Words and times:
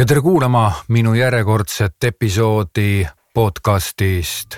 ja 0.00 0.06
tere 0.06 0.20
kuulama 0.20 0.72
minu 0.88 1.14
järjekordset 1.14 2.04
episoodi 2.04 3.06
podcastist. 3.34 4.56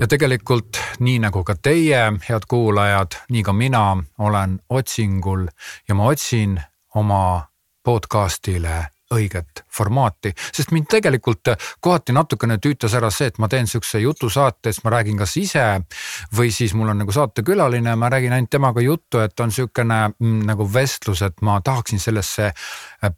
ja 0.00 0.06
tegelikult 0.08 0.76
nii 0.98 1.18
nagu 1.18 1.44
ka 1.44 1.54
teie, 1.54 2.12
head 2.28 2.42
kuulajad, 2.48 3.14
nii 3.30 3.42
ka 3.42 3.52
mina 3.52 3.96
olen 4.18 4.58
otsingul 4.68 5.46
ja 5.88 5.94
ma 5.94 6.10
otsin 6.10 6.60
oma 6.94 7.46
podcast'ile 7.84 8.95
õiget 9.14 9.62
formaati, 9.72 10.32
sest 10.52 10.72
mind 10.74 10.88
tegelikult 10.90 11.52
kohati 11.80 12.14
natukene 12.16 12.58
tüütas 12.62 12.94
ära 12.98 13.10
see, 13.14 13.28
et 13.30 13.38
ma 13.38 13.48
teen 13.48 13.68
siukse 13.70 14.00
jutusaate, 14.02 14.72
siis 14.72 14.82
ma 14.84 14.92
räägin 14.96 15.18
kas 15.20 15.36
ise 15.38 15.64
või 16.36 16.50
siis 16.54 16.74
mul 16.74 16.90
on 16.90 17.02
nagu 17.04 17.14
saatekülaline, 17.14 17.94
ma 17.96 18.10
räägin 18.10 18.34
ainult 18.34 18.50
temaga 18.50 18.82
juttu, 18.82 19.20
et 19.22 19.40
on 19.40 19.52
siukene 19.52 20.00
mm, 20.18 20.40
nagu 20.48 20.66
vestlus, 20.72 21.22
et 21.22 21.42
ma 21.46 21.60
tahaksin 21.64 22.02
sellesse 22.02 22.50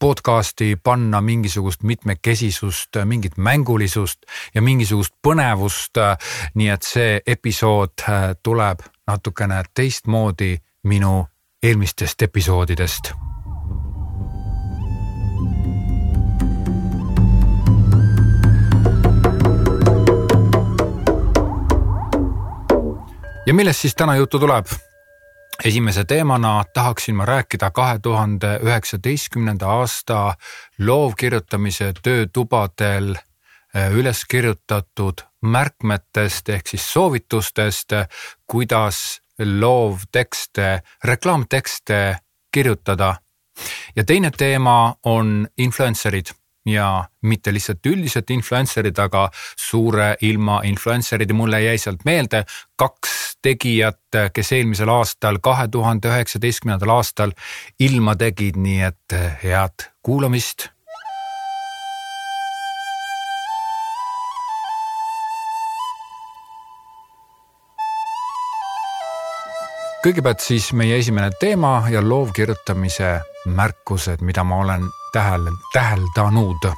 podcast'i 0.01 0.77
panna 0.83 1.21
mingisugust 1.25 1.83
mitmekesisust, 1.83 3.01
mingit 3.05 3.37
mängulisust 3.37 4.29
ja 4.55 4.63
mingisugust 4.63 5.15
põnevust. 5.23 5.97
nii 6.55 6.69
et 6.69 6.83
see 6.83 7.21
episood 7.27 8.05
äh, 8.09 8.35
tuleb 8.43 8.85
natukene 9.07 9.63
teistmoodi 9.75 10.59
minu 10.85 11.27
eelmistest 11.63 12.23
episoodidest 12.23 13.13
ja 23.49 23.55
millest 23.55 23.81
siis 23.81 23.95
täna 23.95 24.17
juttu 24.17 24.39
tuleb? 24.39 24.67
esimese 25.65 26.05
teemana 26.05 26.65
tahaksin 26.75 27.17
ma 27.17 27.25
rääkida 27.25 27.71
kahe 27.71 27.99
tuhande 27.99 28.59
üheksateistkümnenda 28.63 29.67
aasta 29.67 30.35
loovkirjutamise 30.79 31.93
töötubadel 32.03 33.15
äh, 33.15 33.93
üles 33.93 34.25
kirjutatud 34.29 35.25
märkmetest 35.41 36.49
ehk 36.49 36.69
siis 36.69 36.93
soovitustest, 36.93 37.93
kuidas 38.47 39.23
loovtekste, 39.61 40.83
reklaamtekste 41.05 42.17
kirjutada. 42.53 43.17
ja 43.97 44.05
teine 44.05 44.31
teema 44.31 44.95
on 45.03 45.49
influencer'id 45.59 46.37
ja 46.67 47.05
mitte 47.23 47.53
lihtsalt 47.53 47.87
üldiselt 47.87 48.31
influencer'id, 48.31 48.99
aga 48.99 49.29
suure 49.57 50.15
ilma 50.21 50.61
influencer'id 50.65 51.31
ja 51.31 51.35
mulle 51.37 51.63
jäi 51.63 51.79
sealt 51.79 52.05
meelde 52.05 52.45
kaks 52.77 53.39
tegijat, 53.43 54.01
kes 54.33 54.53
eelmisel 54.53 54.91
aastal, 54.93 55.39
kahe 55.43 55.69
tuhande 55.69 56.11
üheksateistkümnendal 56.11 56.97
aastal 56.99 57.37
ilma 57.81 58.17
tegid, 58.19 58.59
nii 58.59 58.83
et 58.91 59.21
head 59.45 59.89
kuulamist. 60.03 60.71
Kõigepealt 69.99 70.39
siis 70.41 70.71
meie 70.79 70.95
esimene 71.03 71.33
teema 71.41 71.83
ja 71.91 71.99
loovkirjutamise 72.01 73.17
märkused, 73.51 74.23
mida 74.23 74.45
ma 74.47 74.61
olen 74.63 74.87
tähele, 75.13 75.51
täheldanud. 75.73 76.69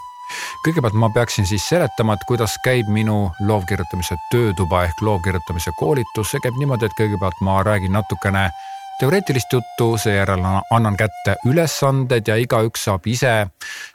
kõigepealt 0.64 0.94
ma 0.94 1.08
peaksin 1.10 1.46
siis 1.46 1.68
seletama, 1.68 2.14
et 2.14 2.26
kuidas 2.28 2.54
käib 2.64 2.88
minu 2.88 3.32
loovkirjutamise 3.46 4.14
töötuba 4.30 4.84
ehk 4.84 5.02
loovkirjutamise 5.02 5.72
koolitus, 5.78 6.30
see 6.30 6.40
käib 6.44 6.58
niimoodi, 6.58 6.86
et 6.86 6.98
kõigepealt 6.98 7.40
ma 7.42 7.62
räägin 7.66 7.92
natukene 7.92 8.50
teoreetilist 9.00 9.52
juttu, 9.52 9.96
seejärel 9.98 10.44
annan 10.70 10.96
kätte 10.96 11.36
ülesanded 11.48 12.28
ja 12.28 12.36
igaüks 12.36 12.84
saab 12.84 13.06
ise 13.06 13.46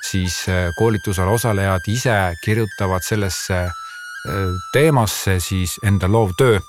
siis 0.09 0.43
äh, 0.49 0.69
koolitusel 0.79 1.29
osalejad 1.29 1.87
ise 1.87 2.17
kirjutavad 2.43 3.05
sellesse 3.05 3.59
äh, 3.63 4.55
teemasse 4.73 5.39
siis 5.39 5.79
enda 5.83 6.11
loovtöö 6.11 6.59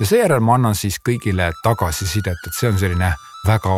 ja 0.00 0.06
seejärel 0.06 0.40
ma 0.40 0.54
annan 0.58 0.74
siis 0.74 0.98
kõigile 1.08 1.52
tagasisidet, 1.62 2.46
et 2.46 2.58
see 2.58 2.68
on 2.68 2.78
selline 2.78 3.14
väga 3.46 3.70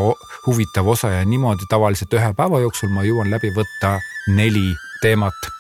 huvitav 0.47 0.89
osa 0.89 1.11
ja 1.11 1.25
niimoodi 1.25 1.67
tavaliselt 1.69 2.13
ühe 2.15 2.33
päeva 2.37 2.61
jooksul 2.63 2.93
ma 2.95 3.05
jõuan 3.07 3.31
läbi 3.31 3.51
võtta 3.57 3.97
neli 4.37 4.75
teemat. 5.03 5.51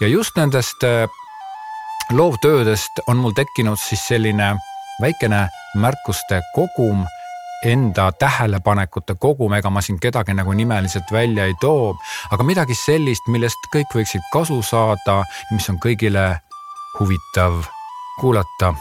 ja 0.00 0.08
just 0.08 0.36
nendest 0.36 0.84
äh, 0.84 1.08
loovtöödest 2.12 3.04
on 3.08 3.16
mul 3.16 3.32
tekkinud 3.32 3.78
siis 3.78 4.06
selline 4.08 4.54
väikene 5.00 5.48
märkuste 5.76 6.40
kogum 6.54 7.06
enda 7.64 8.12
tähelepanekute 8.12 9.14
kogum, 9.14 9.52
ega 9.52 9.70
ma 9.70 9.80
siin 9.80 10.00
kedagi 10.00 10.34
nagu 10.34 10.52
nimeliselt 10.52 11.12
välja 11.12 11.46
ei 11.48 11.54
too, 11.60 11.94
aga 12.30 12.44
midagi 12.44 12.76
sellist, 12.76 13.28
millest 13.32 13.70
kõik 13.74 13.94
võiksid 13.96 14.26
kasu 14.32 14.60
saada, 14.62 15.22
mis 15.50 15.68
on 15.72 15.80
kõigile 15.80 16.26
huvitav 16.98 17.62
kuulata 18.20 18.74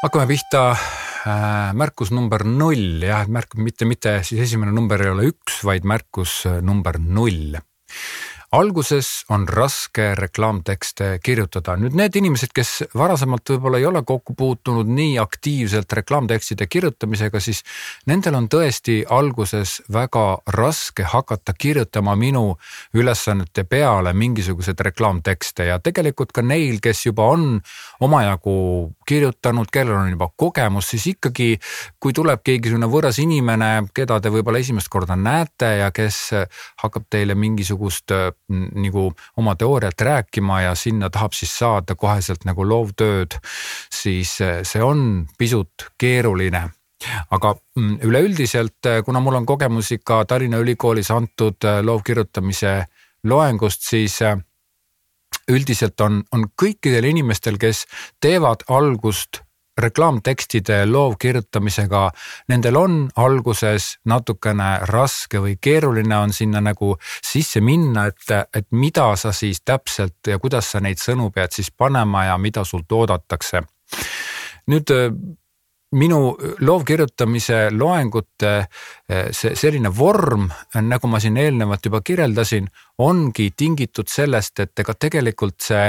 hakkame 0.00 0.24
pihta 0.30 0.60
äh, 0.72 1.72
märkus 1.76 2.08
number 2.14 2.44
null, 2.48 3.02
jah, 3.04 3.26
märk 3.28 3.58
mitte, 3.60 3.84
mitte 3.88 4.14
siis 4.24 4.46
esimene 4.46 4.72
number 4.72 5.02
ei 5.04 5.12
ole 5.12 5.28
üks, 5.28 5.60
vaid 5.68 5.84
märkus 5.88 6.40
äh, 6.48 6.60
number 6.64 6.96
null 7.00 7.58
alguses 8.52 9.24
on 9.28 9.48
raske 9.48 10.14
reklaamtekste 10.14 11.18
kirjutada. 11.22 11.76
nüüd 11.78 11.94
need 11.94 12.16
inimesed, 12.18 12.50
kes 12.54 12.70
varasemalt 12.98 13.52
võib-olla 13.52 13.78
ei 13.78 13.86
ole 13.86 14.02
kokku 14.06 14.34
puutunud 14.34 14.88
nii 14.90 15.18
aktiivselt 15.22 15.92
reklaamtekstide 16.00 16.66
kirjutamisega, 16.66 17.40
siis 17.40 17.62
nendel 18.10 18.34
on 18.34 18.48
tõesti 18.50 19.04
alguses 19.06 19.76
väga 19.92 20.24
raske 20.56 21.06
hakata 21.06 21.54
kirjutama 21.54 22.16
minu 22.18 22.56
ülesannete 22.94 23.64
peale 23.64 24.12
mingisuguseid 24.12 24.80
reklaamtekste 24.80 25.70
ja 25.70 25.78
tegelikult 25.78 26.32
ka 26.34 26.42
neil, 26.42 26.80
kes 26.82 27.06
juba 27.06 27.30
on 27.30 27.60
omajagu 28.00 28.54
kirjutanud, 29.06 29.68
kellel 29.72 29.98
on 29.98 30.10
juba 30.14 30.30
kogemus, 30.36 30.90
siis 30.94 31.06
ikkagi 31.14 31.50
kui 32.00 32.14
tuleb 32.16 32.42
keegi 32.44 32.70
niisugune 32.70 32.88
võõras 32.90 33.20
inimene, 33.22 33.70
keda 33.94 34.20
te 34.20 34.32
võib-olla 34.32 34.60
esimest 34.62 34.88
korda 34.92 35.16
näete 35.18 35.74
ja 35.82 35.90
kes 35.94 36.20
hakkab 36.82 37.08
teile 37.10 37.34
mingisugust 37.34 38.14
nagu 38.48 39.10
oma 39.36 39.54
teooriat 39.58 40.00
rääkima 40.00 40.62
ja 40.62 40.74
sinna 40.74 41.10
tahab 41.10 41.36
siis 41.36 41.52
saada 41.58 41.94
koheselt 41.94 42.44
nagu 42.48 42.64
loovtööd, 42.66 43.36
siis 43.92 44.36
eh, 44.44 44.60
see 44.64 44.82
on 44.82 45.26
pisut 45.38 45.90
keeruline. 45.98 46.68
Aga 47.32 47.54
mm, 47.56 47.98
üleüldiselt, 48.04 48.78
eh, 48.86 49.00
kuna 49.04 49.22
mul 49.24 49.40
on 49.40 49.48
kogemusi 49.48 50.00
ka 50.04 50.24
Tallinna 50.28 50.60
Ülikoolis 50.60 51.10
antud 51.14 51.64
eh, 51.64 51.80
loovkirjutamise 51.84 52.74
loengust, 53.24 53.84
siis 53.88 54.20
üldiselt 55.50 56.00
on, 56.00 56.22
on 56.32 56.48
kõikidel 56.62 57.10
inimestel, 57.10 57.58
kes 57.60 57.86
teevad 58.20 58.66
algust 58.68 59.42
reklaamtekstide 59.80 60.86
loovkirjutamisega, 60.86 62.10
nendel 62.48 62.76
on 62.76 62.96
alguses 63.16 63.94
natukene 64.04 64.70
raske 64.90 65.40
või 65.40 65.56
keeruline 65.60 66.16
on 66.16 66.34
sinna 66.36 66.60
nagu 66.60 66.94
sisse 67.02 67.62
minna, 67.64 68.06
et, 68.10 68.34
et 68.56 68.68
mida 68.70 69.08
sa 69.16 69.32
siis 69.32 69.62
täpselt 69.64 70.26
ja 70.28 70.38
kuidas 70.38 70.72
sa 70.72 70.82
neid 70.84 71.00
sõnu 71.00 71.30
pead 71.34 71.56
siis 71.56 71.70
panema 71.70 72.26
ja 72.28 72.38
mida 72.38 72.64
sult 72.64 72.92
oodatakse. 72.92 73.62
nüüd 74.70 74.90
minu 75.96 76.36
loovkirjutamise 76.60 77.70
loengute 77.74 78.52
see 79.34 79.56
selline 79.58 79.90
vorm, 79.90 80.46
nagu 80.86 81.10
ma 81.10 81.18
siin 81.20 81.36
eelnevalt 81.40 81.90
juba 81.90 82.00
kirjeldasin, 82.06 82.68
ongi 83.02 83.50
tingitud 83.56 84.08
sellest, 84.08 84.60
et 84.62 84.84
ega 84.84 84.94
tegelikult 84.94 85.58
see 85.66 85.88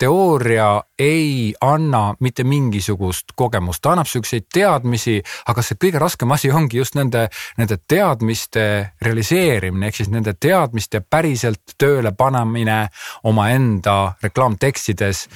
teooria 0.00 0.82
ei 0.98 1.54
anna 1.60 2.14
mitte 2.20 2.44
mingisugust 2.44 3.34
kogemust, 3.36 3.82
ta 3.82 3.92
annab 3.92 4.08
siukseid 4.08 4.46
teadmisi, 4.52 5.18
aga 5.52 5.64
see 5.64 5.76
kõige 5.84 6.00
raskem 6.00 6.32
asi 6.32 6.48
ongi 6.56 6.80
just 6.80 6.96
nende, 6.96 7.26
nende 7.60 7.76
teadmiste 7.88 8.64
realiseerimine, 9.04 9.90
ehk 9.90 10.00
siis 10.00 10.08
nende 10.12 10.32
teadmiste 10.40 11.02
päriselt 11.04 11.76
tööle 11.78 12.14
panemine 12.16 12.80
omaenda 13.28 14.14
reklaamtekstides. 14.22 15.26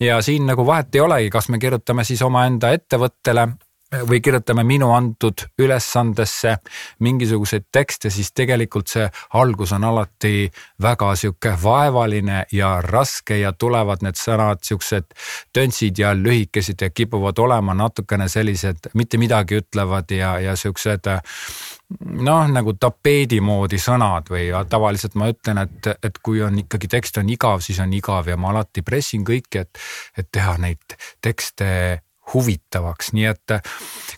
ja 0.00 0.22
siin 0.22 0.46
nagu 0.46 0.66
vahet 0.66 0.94
ei 0.94 1.00
olegi, 1.00 1.30
kas 1.30 1.48
me 1.48 1.58
kirjutame 1.58 2.04
siis 2.04 2.22
omaenda 2.22 2.72
ettevõttele 2.72 3.48
või 3.92 4.20
kirjutame 4.20 4.64
minu 4.64 4.90
antud 4.92 5.46
ülesandesse 5.58 6.56
mingisuguseid 7.00 7.68
tekste, 7.72 8.10
siis 8.10 8.32
tegelikult 8.34 8.90
see 8.90 9.06
algus 9.38 9.72
on 9.72 9.84
alati 9.84 10.50
väga 10.82 11.12
sihuke 11.16 11.54
vaevaline 11.62 12.44
ja 12.52 12.80
raske 12.82 13.38
ja 13.38 13.52
tulevad 13.52 14.02
need 14.02 14.18
sõnad 14.18 14.64
siuksed 14.66 15.14
töntsid 15.54 15.98
ja 16.02 16.14
lühikesed 16.14 16.82
ja 16.82 16.90
kipuvad 16.90 17.38
olema 17.38 17.74
natukene 17.74 18.28
sellised 18.28 18.90
mitte 18.94 19.18
midagi 19.22 19.60
ütlevad 19.62 20.10
ja, 20.10 20.38
ja 20.42 20.56
siuksed 20.56 21.06
noh, 22.26 22.48
nagu 22.50 22.74
tapeedi 22.80 23.38
moodi 23.40 23.78
sõnad 23.78 24.26
või 24.30 24.48
tavaliselt 24.68 25.14
ma 25.14 25.30
ütlen, 25.30 25.62
et, 25.62 25.92
et 26.02 26.18
kui 26.18 26.42
on 26.42 26.58
ikkagi 26.58 26.90
tekst 26.90 27.22
on 27.22 27.30
igav, 27.30 27.62
siis 27.62 27.78
on 27.82 27.94
igav 27.94 28.26
ja 28.26 28.36
ma 28.36 28.50
alati 28.50 28.82
pressin 28.82 29.22
kõiki, 29.26 29.62
et, 29.62 29.78
et 30.18 30.28
teha 30.32 30.56
neid 30.58 30.98
tekste 31.22 32.02
huvitavaks, 32.34 33.12
nii 33.16 33.26
et 33.30 33.54
äh, 33.54 33.74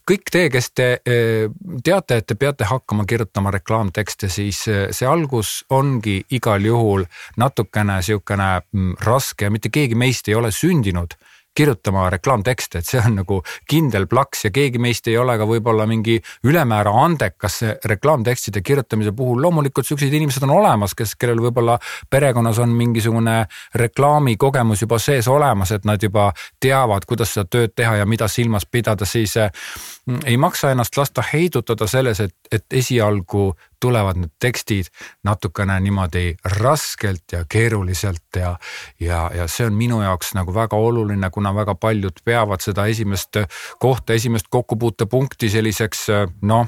kõik 0.08 0.30
te, 0.32 0.44
kes 0.52 0.70
te 0.76 0.88
äh, 0.98 1.48
teate, 1.84 2.20
et 2.20 2.28
te 2.28 2.36
peate 2.40 2.68
hakkama 2.68 3.04
kirjutama 3.08 3.52
reklaamtekste, 3.58 4.30
siis 4.32 4.64
äh, 4.70 4.86
see 4.94 5.08
algus 5.08 5.62
ongi 5.70 6.20
igal 6.34 6.64
juhul 6.64 7.04
natukene 7.36 8.00
sihukene 8.02 8.50
mm, 8.60 8.94
raske 9.04 9.48
ja 9.48 9.52
mitte 9.54 9.72
keegi 9.72 9.98
meist 9.98 10.28
ei 10.28 10.38
ole 10.38 10.52
sündinud 10.54 11.18
kirjutama 11.58 12.06
reklaamtekste, 12.14 12.78
et 12.78 12.86
see 12.86 13.00
on 13.02 13.18
nagu 13.18 13.40
kindel 13.70 14.06
plaks 14.10 14.44
ja 14.46 14.50
keegi 14.54 14.78
meist 14.82 15.08
ei 15.10 15.16
ole 15.18 15.34
ka 15.40 15.46
võib-olla 15.48 15.88
mingi 15.90 16.18
ülemäära 16.46 16.92
andekas 17.02 17.60
reklaamtekstide 17.92 18.62
kirjutamise 18.62 19.12
puhul. 19.12 19.42
loomulikult 19.42 19.86
siuksed 19.86 20.12
inimesed 20.14 20.46
on 20.46 20.54
olemas, 20.54 20.94
kes, 20.94 21.16
kellel 21.18 21.42
võib-olla 21.42 21.78
perekonnas 22.10 22.60
on 22.62 22.76
mingisugune 22.78 23.40
reklaamikogemus 23.74 24.84
juba 24.86 25.00
sees 25.02 25.28
olemas, 25.28 25.72
et 25.74 25.88
nad 25.88 26.02
juba 26.02 26.30
teavad, 26.60 27.06
kuidas 27.08 27.34
seda 27.34 27.50
tööd 27.50 27.74
teha 27.74 27.96
ja 28.02 28.06
mida 28.06 28.28
silmas 28.28 28.66
pidada, 28.66 29.08
siis 29.08 29.34
mm, 29.38 30.22
ei 30.26 30.36
maksa 30.38 30.70
ennast 30.70 30.96
lasta 30.96 31.24
heidutada 31.32 31.90
selles, 31.90 32.20
et, 32.20 32.36
et 32.52 32.78
esialgu 32.82 33.50
tulevad 33.80 34.16
need 34.20 34.34
tekstid 34.40 34.90
natukene 35.24 35.80
niimoodi 35.80 36.34
raskelt 36.58 37.32
ja 37.32 37.44
keeruliselt 37.48 38.36
ja, 38.36 38.56
ja, 39.00 39.30
ja 39.34 39.48
see 39.48 39.66
on 39.66 39.74
minu 39.78 40.02
jaoks 40.02 40.34
nagu 40.38 40.54
väga 40.54 40.76
oluline, 40.76 41.30
kuna 41.30 41.54
väga 41.54 41.74
paljud 41.74 42.22
peavad 42.24 42.64
seda 42.64 42.86
esimest 42.86 43.42
kohta, 43.78 44.12
esimest 44.12 44.50
kokkupuutepunkti 44.50 45.50
selliseks 45.50 46.06
noh 46.42 46.66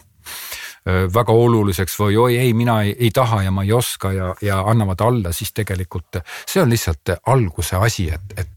väga 1.15 1.33
oluliseks 1.33 1.99
või 2.01 2.17
oi 2.17 2.37
ei, 2.39 2.55
mina 2.57 2.81
ei, 2.83 2.95
ei 2.99 3.11
taha 3.15 3.43
ja 3.43 3.51
ma 3.51 3.63
ei 3.67 3.73
oska 3.73 4.13
ja, 4.13 4.35
ja 4.43 4.61
annavad 4.61 5.01
alla, 5.05 5.33
siis 5.33 5.53
tegelikult 5.53 6.23
see 6.49 6.63
on 6.63 6.71
lihtsalt 6.71 7.13
alguse 7.27 7.77
asi, 7.77 8.09
et, 8.15 8.33
et 8.37 8.49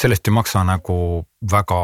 sellest 0.00 0.28
ei 0.28 0.32
maksa 0.34 0.62
nagu 0.64 0.96
väga 1.52 1.78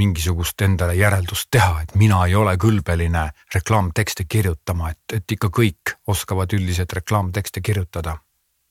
mingisugust 0.00 0.60
endale 0.64 0.94
järeldust 0.98 1.48
teha, 1.52 1.82
et 1.82 1.94
mina 2.00 2.20
ei 2.26 2.34
ole 2.36 2.54
kõlbeline 2.60 3.24
reklaamtekste 3.54 4.26
kirjutama, 4.28 4.92
et, 4.92 5.16
et 5.18 5.36
ikka 5.36 5.48
kõik 5.52 5.94
oskavad 6.12 6.52
üldiselt 6.56 6.92
reklaamtekste 6.92 7.64
kirjutada. 7.64 8.18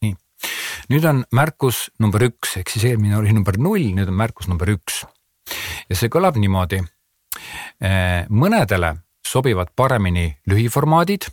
nii, 0.05 0.13
nüüd 0.93 1.07
on 1.09 1.23
märkus 1.33 1.87
number 1.99 2.27
üks, 2.29 2.57
ehk 2.61 2.73
siis 2.73 2.85
eelmine 2.91 3.17
oli 3.17 3.33
number 3.33 3.57
null, 3.57 3.91
nüüd 3.97 4.09
on 4.09 4.17
märkus 4.17 4.49
number 4.51 4.69
üks. 4.69 5.03
ja 5.89 5.97
see 5.97 6.09
kõlab 6.09 6.37
niimoodi. 6.37 6.83
Eh, 7.81 8.27
mõnedele 8.29 8.95
sobivad 9.25 9.71
paremini 9.75 10.29
lühiformaadid 10.49 11.29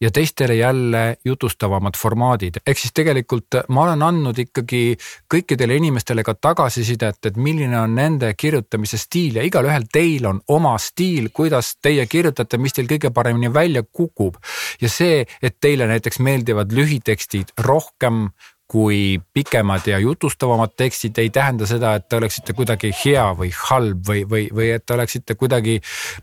ja 0.00 0.10
teistele 0.10 0.54
jälle 0.54 1.16
jutustavamad 1.24 1.94
formaadid. 1.98 2.54
ehk 2.66 2.78
siis 2.78 2.92
tegelikult 2.94 3.46
ma 3.68 3.82
olen 3.82 4.02
andnud 4.02 4.38
ikkagi 4.38 4.96
kõikidele 5.34 5.76
inimestele 5.76 6.22
ka 6.22 6.34
tagasisidet, 6.34 7.26
et 7.26 7.36
milline 7.36 7.78
on 7.80 7.94
nende 7.94 8.34
kirjutamise 8.34 8.98
stiil 8.98 9.36
ja 9.36 9.42
igalühel 9.42 9.86
teil 9.92 10.26
on 10.26 10.40
oma 10.48 10.76
stiil, 10.78 11.28
kuidas 11.32 11.76
teie 11.82 12.06
kirjutate, 12.06 12.58
mis 12.58 12.72
teil 12.72 12.90
kõige 12.90 13.10
paremini 13.10 13.52
välja 13.54 13.82
kukub. 13.92 14.36
ja 14.80 14.88
see, 14.88 15.26
et 15.42 15.60
teile 15.60 15.86
näiteks 15.86 16.18
meeldivad 16.18 16.72
lühitekstid 16.72 17.54
rohkem 17.58 18.28
kui 18.68 19.20
pikemad 19.32 19.86
ja 19.86 19.98
jutustavamad 19.98 20.72
tekstid 20.76 21.18
ei 21.20 21.30
tähenda 21.30 21.66
seda, 21.68 21.94
et 21.98 22.08
te 22.08 22.16
oleksite 22.16 22.54
kuidagi 22.56 22.90
hea 23.04 23.26
või 23.36 23.50
halb 23.68 24.08
või, 24.08 24.22
või, 24.28 24.46
või 24.54 24.70
et 24.74 24.86
te 24.86 24.96
oleksite 24.96 25.36
kuidagi 25.36 25.76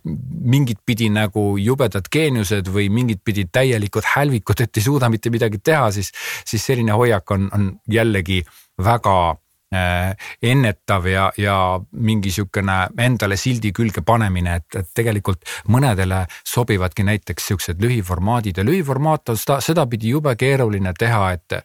mingit 0.03 0.81
pidi 0.85 1.11
nagu 1.13 1.55
jubedad 1.61 2.09
geeniused 2.11 2.71
või 2.73 2.89
mingit 2.89 3.21
pidi 3.23 3.45
täielikud 3.45 4.09
hälvikud, 4.15 4.61
et 4.61 4.77
ei 4.77 4.87
suuda 4.87 5.09
mitte 5.09 5.29
midagi 5.29 5.61
teha, 5.63 5.91
siis, 5.91 6.11
siis 6.45 6.65
selline 6.65 6.97
hoiak 6.97 7.31
on, 7.31 7.49
on 7.53 7.69
jällegi 7.89 8.41
väga 8.81 9.15
ennetav 9.71 11.05
ja, 11.07 11.29
ja 11.39 11.55
mingi 11.91 12.31
sihukene 12.31 12.89
endale 12.99 13.37
sildi 13.39 13.71
külge 13.71 14.03
panemine, 14.03 14.57
et, 14.59 14.75
et 14.75 14.89
tegelikult 14.95 15.47
mõnedele 15.71 16.25
sobivadki 16.43 17.05
näiteks 17.07 17.47
siuksed 17.51 17.83
lühiformaadid 17.83 18.59
ja 18.59 18.65
lühiformaat 18.67 19.31
on 19.31 19.39
seda, 19.39 19.61
sedapidi 19.63 20.11
jube 20.11 20.35
keeruline 20.35 20.93
teha, 20.97 21.31
et. 21.31 21.61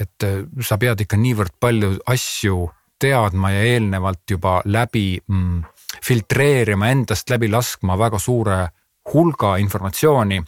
et 0.00 0.28
sa 0.60 0.76
pead 0.78 1.00
ikka 1.04 1.16
niivõrd 1.16 1.56
palju 1.60 1.94
asju 2.12 2.68
teadma 3.00 3.50
ja 3.54 3.62
eelnevalt 3.72 4.30
juba 4.30 4.60
läbi 4.64 5.20
mm, 5.20 5.62
filtreerima, 6.04 6.90
endast 6.92 7.30
läbi 7.32 7.48
laskma 7.48 7.96
väga 7.98 8.18
suure 8.20 8.60
hulga 9.12 9.56
informatsiooni 9.62 10.40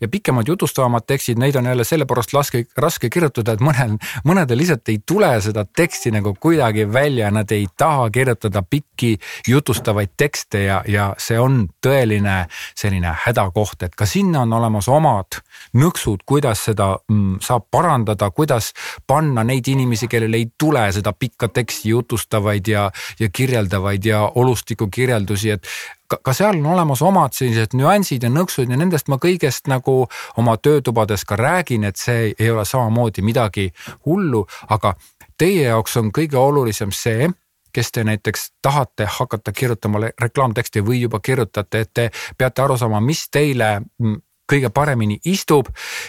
ja 0.00 0.08
pikemad 0.08 0.48
jutustavamad 0.48 1.06
tekstid, 1.06 1.38
neid 1.38 1.56
on 1.56 1.66
jälle 1.66 1.84
sellepärast 1.84 2.32
laske, 2.32 2.64
raske 2.76 3.10
kirjutada, 3.10 3.56
et 3.56 3.64
mõnel, 3.64 3.96
mõnedel 4.24 4.60
lihtsalt 4.60 4.88
ei 4.92 5.00
tule 5.06 5.30
seda 5.42 5.64
teksti 5.64 6.12
nagu 6.14 6.34
kuidagi 6.40 6.86
välja, 6.92 7.30
nad 7.30 7.50
ei 7.50 7.66
taha 7.76 8.10
kirjutada 8.10 8.62
pikki 8.62 9.16
jutustavaid 9.48 10.14
tekste 10.16 10.62
ja, 10.64 10.82
ja 10.88 11.08
see 11.18 11.38
on 11.40 11.66
tõeline 11.86 12.36
selline 12.78 13.14
hädakoht, 13.26 13.82
et 13.82 13.96
ka 13.98 14.06
sinna 14.06 14.44
on 14.46 14.52
olemas 14.52 14.88
omad 14.88 15.40
nõksud, 15.76 16.22
kuidas 16.26 16.64
seda 16.68 16.92
mm, 17.08 17.40
saab 17.42 17.66
parandada, 17.70 18.30
kuidas 18.30 18.72
panna 19.06 19.44
neid 19.44 19.68
inimesi, 19.68 20.08
kellel 20.08 20.34
ei 20.38 20.48
tule 20.58 20.86
seda 20.92 21.12
pikka 21.12 21.48
teksti 21.48 21.94
jutustavaid 21.94 22.68
ja, 22.68 22.90
ja 23.18 23.28
kirjeldavaid 23.32 24.04
ja 24.04 24.24
olustiku 24.34 24.88
kirjeldusi, 24.92 25.50
et 25.50 25.66
ka, 26.06 26.18
ka 26.22 26.32
seal 26.36 26.58
on 26.60 26.66
olemas 26.74 27.02
omad 27.02 27.34
sellised 27.36 27.74
nüansid 27.76 28.24
ja 28.26 28.30
nõksud 28.32 28.70
ja 28.70 28.78
nendest 28.78 29.08
ma 29.12 29.18
kõigest 29.22 29.70
nagu 29.70 30.06
oma 30.36 30.56
töötubades 30.56 31.24
ka 31.24 31.38
räägin, 31.40 31.84
et 31.84 31.96
see 32.00 32.32
ei 32.38 32.50
ole 32.50 32.64
samamoodi 32.64 33.24
midagi 33.26 33.70
hullu, 34.06 34.46
aga 34.68 34.94
teie 35.38 35.68
jaoks 35.68 35.96
on 36.00 36.12
kõige 36.14 36.38
olulisem 36.40 36.92
see, 36.92 37.30
kes 37.72 37.92
te 37.92 38.04
näiteks 38.04 38.50
tahate 38.62 39.08
hakata 39.18 39.52
kirjutama 39.52 40.00
reklaamteksti 40.20 40.80
või 40.84 41.02
juba 41.02 41.20
kirjutate, 41.20 41.80
et 41.80 41.90
te 41.94 42.10
peate 42.38 42.62
aru 42.62 42.78
saama, 42.80 43.00
mis 43.04 43.26
teile 43.30 43.80
mm, 43.80 44.22
kõige 44.48 44.70
paremini 44.70 45.18
istub 45.24 45.68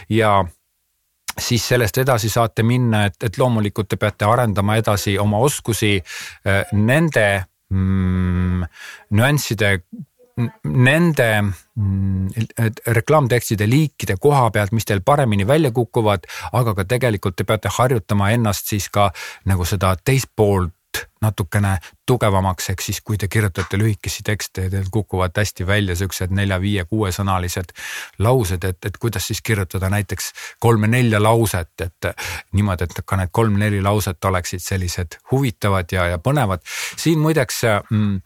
ja 0.09 0.45
siis 1.39 1.67
sellest 1.67 1.97
edasi 1.97 2.29
saate 2.29 2.63
minna, 2.63 3.05
et, 3.05 3.19
et 3.23 3.37
loomulikult 3.37 3.89
te 3.89 3.99
peate 3.99 4.25
arendama 4.25 4.77
edasi 4.79 5.17
oma 5.19 5.41
oskusi 5.43 5.97
äh, 5.99 6.63
nende 6.73 7.27
mm, 7.73 8.67
nüansside 9.17 9.77
nende 10.63 11.27
mm, 11.41 12.27
reklaamtekstide 12.93 13.65
liikide 13.69 14.17
koha 14.21 14.51
pealt, 14.53 14.73
mis 14.75 14.85
teil 14.85 15.01
paremini 15.05 15.47
välja 15.49 15.71
kukuvad, 15.73 16.27
aga 16.53 16.75
ka 16.77 16.85
tegelikult 16.85 17.37
te 17.39 17.45
peate 17.47 17.71
harjutama 17.73 18.29
ennast 18.35 18.69
siis 18.69 18.89
ka 18.93 19.09
nagu 19.49 19.65
seda 19.65 19.95
teist 19.97 20.29
poolt 20.35 20.76
natukene 21.21 21.77
tugevamaks, 22.05 22.69
ehk 22.69 22.81
siis 22.81 23.01
kui 23.01 23.17
te 23.17 23.27
kirjutate 23.27 23.77
lühikesi 23.79 24.23
tekste 24.23 24.67
ja 24.67 24.73
teil 24.73 24.91
kukuvad 24.91 25.35
hästi 25.37 25.67
välja 25.67 25.95
siuksed 25.95 26.33
nelja-viie-kuuesõnalised 26.37 27.73
laused, 28.23 28.63
et, 28.63 28.79
et 28.85 28.97
kuidas 29.01 29.27
siis 29.27 29.41
kirjutada 29.41 29.89
näiteks 29.93 30.31
kolme-nelja 30.59 31.21
lauset, 31.23 31.73
et 31.81 32.11
niimoodi, 32.53 32.87
et 32.87 33.03
ka 33.05 33.19
need 33.19 33.33
kolm-neli 33.33 33.81
lauset 33.81 34.25
oleksid 34.25 34.63
sellised 34.63 35.19
huvitavad 35.31 35.91
ja, 35.91 36.07
ja 36.13 36.21
põnevad. 36.21 36.63
siin 36.97 37.19
muideks 37.19 37.61
mm, 37.89 38.21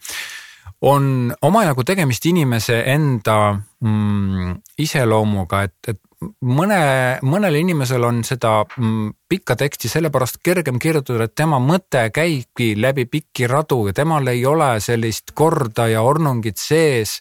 on 0.81 1.33
omajagu 1.41 1.83
tegemist 1.83 2.25
inimese 2.25 2.83
enda 2.91 3.37
mm, 3.79 4.55
iseloomuga, 4.77 5.63
et, 5.63 5.75
et 5.87 6.01
mõne, 6.21 6.81
mõnel 7.25 7.57
inimesel 7.61 8.03
on 8.05 8.21
seda 8.25 8.61
mm, 8.63 9.09
pikka 9.31 9.55
teksti 9.59 9.89
sellepärast 9.89 10.41
kergem 10.43 10.79
kirjutada, 10.81 11.25
et 11.25 11.35
tema 11.35 11.59
mõte 11.63 12.03
käibki 12.13 12.73
läbi 12.77 13.07
pikki 13.09 13.47
radu 13.49 13.85
ja 13.89 13.95
temal 13.95 14.27
ei 14.29 14.43
ole 14.45 14.73
sellist 14.83 15.33
korda 15.33 15.87
ja 15.91 16.03
ornungit 16.05 16.61
sees. 16.61 17.19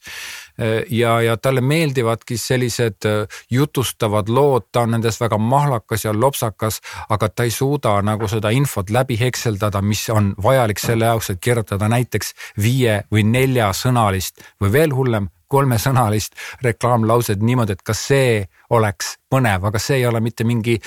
ja, 0.90 1.14
ja 1.24 1.36
talle 1.40 1.62
meeldivadki 1.64 2.36
sellised 2.36 3.06
jutustavad 3.50 4.28
lood, 4.28 4.66
ta 4.72 4.82
on 4.84 4.90
nendes 4.92 5.16
väga 5.20 5.38
mahlakas 5.38 6.04
ja 6.04 6.12
lopsakas, 6.12 6.82
aga 7.08 7.28
ta 7.28 7.46
ei 7.48 7.50
suuda 7.50 7.94
nagu 8.04 8.28
seda 8.28 8.50
infot 8.52 8.90
läbi 8.90 9.16
hekseldada, 9.20 9.80
mis 9.80 10.08
on 10.12 10.34
vajalik 10.42 10.78
selle 10.78 11.08
jaoks, 11.08 11.30
et 11.30 11.40
kirjutada 11.40 11.88
näiteks 11.88 12.34
viie 12.60 13.02
või 13.12 13.24
neljasõnalist 13.24 14.44
või 14.60 14.72
veel 14.72 14.92
hullem 14.94 15.30
kolmesõnalist 15.50 16.36
reklaamlauset 16.64 17.42
niimoodi, 17.42 17.76
et 17.76 17.84
kas 17.86 18.02
see 18.12 18.34
oleks 18.76 19.16
põnev, 19.30 19.66
aga 19.66 19.82
see 19.82 20.00
ei 20.00 20.08
ole 20.08 20.22
mitte 20.24 20.46
mingi 20.46 20.78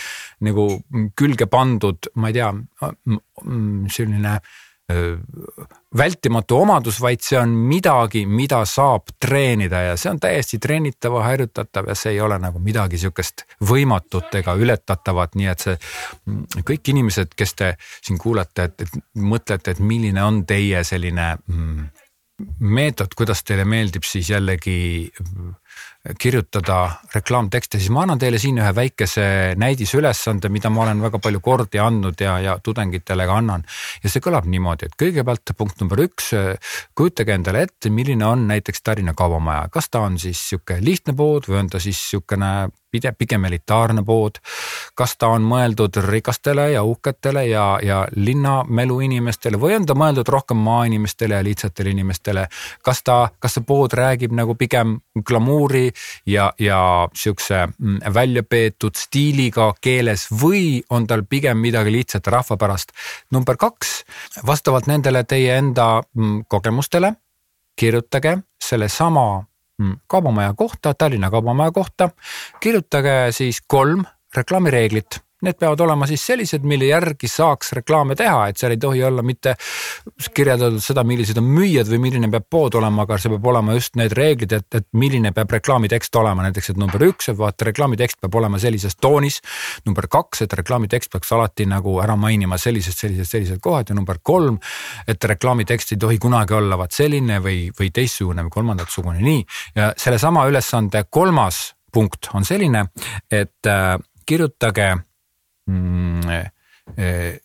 nagu 0.48 0.68
külge 1.20 1.50
pandud, 1.52 2.14
ma 2.16 2.32
ei 2.32 2.38
tea, 2.40 2.52
selline 3.94 4.38
vältimatu 5.98 6.58
omadus, 6.58 7.02
vaid 7.02 7.22
see 7.24 7.38
on 7.40 7.54
midagi, 7.70 8.26
mida 8.28 8.60
saab 8.68 9.14
treenida 9.22 9.80
ja 9.88 9.94
see 9.98 10.12
on 10.12 10.20
täiesti 10.20 10.60
treenitav, 10.60 11.16
harjutatav 11.24 11.88
ja 11.88 11.96
see 11.96 12.16
ei 12.18 12.22
ole 12.22 12.36
nagu 12.42 12.60
midagi 12.60 13.00
sihukest 13.00 13.46
võimatut 13.70 14.36
ega 14.42 14.56
ületatavat, 14.60 15.38
nii 15.40 15.50
et 15.54 15.66
see 15.66 15.78
kõik 16.68 16.92
inimesed, 16.94 17.32
kes 17.38 17.56
te 17.56 17.74
siin 18.02 18.20
kuulate, 18.20 18.68
et, 18.68 18.88
et 18.88 19.24
mõtlete, 19.24 19.72
et 19.72 19.80
milline 19.80 20.24
on 20.24 20.44
teie 20.50 20.84
selline 20.84 21.30
mm, 21.40 21.88
meetod, 22.60 23.14
kuidas 23.18 23.44
teile 23.46 23.66
meeldib 23.66 24.06
siis 24.08 24.30
jällegi 24.34 25.12
kirjutada 26.20 26.92
reklaamtekste, 27.16 27.80
siis 27.80 27.92
ma 27.96 28.02
annan 28.04 28.20
teile 28.20 28.40
siin 28.42 28.58
ühe 28.60 28.72
väikese 28.76 29.26
näidisülesande, 29.60 30.50
mida 30.52 30.68
ma 30.74 30.84
olen 30.84 31.00
väga 31.06 31.20
palju 31.24 31.40
kordi 31.44 31.80
andnud 31.80 32.20
ja, 32.20 32.34
ja 32.44 32.58
tudengitele 32.64 33.28
ka 33.30 33.38
annan. 33.40 33.64
ja 34.04 34.12
see 34.12 34.24
kõlab 34.24 34.50
niimoodi, 34.52 34.90
et 34.90 34.98
kõigepealt 35.00 35.56
punkt 35.58 35.80
number 35.80 36.04
üks, 36.04 36.34
kujutage 36.96 37.38
endale 37.38 37.64
ette, 37.70 37.90
milline 37.90 38.28
on 38.28 38.48
näiteks 38.52 38.84
Tallinna 38.84 39.16
Kaubamaja, 39.16 39.70
kas 39.72 39.88
ta 39.90 40.04
on 40.04 40.20
siis 40.20 40.44
sihuke 40.50 40.82
lihtne 40.84 41.16
pood 41.16 41.48
või 41.48 41.64
on 41.64 41.72
ta 41.72 41.80
siis 41.84 42.04
sihukene 42.10 42.54
pide-, 42.94 43.14
pigem 43.18 43.46
elitaarne 43.46 44.04
pood. 44.06 44.40
kas 44.96 45.16
ta 45.18 45.32
on 45.34 45.46
mõeldud 45.48 45.98
rikastele 46.06 46.68
ja 46.76 46.84
uhketele 46.86 47.46
ja, 47.48 47.66
ja 47.82 48.04
linnamelu 48.16 49.00
inimestele 49.08 49.58
või 49.58 49.78
on 49.80 49.88
ta 49.90 49.96
mõeldud 49.98 50.30
rohkem 50.30 50.60
maainimestele 50.62 51.40
ja 51.40 51.44
lihtsatele 51.46 51.96
inimestele? 51.96 52.48
kas 52.84 53.04
ta, 53.04 53.18
kas 53.40 53.58
see 53.58 53.66
pood 53.68 53.96
räägib 53.98 54.36
nagu 54.36 54.56
pigem 54.60 55.00
glamuuri 55.64 55.92
ja, 56.26 56.54
ja 56.60 57.08
sihukese 57.14 57.68
mm, 57.68 58.00
välja 58.14 58.44
peetud 58.44 58.96
stiiliga 58.96 59.74
keeles 59.82 60.28
või 60.32 60.84
on 60.90 61.08
tal 61.08 61.24
pigem 61.30 61.58
midagi 61.58 61.92
lihtsat 61.92 62.28
rahvapärast? 62.28 62.92
number 63.32 63.58
kaks, 63.58 64.04
vastavalt 64.46 64.88
nendele 64.88 65.24
teie 65.24 65.58
enda 65.58 66.04
mm, 66.16 66.46
kogemustele 66.48 67.14
kirjutage 67.76 68.38
sellesama 68.64 69.46
Mm, 69.82 69.96
kaubamaja 70.08 70.54
kohta, 70.54 70.94
Tallinna 70.94 71.32
Kaubamaja 71.32 71.72
kohta. 71.72 72.10
kirjutage 72.60 73.32
siis 73.32 73.58
kolm 73.68 74.04
reklaamireeglit 74.36 75.18
need 75.44 75.58
peavad 75.60 75.82
olema 75.86 76.08
siis 76.10 76.24
sellised, 76.26 76.64
mille 76.68 76.88
järgi 76.90 77.28
saaks 77.32 77.74
reklaame 77.80 78.16
teha, 78.20 78.48
et 78.50 78.60
seal 78.60 78.76
ei 78.76 78.80
tohi 78.82 79.04
olla 79.04 79.24
mitte 79.26 79.56
kirjeldatud 80.34 80.82
seda, 80.84 81.04
millised 81.08 81.38
on 81.42 81.48
müüjad 81.48 81.90
või 81.92 82.00
milline 82.08 82.30
peab 82.34 82.48
pood 82.52 82.78
olema, 82.80 83.06
aga 83.06 83.18
see 83.22 83.34
peab 83.34 83.50
olema 83.54 83.76
just 83.78 83.98
need 84.00 84.16
reeglid, 84.18 84.56
et, 84.58 84.68
et 84.80 84.88
milline 85.00 85.34
peab 85.36 85.52
reklaamitekst 85.58 86.16
olema, 86.22 86.46
näiteks 86.48 86.74
et 86.74 86.82
number 86.82 87.04
üks, 87.10 87.30
et 87.32 87.40
vaata 87.40 87.70
reklaamitekst 87.70 88.22
peab 88.24 88.40
olema 88.42 88.62
sellises 88.62 88.98
toonis. 89.02 89.42
number 89.86 90.08
kaks, 90.08 90.44
et 90.46 90.54
reklaamitekst 90.54 91.12
peaks 91.12 91.32
alati 91.36 91.68
nagu 91.70 91.98
ära 92.04 92.16
mainima 92.20 92.58
sellised, 92.58 92.96
sellised, 92.98 93.30
sellised 93.30 93.62
kohad 93.64 93.90
ja 93.90 93.96
number 93.96 94.20
kolm, 94.24 94.60
et 95.08 95.24
reklaamitekst 95.24 95.96
ei 95.96 96.02
tohi 96.02 96.18
kunagi 96.18 96.54
olla 96.58 96.78
vaat 96.80 96.96
selline 96.96 97.40
või, 97.44 97.68
või 97.80 97.92
teistsugune 97.94 98.46
või 98.48 98.58
kolmandatsugune, 98.58 99.22
nii. 99.22 99.46
ja 99.76 99.94
sellesama 99.98 100.48
ülesande 100.50 101.06
kolmas 101.10 101.74
punkt 101.94 102.30
on 102.34 102.46
selline, 102.46 102.88
et 103.32 103.70
äh, 103.70 103.98
kirjutage 104.26 104.94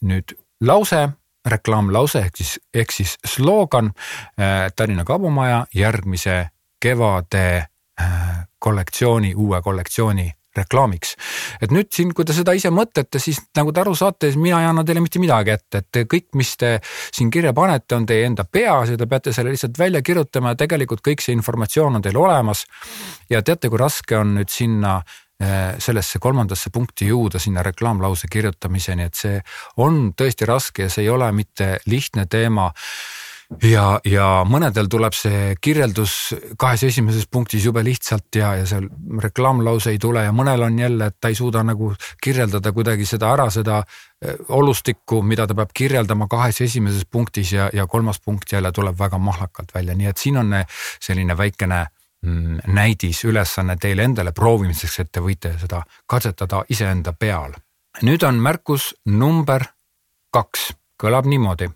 nüüd 0.00 0.34
lause, 0.66 1.08
reklaamlause 1.46 2.24
ehk 2.26 2.36
siis, 2.36 2.56
ehk 2.74 2.92
siis 2.92 3.16
sloogan 3.26 3.92
eh, 3.94 4.70
Tallinna 4.76 5.04
Kaubamaja 5.04 5.66
järgmise 5.74 6.48
kevade 6.82 7.66
kollektsiooni, 8.58 9.32
uue 9.34 9.62
kollektsiooni 9.62 10.32
reklaamiks. 10.58 11.14
et 11.62 11.72
nüüd 11.74 11.90
siin, 11.94 12.12
kui 12.14 12.26
te 12.26 12.34
seda 12.36 12.54
ise 12.56 12.70
mõtlete, 12.74 13.20
siis 13.22 13.40
nagu 13.56 13.72
te 13.74 13.82
aru 13.82 13.94
saate, 13.98 14.30
siis 14.30 14.40
mina 14.40 14.60
ei 14.62 14.68
anna 14.68 14.84
teile 14.86 15.02
mitte 15.04 15.20
midagi 15.22 15.54
ette, 15.54 15.82
et 15.82 16.00
kõik, 16.10 16.28
mis 16.38 16.54
te 16.58 16.78
siin 16.84 17.30
kirja 17.34 17.52
panete, 17.56 17.96
on 17.98 18.06
teie 18.08 18.26
enda 18.26 18.44
peas 18.44 18.92
ja 18.92 18.98
te 18.98 19.06
peate 19.10 19.34
selle 19.36 19.54
lihtsalt 19.54 19.78
välja 19.78 20.02
kirjutama 20.02 20.54
ja 20.54 20.60
tegelikult 20.64 21.04
kõik 21.06 21.24
see 21.24 21.36
informatsioon 21.36 22.00
on 22.00 22.04
teil 22.04 22.18
olemas. 22.18 22.66
ja 23.30 23.42
teate, 23.42 23.68
kui 23.68 23.78
raske 23.78 24.18
on 24.18 24.34
nüüd 24.38 24.52
sinna 24.52 25.00
sellesse 25.38 26.18
kolmandasse 26.18 26.72
punkti 26.74 27.06
jõuda, 27.12 27.38
sinna 27.38 27.62
reklaamlause 27.62 28.26
kirjutamiseni, 28.30 29.06
et 29.06 29.14
see 29.14 29.38
on 29.78 30.08
tõesti 30.18 30.48
raske 30.48 30.88
ja 30.88 30.90
see 30.90 31.06
ei 31.06 31.14
ole 31.14 31.30
mitte 31.32 31.76
lihtne 31.86 32.26
teema. 32.26 32.72
Ja, 33.64 33.96
ja 34.04 34.42
mõnedel 34.44 34.90
tuleb 34.92 35.14
see 35.16 35.54
kirjeldus 35.64 36.34
kahes 36.60 36.82
esimeses 36.84 37.24
punktis 37.32 37.64
jube 37.64 37.80
lihtsalt 37.80 38.36
ja, 38.36 38.50
ja 38.58 38.66
seal 38.68 38.90
reklaamlause 39.24 39.94
ei 39.94 40.00
tule 40.02 40.26
ja 40.26 40.34
mõnel 40.36 40.66
on 40.66 40.76
jälle, 40.76 41.08
et 41.08 41.16
ta 41.16 41.30
ei 41.32 41.38
suuda 41.38 41.62
nagu 41.64 41.94
kirjeldada 42.20 42.74
kuidagi 42.76 43.08
seda 43.08 43.30
ära, 43.32 43.48
seda 43.48 43.78
äh, 43.80 44.36
olustikku, 44.52 45.22
mida 45.24 45.46
ta 45.48 45.56
peab 45.56 45.72
kirjeldama 45.72 46.28
kahes 46.28 46.60
esimeses 46.66 47.08
punktis 47.08 47.54
ja, 47.56 47.70
ja 47.72 47.88
kolmas 47.88 48.20
punkt 48.20 48.52
jälle 48.52 48.72
tuleb 48.72 49.00
väga 49.00 49.16
mahlakalt 49.16 49.72
välja, 49.74 49.96
nii 49.96 50.12
et 50.12 50.20
siin 50.20 50.36
on 50.44 50.52
selline 51.00 51.36
väikene 51.38 51.86
näidisülesanne 52.66 53.76
teile 53.80 54.02
endale 54.02 54.32
proovimiseks, 54.32 54.98
et 55.00 55.12
te 55.12 55.20
võite 55.22 55.52
seda 55.58 55.82
katsetada 56.06 56.64
iseenda 56.70 57.12
peal. 57.12 57.52
nüüd 58.02 58.22
on 58.22 58.34
märkus 58.34 58.94
number 59.06 59.64
kaks, 60.30 60.72
kõlab 61.02 61.26
niimoodi. 61.26 61.70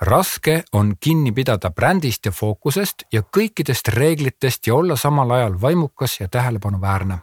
raske 0.00 0.64
on 0.72 0.96
kinni 1.00 1.32
pidada 1.32 1.70
brändist 1.70 2.26
ja 2.26 2.32
fookusest 2.32 3.04
ja 3.12 3.22
kõikidest 3.22 3.88
reeglitest 3.88 4.66
ja 4.66 4.74
olla 4.74 4.96
samal 4.96 5.30
ajal 5.30 5.60
vaimukas 5.60 6.20
ja 6.20 6.28
tähelepanuväärne. 6.28 7.18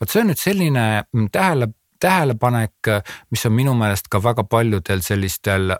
vot 0.00 0.10
see 0.10 0.20
on 0.20 0.26
nüüd 0.28 0.40
selline 0.40 1.04
mm, 1.12 1.28
tähele 1.32 1.68
tähelepanek, 2.00 2.88
mis 3.30 3.46
on 3.46 3.52
minu 3.52 3.74
meelest 3.74 4.08
ka 4.08 4.22
väga 4.22 4.44
paljudel 4.44 5.00
sellistel 5.00 5.70
äh, 5.70 5.78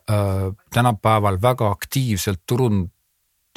tänapäeval 0.72 1.42
väga 1.42 1.70
aktiivselt 1.70 2.40
turund-, 2.52 2.95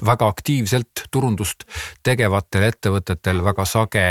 väga 0.06 0.30
aktiivselt 0.32 1.06
turundust 1.12 1.66
tegevatel 2.06 2.68
ettevõtetel 2.70 3.44
väga 3.46 3.66
sage, 3.68 4.06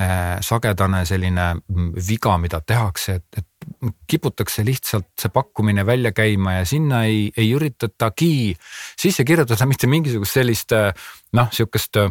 äh, 0.00 0.38
sagedane 0.44 1.04
selline 1.08 1.52
mm, 1.60 1.92
viga, 2.08 2.36
mida 2.40 2.60
tehakse, 2.60 3.20
et, 3.20 3.42
et 3.42 3.92
kiputakse 4.08 4.64
lihtsalt 4.66 5.10
see 5.20 5.32
pakkumine 5.34 5.84
välja 5.86 6.12
käima 6.16 6.60
ja 6.60 6.64
sinna 6.68 7.04
ei, 7.08 7.28
ei 7.36 7.52
üritatagi 7.56 8.56
sisse 8.98 9.24
kirjutada 9.28 9.68
mitte 9.68 9.90
mingisugust 9.90 10.40
sellist 10.40 10.76
äh, 10.76 10.90
noh, 11.36 11.52
sihukest 11.52 12.02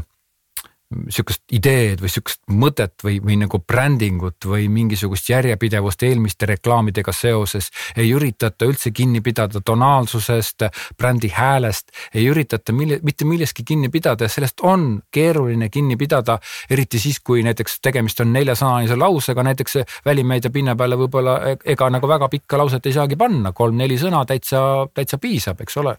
sihukest 0.89 1.43
ideed 1.53 2.01
või 2.01 2.09
sihukest 2.09 2.41
mõtet 2.49 3.03
või, 3.05 3.19
või 3.21 3.35
nagu 3.43 3.59
brändingut 3.61 4.45
või 4.49 4.65
mingisugust 4.73 5.29
järjepidevust 5.29 6.03
eelmiste 6.03 6.47
reklaamidega 6.49 7.13
seoses. 7.13 7.69
ei 7.95 8.09
üritata 8.13 8.65
üldse 8.65 8.91
kinni 8.91 9.21
pidada 9.21 9.61
tonaalsusest, 9.61 10.65
brändi 10.97 11.29
häälest, 11.33 11.91
ei 12.13 12.25
üritata 12.27 12.73
mille, 12.73 12.99
mitte 13.03 13.25
millestki 13.25 13.63
kinni 13.63 13.89
pidada 13.89 14.25
ja 14.25 14.29
sellest 14.29 14.63
on 14.65 15.01
keeruline 15.11 15.69
kinni 15.69 15.97
pidada. 15.97 16.39
eriti 16.69 16.99
siis, 16.99 17.19
kui 17.19 17.43
näiteks 17.43 17.79
tegemist 17.81 18.19
on 18.19 18.33
neljasõnalise 18.33 18.97
lausega, 18.97 19.43
näiteks 19.43 19.77
välimeedia 20.05 20.49
pinna 20.49 20.75
peale 20.75 20.97
võib-olla 20.97 21.37
e-, 21.51 21.57
ega 21.65 21.89
nagu 21.89 22.07
väga 22.07 22.29
pikka 22.29 22.57
lauset 22.57 22.85
ei 22.85 22.97
saagi 22.97 23.15
panna, 23.15 23.51
kolm-neli 23.51 23.97
sõna 23.97 24.25
täitsa, 24.25 24.87
täitsa 24.93 25.17
piisab, 25.21 25.61
eks 25.61 25.77
ole 25.77 25.97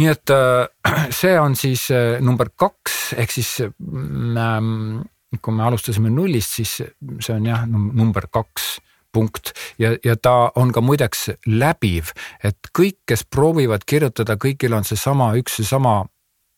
nii 0.00 0.10
et 0.10 0.32
äh, 0.34 0.66
see 1.20 1.38
on 1.40 1.56
siis 1.58 1.88
äh, 1.94 2.18
number 2.24 2.50
kaks, 2.56 3.14
ehk 3.20 3.34
siis 3.34 3.56
mm, 3.78 4.36
ähm, 4.36 5.02
kui 5.38 5.54
me 5.54 5.66
alustasime 5.68 6.10
nullist, 6.10 6.56
siis 6.58 6.78
see 6.80 7.34
on 7.36 7.46
jah 7.46 7.66
number 7.70 8.26
kaks 8.32 8.78
punkt. 9.12 9.52
Ja, 9.78 9.94
ja 10.04 10.16
ta 10.16 10.52
on 10.58 10.72
ka 10.74 10.82
muideks 10.82 11.30
läbiv, 11.46 12.14
et 12.46 12.70
kõik, 12.76 13.00
kes 13.10 13.24
proovivad 13.26 13.84
kirjutada, 13.86 14.38
kõigil 14.40 14.74
on 14.76 14.86
seesama, 14.86 15.32
üks 15.38 15.58
seesama 15.58 16.04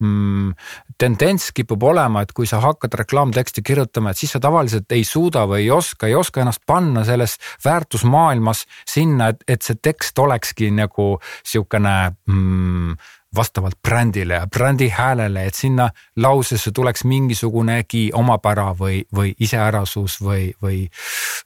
mm, 0.03 0.53
tendents 1.01 1.51
kipub 1.57 1.83
olema, 1.89 2.23
et 2.23 2.35
kui 2.37 2.49
sa 2.49 2.61
hakkad 2.63 2.95
reklaamteksti 3.03 3.65
kirjutama, 3.65 4.13
et 4.13 4.21
siis 4.21 4.35
sa 4.37 4.41
tavaliselt 4.43 4.93
ei 4.93 5.05
suuda 5.09 5.47
või 5.49 5.65
ei 5.65 5.73
oska, 5.75 6.11
ei 6.11 6.19
oska 6.19 6.45
ennast 6.45 6.65
panna 6.69 7.07
selles 7.09 7.39
väärtusmaailmas 7.65 8.67
sinna, 8.89 9.33
et, 9.33 9.45
et 9.49 9.65
see 9.65 9.81
tekst 9.83 10.19
olekski 10.19 10.71
nagu 10.75 11.15
sihukene 11.41 11.97
mm, 12.29 12.97
vastavalt 13.37 13.83
brändile 13.83 14.35
ja 14.35 14.47
brändi 14.47 14.89
häälele, 14.89 15.47
et 15.47 15.55
sinna 15.55 15.91
lausesse 16.17 16.71
tuleks 16.75 17.05
mingisugunegi 17.05 18.11
omapära 18.15 18.75
või, 18.79 19.03
või 19.15 19.35
iseärasus 19.41 20.21
või, 20.23 20.53
või, 20.63 20.89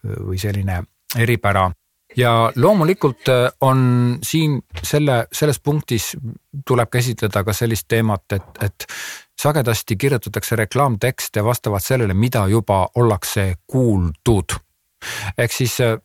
või 0.05 0.39
selline 0.39 0.83
eripära. 1.19 1.71
ja 2.17 2.53
loomulikult 2.57 3.29
äh, 3.29 3.53
on 3.61 4.19
siin 4.23 4.63
selle, 4.83 5.27
selles 5.33 5.61
punktis 5.61 6.17
tuleb 6.67 6.91
käsitleda 6.91 7.45
ka 7.45 7.53
sellist 7.53 7.89
teemat, 7.89 8.33
et, 8.33 8.63
et 8.63 8.87
sagedasti 9.43 9.97
kirjutatakse 9.97 10.57
reklaamtekste 10.57 11.45
vastavalt 11.45 11.85
sellele, 11.85 12.15
mida 12.15 12.47
juba 12.47 12.89
ollakse 12.95 13.55
kuuldud 13.67 14.66
ehk 15.39 15.53
siis 15.53 15.77
äh, 15.81 15.97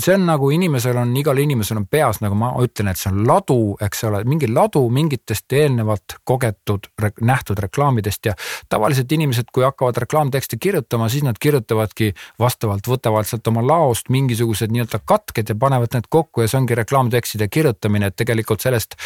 see 0.00 0.14
on 0.14 0.26
nagu 0.26 0.50
inimesel 0.50 0.96
on, 0.98 1.14
igal 1.16 1.38
inimesel 1.38 1.78
on 1.80 1.86
peas, 1.90 2.20
nagu 2.22 2.36
ma 2.38 2.52
ütlen, 2.62 2.90
et 2.90 3.00
see 3.00 3.10
on 3.12 3.22
ladu, 3.26 3.58
eks 3.82 4.04
ole, 4.08 4.22
mingi 4.28 4.48
ladu 4.50 4.82
mingitest 4.92 5.52
eelnevalt 5.56 6.16
kogetud, 6.28 6.88
nähtud 7.20 7.62
reklaamidest 7.62 8.30
ja 8.30 8.34
tavaliselt 8.68 9.12
inimesed, 9.12 9.50
kui 9.54 9.64
hakkavad 9.66 10.02
reklaamtekste 10.04 10.58
kirjutama, 10.60 11.08
siis 11.12 11.24
nad 11.26 11.38
kirjutavadki 11.40 12.12
vastavalt, 12.42 12.88
võtavad 12.88 13.28
sealt 13.28 13.48
oma 13.52 13.64
laost 13.66 14.10
mingisugused 14.12 14.72
nii-öelda 14.74 15.02
katked 15.06 15.54
ja 15.54 15.58
panevad 15.58 15.94
need 15.96 16.10
kokku 16.10 16.42
ja 16.44 16.50
see 16.50 16.60
ongi 16.60 16.78
reklaamtekstide 16.78 17.48
kirjutamine, 17.52 18.10
et 18.10 18.18
tegelikult 18.18 18.64
sellest 18.64 18.98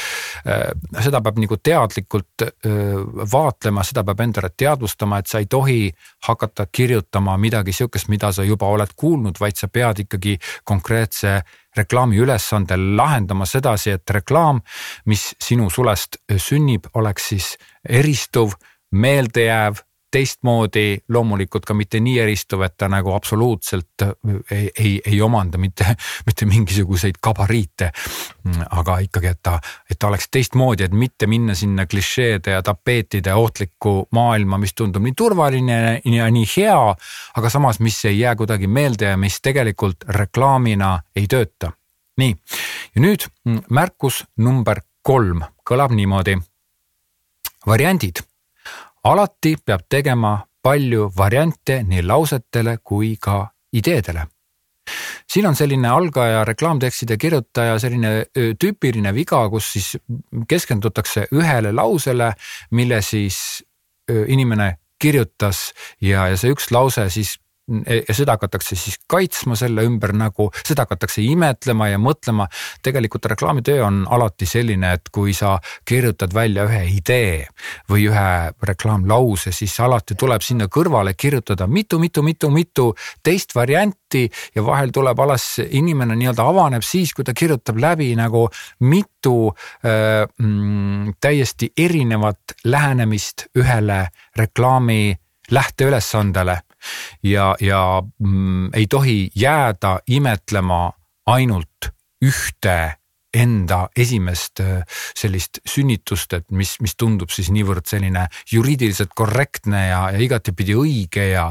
äh,, 0.47 0.73
seda 1.05 1.21
peab 1.25 1.41
nagu 1.43 1.61
teadlikult 1.61 2.47
äh, 2.47 2.51
vaatlema, 3.33 3.85
seda 3.87 4.05
peab 4.07 4.25
endale 4.25 4.53
teadvustama, 4.57 5.21
et 5.21 5.31
sa 5.31 5.43
ei 5.43 5.51
tohi 5.51 5.81
hakata 6.27 6.67
kirjutama 6.73 7.37
midagi 7.41 7.73
sihukest, 7.77 8.09
mida 8.09 8.33
sa 8.33 8.45
juba 8.47 8.69
oled 8.73 8.93
kuulnud 8.97 9.26
olnud, 9.27 9.41
vaid 9.43 9.59
sa 9.59 9.69
pead 9.69 10.05
ikkagi 10.07 10.37
konkreetse 10.65 11.41
reklaami 11.77 12.21
ülesande 12.23 12.79
lahendama 12.79 13.47
sedasi, 13.47 13.97
et 13.99 14.11
reklaam, 14.11 14.63
mis 15.07 15.35
sinu 15.43 15.69
sulest 15.71 16.21
sünnib, 16.39 16.87
oleks 16.95 17.29
siis 17.35 17.57
eristuv, 17.89 18.55
meeldejääv 18.93 19.83
teistmoodi, 20.11 20.99
loomulikult 21.09 21.65
ka 21.67 21.75
mitte 21.75 22.01
nii 22.01 22.19
eristuv, 22.23 22.63
et 22.67 22.77
ta 22.79 22.89
nagu 22.91 23.13
absoluutselt 23.15 24.05
ei, 24.51 24.71
ei, 24.79 24.93
ei 25.07 25.21
omanda 25.23 25.59
mitte, 25.59 25.89
mitte 26.27 26.47
mingisuguseid 26.47 27.19
gabariite. 27.23 27.91
aga 28.71 28.99
ikkagi, 29.03 29.27
et 29.27 29.41
ta, 29.43 29.59
et 29.91 29.99
ta 29.99 30.07
oleks 30.07 30.29
teistmoodi, 30.31 30.87
et 30.87 30.93
mitte 30.95 31.27
minna 31.27 31.55
sinna 31.55 31.87
klišeede 31.87 32.55
ja 32.55 32.63
tapeetide 32.63 33.35
ohtlikku 33.35 34.09
maailma, 34.15 34.59
mis 34.59 34.75
tundub 34.75 35.03
nii 35.03 35.17
turvaline 35.17 35.79
ja 36.05 36.31
nii 36.31 36.47
hea, 36.57 36.79
aga 37.37 37.51
samas, 37.51 37.81
mis 37.81 38.05
ei 38.05 38.21
jää 38.21 38.37
kuidagi 38.37 38.67
meelde 38.67 39.11
ja 39.11 39.17
mis 39.17 39.41
tegelikult 39.43 40.07
reklaamina 40.09 41.01
ei 41.17 41.27
tööta. 41.27 41.73
nii, 42.17 42.37
ja 42.95 43.03
nüüd 43.03 43.27
märkus 43.71 44.25
number 44.37 44.81
kolm 45.03 45.43
kõlab 45.67 45.93
niimoodi. 45.93 46.39
variandid 47.67 48.23
alati 49.07 49.57
peab 49.65 49.87
tegema 49.89 50.39
palju 50.63 51.11
variante 51.17 51.83
nii 51.87 52.03
lausetele 52.03 52.79
kui 52.83 53.17
ka 53.21 53.47
ideedele. 53.73 54.27
siin 55.33 55.47
on 55.47 55.57
selline 55.59 55.89
algaja 55.89 56.45
reklaamtekstide 56.45 57.17
kirjutaja 57.19 57.79
selline 57.79 58.11
tüüpiline 58.35 59.15
viga, 59.15 59.49
kus 59.51 59.73
siis 59.73 59.97
keskendutakse 60.49 61.27
ühele 61.35 61.73
lausele, 61.75 62.33
mille 62.71 63.03
siis 63.03 63.65
inimene 64.27 64.77
kirjutas 64.99 65.73
ja, 66.01 66.29
ja 66.31 66.37
see 66.39 66.55
üks 66.55 66.71
lause 66.71 67.09
siis 67.11 67.37
ja 68.07 68.15
seda 68.15 68.37
hakatakse 68.37 68.77
siis 68.79 68.99
kaitsma 69.11 69.57
selle 69.59 69.83
ümber 69.87 70.13
nagu, 70.15 70.49
seda 70.67 70.85
hakatakse 70.87 71.23
imetlema 71.23 71.89
ja 71.91 71.99
mõtlema. 71.99 72.47
tegelikult 72.83 73.27
reklaamitöö 73.27 73.85
on 73.85 74.05
alati 74.11 74.47
selline, 74.47 74.93
et 74.93 75.11
kui 75.13 75.35
sa 75.35 75.59
kirjutad 75.85 76.35
välja 76.35 76.67
ühe 76.69 76.85
idee 76.97 77.47
või 77.91 78.07
ühe 78.11 78.53
reklaamlause, 78.63 79.53
siis 79.53 79.75
alati 79.81 80.15
tuleb 80.15 80.43
sinna 80.43 80.69
kõrvale 80.71 81.15
kirjutada 81.15 81.67
mitu-mitu-mitu-mitu 81.67 82.93
teist 83.23 83.55
varianti 83.55 84.29
ja 84.55 84.65
vahel 84.65 84.95
tuleb 84.95 85.19
alles 85.19 85.49
inimene 85.67 86.17
nii-öelda 86.17 86.47
avaneb 86.47 86.87
siis, 86.87 87.15
kui 87.15 87.25
ta 87.25 87.35
kirjutab 87.35 87.79
läbi 87.83 88.13
nagu 88.17 88.47
mitu 88.81 89.51
äh, 89.51 90.23
mm, 90.39 91.19
täiesti 91.21 91.73
erinevat 91.77 92.61
lähenemist 92.65 93.49
ühele 93.59 94.07
reklaami 94.37 95.17
lähteülesandele 95.51 96.61
ja, 97.23 97.55
ja 97.61 98.03
mm, 98.19 98.71
ei 98.75 98.87
tohi 98.87 99.31
jääda 99.35 99.99
imetlema 100.07 100.93
ainult 101.27 101.91
ühte 102.25 102.97
enda 103.37 103.87
esimest 103.97 104.61
äh, 104.65 104.83
sellist 105.17 105.61
sünnitust, 105.69 106.33
et 106.37 106.47
mis, 106.57 106.77
mis 106.85 106.97
tundub 106.99 107.33
siis 107.35 107.51
niivõrd 107.55 107.87
selline 107.89 108.27
juriidiliselt 108.53 109.13
korrektne 109.17 109.87
ja, 109.89 110.01
ja 110.15 110.23
igatepidi 110.23 110.77
õige 110.79 111.29
ja, 111.31 111.47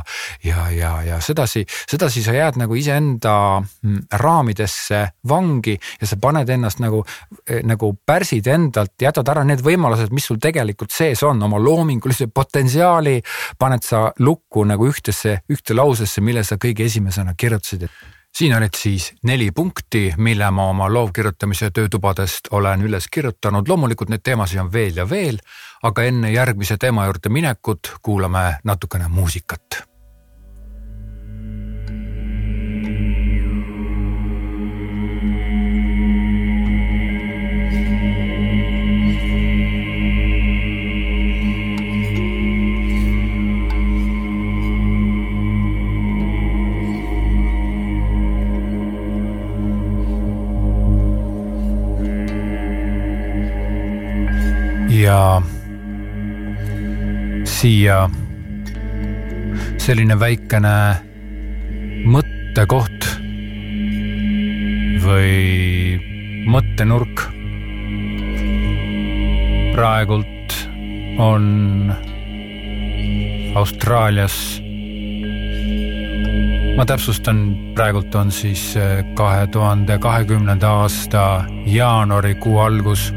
ja, 0.46 0.68
ja, 0.74 0.94
ja 1.06 1.20
sedasi, 1.24 1.66
sedasi 1.90 2.24
sa 2.26 2.36
jääd 2.36 2.60
nagu 2.62 2.78
iseenda 2.78 3.36
mm, 3.60 4.08
raamidesse 4.22 5.02
vangi 5.30 5.76
ja 5.76 6.10
sa 6.10 6.20
paned 6.22 6.50
ennast 6.56 6.82
nagu, 6.84 7.04
eh, 7.48 7.62
nagu 7.68 7.92
pärsid 8.06 8.50
endalt, 8.52 8.96
jätad 9.02 9.30
ära 9.34 9.46
need 9.48 9.64
võimalused, 9.66 10.14
mis 10.16 10.28
sul 10.30 10.42
tegelikult 10.42 10.94
sees 10.96 11.24
on, 11.28 11.42
oma 11.46 11.62
loomingulise 11.62 12.30
potentsiaali 12.34 13.20
paned 13.60 13.86
sa 13.86 14.08
lukku 14.20 14.66
nagu 14.68 14.90
ühtesse, 14.90 15.40
ühte 15.52 15.78
lausesse, 15.78 16.24
mille 16.26 16.44
sa 16.46 16.60
kõige 16.62 16.88
esimesena 16.90 17.36
kirjutasid, 17.38 17.88
et 17.88 18.15
siin 18.36 18.56
olid 18.58 18.76
siis 18.78 19.14
neli 19.24 19.52
punkti, 19.52 20.14
mille 20.18 20.52
ma 20.52 20.70
oma 20.70 20.90
loovkirjutamise 20.94 21.72
töötubadest 21.72 22.52
olen 22.52 22.82
üles 22.82 23.08
kirjutanud. 23.12 23.68
loomulikult 23.68 24.10
neid 24.10 24.24
teemasid 24.24 24.60
on 24.60 24.72
veel 24.74 24.98
ja 24.98 25.10
veel, 25.10 25.40
aga 25.84 26.04
enne 26.04 26.32
järgmise 26.32 26.78
teema 26.78 27.06
juurde 27.06 27.30
minekut 27.30 27.96
kuulame 28.02 28.60
natukene 28.64 29.08
muusikat 29.08 29.95
ja 55.06 55.42
siia 57.46 57.98
selline 59.82 60.16
väikene 60.20 60.78
mõttekoht 62.10 63.10
või 65.06 66.00
mõttenurk. 66.50 67.30
praegult 69.76 70.54
on 71.20 71.92
Austraalias, 73.60 74.38
ma 76.78 76.86
täpsustan, 76.88 77.42
praegult 77.76 78.16
on 78.16 78.32
siis 78.32 78.64
kahe 79.20 79.48
tuhande 79.52 80.00
kahekümnenda 80.00 80.72
aasta 80.86 81.44
jaanuarikuu 81.68 82.60
algus 82.64 83.10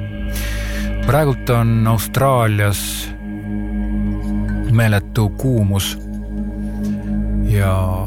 praegult 1.09 1.51
on 1.51 1.87
Austraalias 1.87 3.11
meeletu 4.71 5.29
kuumus 5.29 5.99
ja 7.49 8.07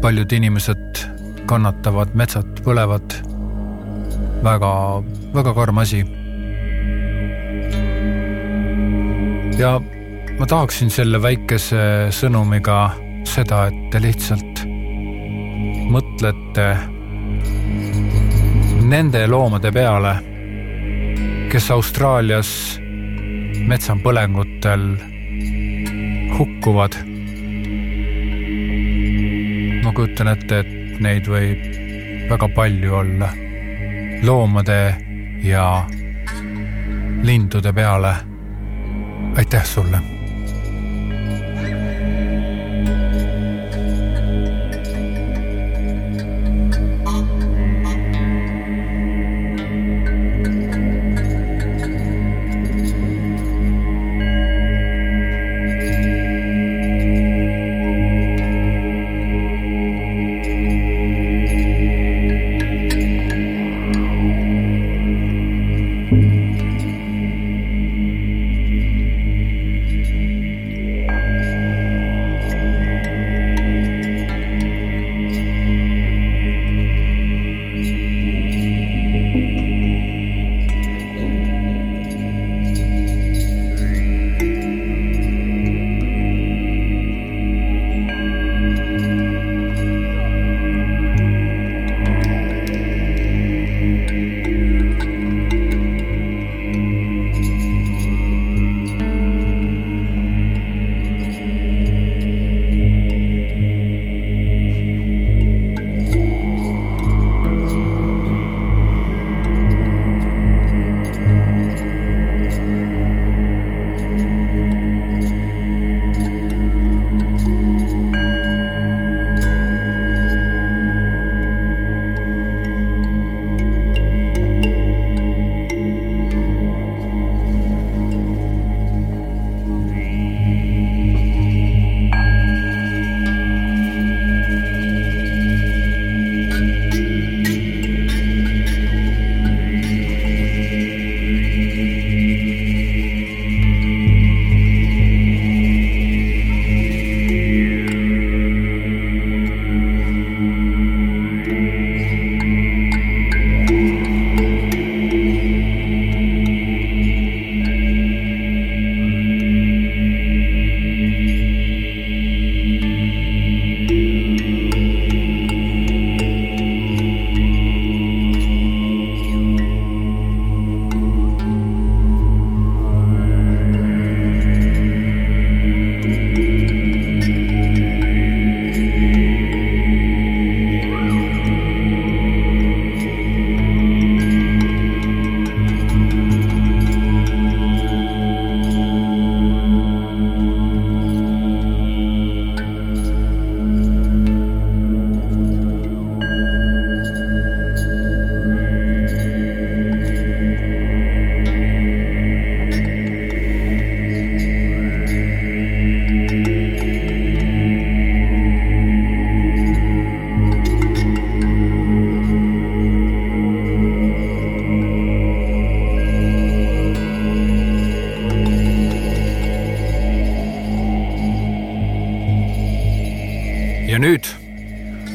paljud 0.00 0.32
inimesed 0.32 1.00
kannatavad, 1.46 2.12
metsad 2.14 2.60
põlevad. 2.62 3.16
väga, 4.44 5.02
väga 5.34 5.54
karm 5.54 5.78
asi. 5.78 6.04
ja 9.58 9.80
ma 10.38 10.46
tahaksin 10.46 10.90
selle 10.90 11.22
väikese 11.22 12.12
sõnumiga 12.14 12.92
seda, 13.26 13.66
et 13.66 13.90
te 13.90 14.02
lihtsalt 14.02 14.62
mõtlete 15.90 16.68
nende 18.86 19.26
loomade 19.26 19.72
peale 19.72 20.33
kes 21.54 21.70
Austraalias 21.70 22.80
metsapõlengutel 23.70 24.96
hukkuvad. 26.34 26.96
ma 29.84 29.92
kujutan 29.94 30.32
ette, 30.32 30.58
et 30.64 30.98
neid 30.98 31.30
võib 31.30 31.62
väga 32.32 32.48
palju 32.56 32.96
olla 33.02 33.28
loomade 34.26 34.80
ja 35.46 35.68
lindude 37.22 37.72
peale. 37.72 38.16
aitäh 39.38 39.64
sulle 39.64 40.13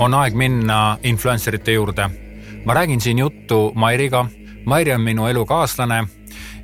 on 0.10 0.16
aeg 0.18 0.34
minna 0.34 0.98
influencerite 1.04 1.72
juurde. 1.72 2.10
ma 2.66 2.74
räägin 2.74 3.02
siin 3.02 3.18
juttu 3.20 3.72
Mairiga. 3.76 4.26
Mairi 4.66 4.94
on 4.94 5.02
minu 5.02 5.28
elukaaslane 5.28 6.08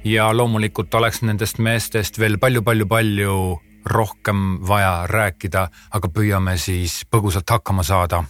ja 0.03 0.37
loomulikult 0.37 0.93
oleks 0.93 1.21
nendest 1.21 1.57
meestest 1.57 2.19
veel 2.19 2.37
palju-palju-palju 2.37 3.61
rohkem 3.85 4.67
vaja 4.67 5.07
rääkida, 5.07 5.67
aga 5.91 6.07
püüame 6.07 6.57
siis 6.57 7.03
põgusalt 7.11 7.49
hakkama 7.49 7.83
saada 7.83 8.23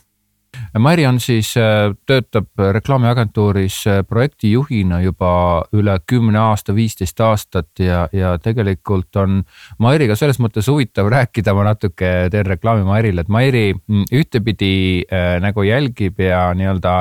Mairi 0.80 1.06
on 1.08 1.20
siis, 1.20 1.54
äh, 1.58 1.94
töötab 2.06 2.48
reklaamiagentuuris 2.72 3.78
äh, 3.88 4.02
projektijuhina 4.08 5.00
juba 5.02 5.30
üle 5.74 5.94
kümne 6.08 6.40
aasta, 6.40 6.76
viisteist 6.76 7.20
aastat 7.24 7.80
ja, 7.80 8.08
ja 8.12 8.34
tegelikult 8.44 9.16
on 9.16 9.44
Mairiga 9.80 10.18
selles 10.20 10.40
mõttes 10.44 10.68
huvitav 10.68 11.08
rääkida, 11.12 11.54
ma 11.56 11.64
natuke 11.70 12.12
teen 12.32 12.50
reklaami 12.50 12.84
Mairile, 12.84 13.24
et 13.24 13.32
Mairi 13.32 13.64
mm, 13.74 14.10
ühtepidi 14.20 14.74
äh, 15.08 15.38
nagu 15.44 15.64
jälgib 15.64 16.20
ja 16.20 16.50
nii-öelda 16.58 16.98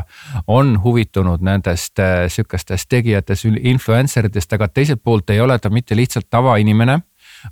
on 0.46 0.76
huvitunud 0.84 1.42
nendest 1.42 1.98
sihukestest 2.28 2.88
tegijatest, 2.88 3.50
influencer 3.58 4.30
itest, 4.30 4.54
aga 4.54 4.68
teiselt 4.68 5.02
poolt 5.02 5.34
ei 5.34 5.42
ole 5.42 5.58
ta 5.58 5.70
mitte 5.70 5.98
lihtsalt 5.98 6.30
tavainimene 6.30 7.00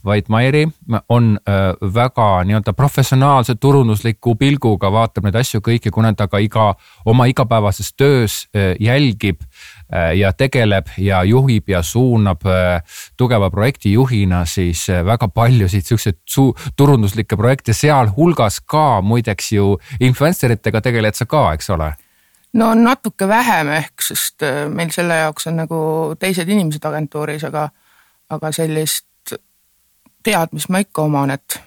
vaid 0.04 0.28
Mairi 0.28 0.66
on 1.08 1.38
väga 1.94 2.28
nii-öelda 2.44 2.72
professionaalse 2.72 3.54
turundusliku 3.54 4.34
pilguga 4.40 4.90
vaatab 4.92 5.28
neid 5.28 5.36
asju 5.40 5.60
kõiki, 5.60 5.90
kuna 5.92 6.12
ta 6.14 6.28
ka 6.28 6.40
iga 6.42 6.72
oma 7.06 7.26
igapäevases 7.30 7.92
töös 7.96 8.46
jälgib 8.80 9.42
ja 10.16 10.32
tegeleb 10.32 10.88
ja 10.98 11.22
juhib 11.24 11.68
ja 11.68 11.82
suunab 11.82 12.46
tugeva 13.16 13.50
projektijuhina 13.50 14.44
siis 14.48 14.86
väga 15.04 15.28
paljusid 15.28 15.84
siukseid 15.84 16.20
turunduslikke 16.76 17.36
projekte, 17.36 17.72
sealhulgas 17.76 18.60
ka 18.60 19.02
muideks 19.02 19.52
ju 19.52 19.76
influencer 20.00 20.56
itega 20.56 20.80
tegeled 20.80 21.14
sa 21.14 21.26
ka, 21.26 21.52
eks 21.52 21.70
ole? 21.70 21.92
No 22.52 22.74
natuke 22.76 23.28
vähem 23.28 23.70
ehk, 23.72 24.02
sest 24.04 24.44
meil 24.68 24.90
selle 24.92 25.16
jaoks 25.22 25.48
on 25.48 25.56
nagu 25.62 25.78
teised 26.20 26.48
inimesed 26.48 26.84
agentuuris, 26.84 27.46
aga, 27.48 27.70
aga 28.32 28.52
sellist 28.52 29.06
teadmist 30.24 30.70
ma 30.72 30.82
ikka 30.82 31.06
oman, 31.06 31.34
et, 31.34 31.58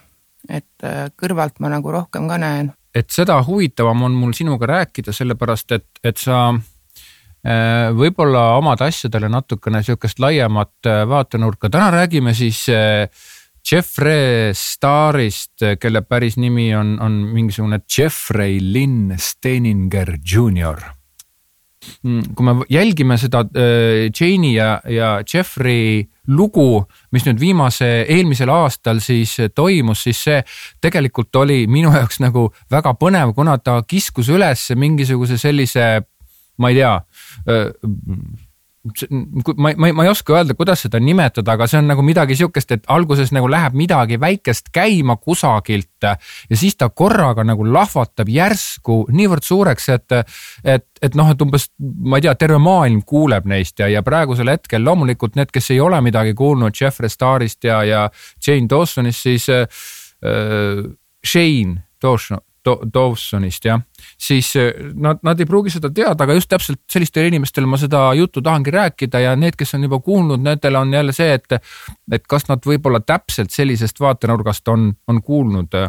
et 0.49 0.87
äh, 0.87 1.05
kõrvalt 1.17 1.59
ma 1.63 1.71
nagu 1.73 1.91
rohkem 1.93 2.29
ka 2.29 2.39
näen. 2.41 2.73
et 2.95 3.11
seda 3.11 3.41
huvitavam 3.43 4.07
on 4.07 4.15
mul 4.15 4.33
sinuga 4.33 4.69
rääkida, 4.71 5.13
sellepärast 5.13 5.71
et, 5.77 5.87
et 6.03 6.17
sa 6.17 6.47
äh, 6.53 7.91
võib-olla 7.95 8.55
omad 8.59 8.81
asjadele 8.87 9.29
natukene 9.29 9.83
sihukest 9.83 10.19
laiemat 10.19 10.91
äh, 10.91 11.03
vaatenurka, 11.09 11.69
täna 11.69 11.91
räägime 11.91 12.33
siis 12.33 12.65
Jeffrey 13.65 14.53
Starist, 14.53 15.63
kelle 15.81 16.01
päris 16.05 16.37
nimi 16.37 16.69
on, 16.77 16.99
on 17.01 17.17
mingisugune 17.33 17.81
Jeffrey 17.97 18.59
Lynn 18.61 19.17
Steininger 19.17 20.19
Mm, 20.21 20.94
kui 22.35 22.45
me 22.45 22.55
jälgime 22.69 23.17
seda 23.21 23.43
äh, 23.45 24.07
Jane'i 24.09 24.55
ja, 24.55 24.79
ja 24.89 25.11
Jeffrey 25.33 26.05
lugu, 26.27 26.85
mis 27.13 27.25
nüüd 27.27 27.39
viimase, 27.39 27.89
eelmisel 28.09 28.49
aastal 28.49 29.01
siis 29.03 29.35
toimus, 29.55 30.05
siis 30.07 30.23
see 30.27 30.39
tegelikult 30.81 31.35
oli 31.43 31.65
minu 31.69 31.93
jaoks 31.93 32.21
nagu 32.23 32.47
väga 32.71 32.95
põnev, 32.99 33.35
kuna 33.37 33.57
ta 33.61 33.81
kiskus 33.87 34.31
üles 34.33 34.67
mingisuguse 34.75 35.37
sellise, 35.41 36.01
ma 36.57 36.71
ei 36.71 36.81
tea 36.81 36.95
äh, 36.97 37.69
ma, 39.57 39.71
ma, 39.77 39.91
ma 39.93 40.03
ei 40.05 40.09
oska 40.09 40.35
öelda, 40.35 40.53
kuidas 40.57 40.83
seda 40.85 40.99
nimetada, 41.01 41.55
aga 41.55 41.67
see 41.69 41.79
on 41.81 41.89
nagu 41.89 42.03
midagi 42.05 42.37
sihukest, 42.37 42.71
et 42.75 42.87
alguses 42.91 43.31
nagu 43.35 43.49
läheb 43.49 43.75
midagi 43.77 44.19
väikest 44.21 44.69
käima 44.75 45.17
kusagilt 45.17 46.05
ja 46.05 46.15
siis 46.53 46.77
ta 46.77 46.89
korraga 46.89 47.43
nagu 47.47 47.65
lahvatab 47.65 48.29
järsku 48.29 48.99
niivõrd 49.15 49.45
suureks, 49.45 49.89
et, 49.95 50.17
et, 50.63 50.87
et 51.01 51.17
noh, 51.17 51.31
et 51.33 51.41
umbes 51.41 51.69
ma 51.79 52.19
ei 52.19 52.27
tea, 52.27 52.35
terve 52.39 52.59
maailm 52.61 53.01
kuuleb 53.07 53.49
neist 53.49 53.81
ja, 53.81 53.89
ja 53.91 54.03
praegusel 54.05 54.53
hetkel 54.53 54.85
loomulikult 54.85 55.39
need, 55.39 55.53
kes 55.53 55.71
ei 55.73 55.81
ole 55.81 56.01
midagi 56.05 56.35
kuulnud 56.37 56.77
Jeffrey 56.77 57.09
Starist 57.09 57.65
ja, 57.65 57.81
ja 57.83 58.07
Jane 58.45 58.69
Dawsonist, 58.69 59.25
siis 59.25 59.49
äh, 59.49 59.65
Shane 61.25 61.81
Dawson 62.01 62.44
Dawsonist 62.65 63.65
jah, 63.67 63.81
siis 64.21 64.51
eh, 64.59 64.71
nad, 64.93 65.21
nad 65.25 65.39
ei 65.39 65.47
pruugi 65.49 65.73
seda 65.73 65.91
teada, 65.93 66.25
aga 66.25 66.35
just 66.37 66.49
täpselt 66.51 66.81
sellistele 66.91 67.29
inimestele 67.31 67.69
ma 67.69 67.79
seda 67.81 68.07
juttu 68.17 68.41
tahangi 68.45 68.73
rääkida 68.73 69.21
ja 69.23 69.35
need, 69.39 69.57
kes 69.57 69.75
on 69.77 69.87
juba 69.87 69.99
kuulnud, 70.05 70.43
nendel 70.43 70.79
on 70.79 70.93
jälle 70.93 71.15
see, 71.15 71.37
et, 71.37 71.57
et 72.11 72.27
kas 72.27 72.49
nad 72.49 72.65
võib-olla 72.65 73.01
täpselt 73.05 73.53
sellisest 73.53 73.99
vaatenurgast 74.01 74.67
on, 74.73 74.91
on 75.07 75.21
kuulnud. 75.23 75.79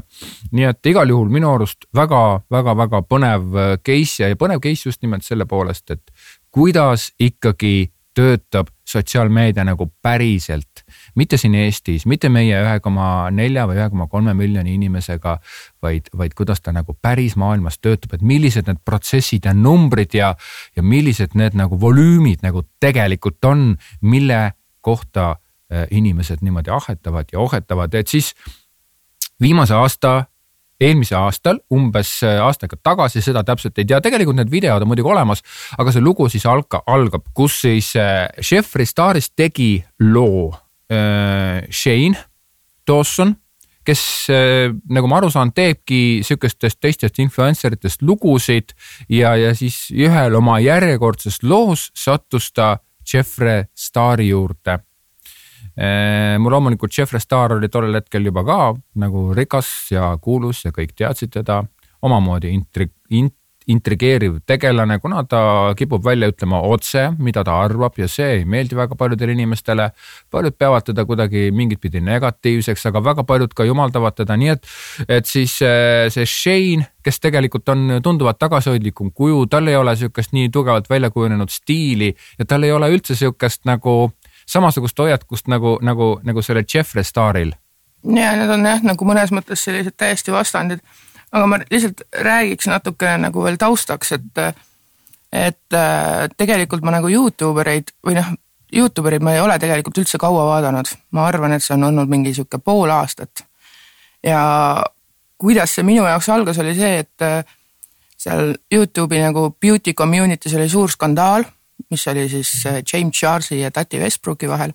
nii 0.53 0.69
et 0.71 0.93
igal 0.93 1.09
juhul 1.09 1.33
minu 1.33 1.53
arust 1.55 1.89
väga-väga-väga 1.95 3.03
põnev 3.09 3.61
case 3.85 4.23
ja, 4.23 4.31
ja 4.33 4.39
põnev 4.39 4.63
case 4.63 4.89
just 4.89 5.03
nimelt 5.03 5.25
selle 5.25 5.47
poolest, 5.47 5.91
et 5.91 6.03
kuidas 6.51 7.11
ikkagi 7.21 7.91
töötab 8.17 8.71
sotsiaalmeedia 8.89 9.65
nagu 9.67 9.91
päriselt, 10.03 10.85
mitte 11.17 11.39
siin 11.41 11.55
Eestis, 11.59 12.07
mitte 12.07 12.29
meie 12.33 12.59
ühe 12.63 12.77
koma 12.85 13.31
nelja 13.35 13.67
või 13.69 13.81
ühe 13.81 13.89
koma 13.93 14.07
kolme 14.13 14.35
miljoni 14.37 14.77
inimesega, 14.77 15.39
vaid, 15.83 16.11
vaid 16.17 16.37
kuidas 16.39 16.63
ta 16.63 16.75
nagu 16.77 16.97
päris 17.03 17.37
maailmas 17.41 17.81
töötab, 17.81 18.15
et 18.17 18.23
millised 18.27 18.69
need 18.69 18.83
protsessid 18.85 19.49
ja 19.49 19.55
numbrid 19.57 20.15
ja, 20.17 20.35
ja 20.77 20.85
millised 20.85 21.35
need 21.39 21.57
nagu 21.59 21.81
volüümid 21.81 22.45
nagu 22.47 22.67
tegelikult 22.81 23.45
on, 23.45 23.67
mille 24.01 24.53
kohta 24.81 25.31
äh, 25.33 25.89
inimesed 25.91 26.45
niimoodi 26.47 26.71
ahetavad 26.71 27.33
ja 27.33 27.43
ohetavad, 27.43 27.95
et 27.95 28.09
siis 28.09 28.35
viimase 29.41 29.75
aasta 29.75 30.25
eelmisel 30.81 31.19
aastal, 31.19 31.61
umbes 31.73 32.11
äh, 32.27 32.39
aasta 32.43 32.67
aega 32.67 32.79
tagasi, 32.85 33.23
seda 33.25 33.43
täpselt 33.47 33.79
ei 33.81 33.89
tea, 33.89 34.01
tegelikult 34.05 34.37
need 34.41 34.53
videod 34.53 34.85
on 34.85 34.91
muidugi 34.91 35.13
olemas, 35.13 35.43
aga 35.79 35.95
see 35.95 36.05
lugu 36.05 36.29
siis 36.33 36.45
alga, 36.49 36.83
algab, 36.93 37.25
kus 37.37 37.63
siis 37.65 37.95
äh, 38.01 38.27
Jeffrey 38.43 38.89
Starist 38.89 39.35
tegi 39.37 39.79
loo. 40.05 40.51
äh, 40.53 40.66
Shane 40.91 42.15
Dawson, 42.87 43.35
kes 43.87 44.03
äh, 44.31 44.73
nagu 44.91 45.09
ma 45.11 45.21
aru 45.21 45.31
saan, 45.31 45.53
teebki 45.55 46.23
sihukestest 46.27 46.81
teistest 46.83 47.21
influencer 47.23 47.77
itest 47.77 48.03
lugusid 48.07 48.75
ja, 49.13 49.35
ja 49.39 49.55
siis 49.55 49.87
ühel 49.95 50.39
oma 50.39 50.59
järjekordses 50.63 51.43
loos 51.47 51.91
sattus 51.95 52.51
ta 52.55 52.77
Jeffrey 53.07 53.67
Stari 53.75 54.29
juurde. 54.33 54.81
Äh, 55.77 56.35
mul 56.41 56.55
loomulikult 56.55 56.95
Jeffrey 56.99 57.21
Star 57.23 57.53
oli 57.59 57.69
tollel 57.69 58.01
hetkel 58.01 58.27
juba 58.31 58.45
ka 58.47 58.61
nagu 59.03 59.29
rikas 59.37 59.69
ja 59.93 60.15
kuulus 60.23 60.65
ja 60.65 60.73
kõik 60.75 60.97
teadsid 60.97 61.35
teda, 61.37 61.61
omamoodi 62.07 62.51
intri-, 62.55 62.93
int-, 63.13 63.36
intrigeeriv 63.67 64.39
tegelane, 64.47 64.99
kuna 65.03 65.25
ta 65.27 65.41
kipub 65.79 66.05
välja 66.05 66.29
ütlema 66.31 66.61
otse, 66.63 67.09
mida 67.19 67.43
ta 67.45 67.57
arvab 67.65 67.99
ja 67.99 68.07
see 68.09 68.29
ei 68.39 68.45
meeldi 68.45 68.77
väga 68.79 68.95
paljudele 68.99 69.33
inimestele. 69.33 69.91
paljud 70.31 70.55
peavad 70.59 70.85
teda 70.87 71.05
kuidagi 71.05 71.51
mingit 71.53 71.81
pidi 71.81 72.01
negatiivseks, 72.01 72.87
aga 72.87 73.03
väga 73.05 73.25
paljud 73.25 73.55
ka 73.55 73.65
jumaldavad 73.65 74.15
teda, 74.15 74.37
nii 74.37 74.53
et, 74.55 74.69
et 75.09 75.27
siis 75.27 75.59
äh, 75.63 76.07
see 76.15 76.27
Shane, 76.27 76.87
kes 77.03 77.21
tegelikult 77.21 77.69
on 77.69 77.99
tunduvalt 78.03 78.39
tagasihoidlikum 78.39 79.11
kuju, 79.15 79.47
tal 79.51 79.67
ei 79.67 79.77
ole 79.77 79.97
sihukest 79.97 80.33
nii 80.33 80.49
tugevalt 80.55 80.91
välja 80.91 81.11
kujunenud 81.11 81.51
stiili 81.51 82.15
ja 82.39 82.45
tal 82.45 82.63
ei 82.63 82.73
ole 82.73 82.91
üldse 82.95 83.19
sihukest 83.19 83.65
nagu 83.67 84.13
samasugust 84.47 84.99
hoiakust 84.99 85.49
nagu, 85.49 85.79
nagu, 85.83 86.21
nagu 86.23 86.43
sellel 86.43 86.65
Jeffrey 86.75 87.05
Staril. 87.05 87.53
ja 88.07 88.37
need 88.39 88.51
on 88.51 88.67
jah, 88.67 88.83
nagu 88.87 89.09
mõnes 89.09 89.35
mõttes 89.35 89.65
sellised 89.67 89.97
täiesti 89.99 90.33
vastandid. 90.33 90.83
Aga 91.37 91.47
ma 91.51 91.61
lihtsalt 91.65 92.03
räägiks 92.25 92.71
natukene 92.71 93.27
nagu 93.29 93.45
veel 93.45 93.59
taustaks, 93.61 94.13
et, 94.17 94.43
et 95.33 95.77
äh, 95.77 96.27
tegelikult 96.37 96.85
ma 96.87 96.95
nagu 96.97 97.11
Youtube 97.13 97.63
ereid 97.65 97.93
või 98.07 98.17
noh, 98.19 98.33
Youtube 98.73 99.13
erid 99.13 99.25
ma 99.25 99.37
ei 99.37 99.43
ole 99.43 99.59
tegelikult 99.63 100.01
üldse 100.03 100.19
kaua 100.19 100.47
vaadanud, 100.49 100.91
ma 101.15 101.27
arvan, 101.29 101.55
et 101.55 101.65
see 101.65 101.77
on 101.77 101.87
olnud 101.91 102.11
mingi 102.11 102.35
sihuke 102.35 102.59
pool 102.59 102.91
aastat. 102.91 103.45
ja 104.25 104.41
kuidas 105.39 105.77
see 105.77 105.85
minu 105.87 106.07
jaoks 106.09 106.29
algas, 106.33 106.59
oli 106.59 106.75
see, 106.75 107.05
et 107.05 107.27
äh, 107.27 107.45
seal 108.17 108.57
Youtube'i 108.73 109.21
nagu 109.23 109.51
beauty 109.61 109.93
community's 109.95 110.57
oli 110.57 110.69
suur 110.73 110.91
skandaal 110.91 111.45
mis 111.91 112.09
oli 112.09 112.29
siis 112.29 112.67
äh, 112.67 112.83
James 112.93 113.19
Charlesi 113.19 113.61
ja 113.61 113.71
Tati 113.71 113.99
Westbrooki 113.99 114.49
vahel. 114.49 114.73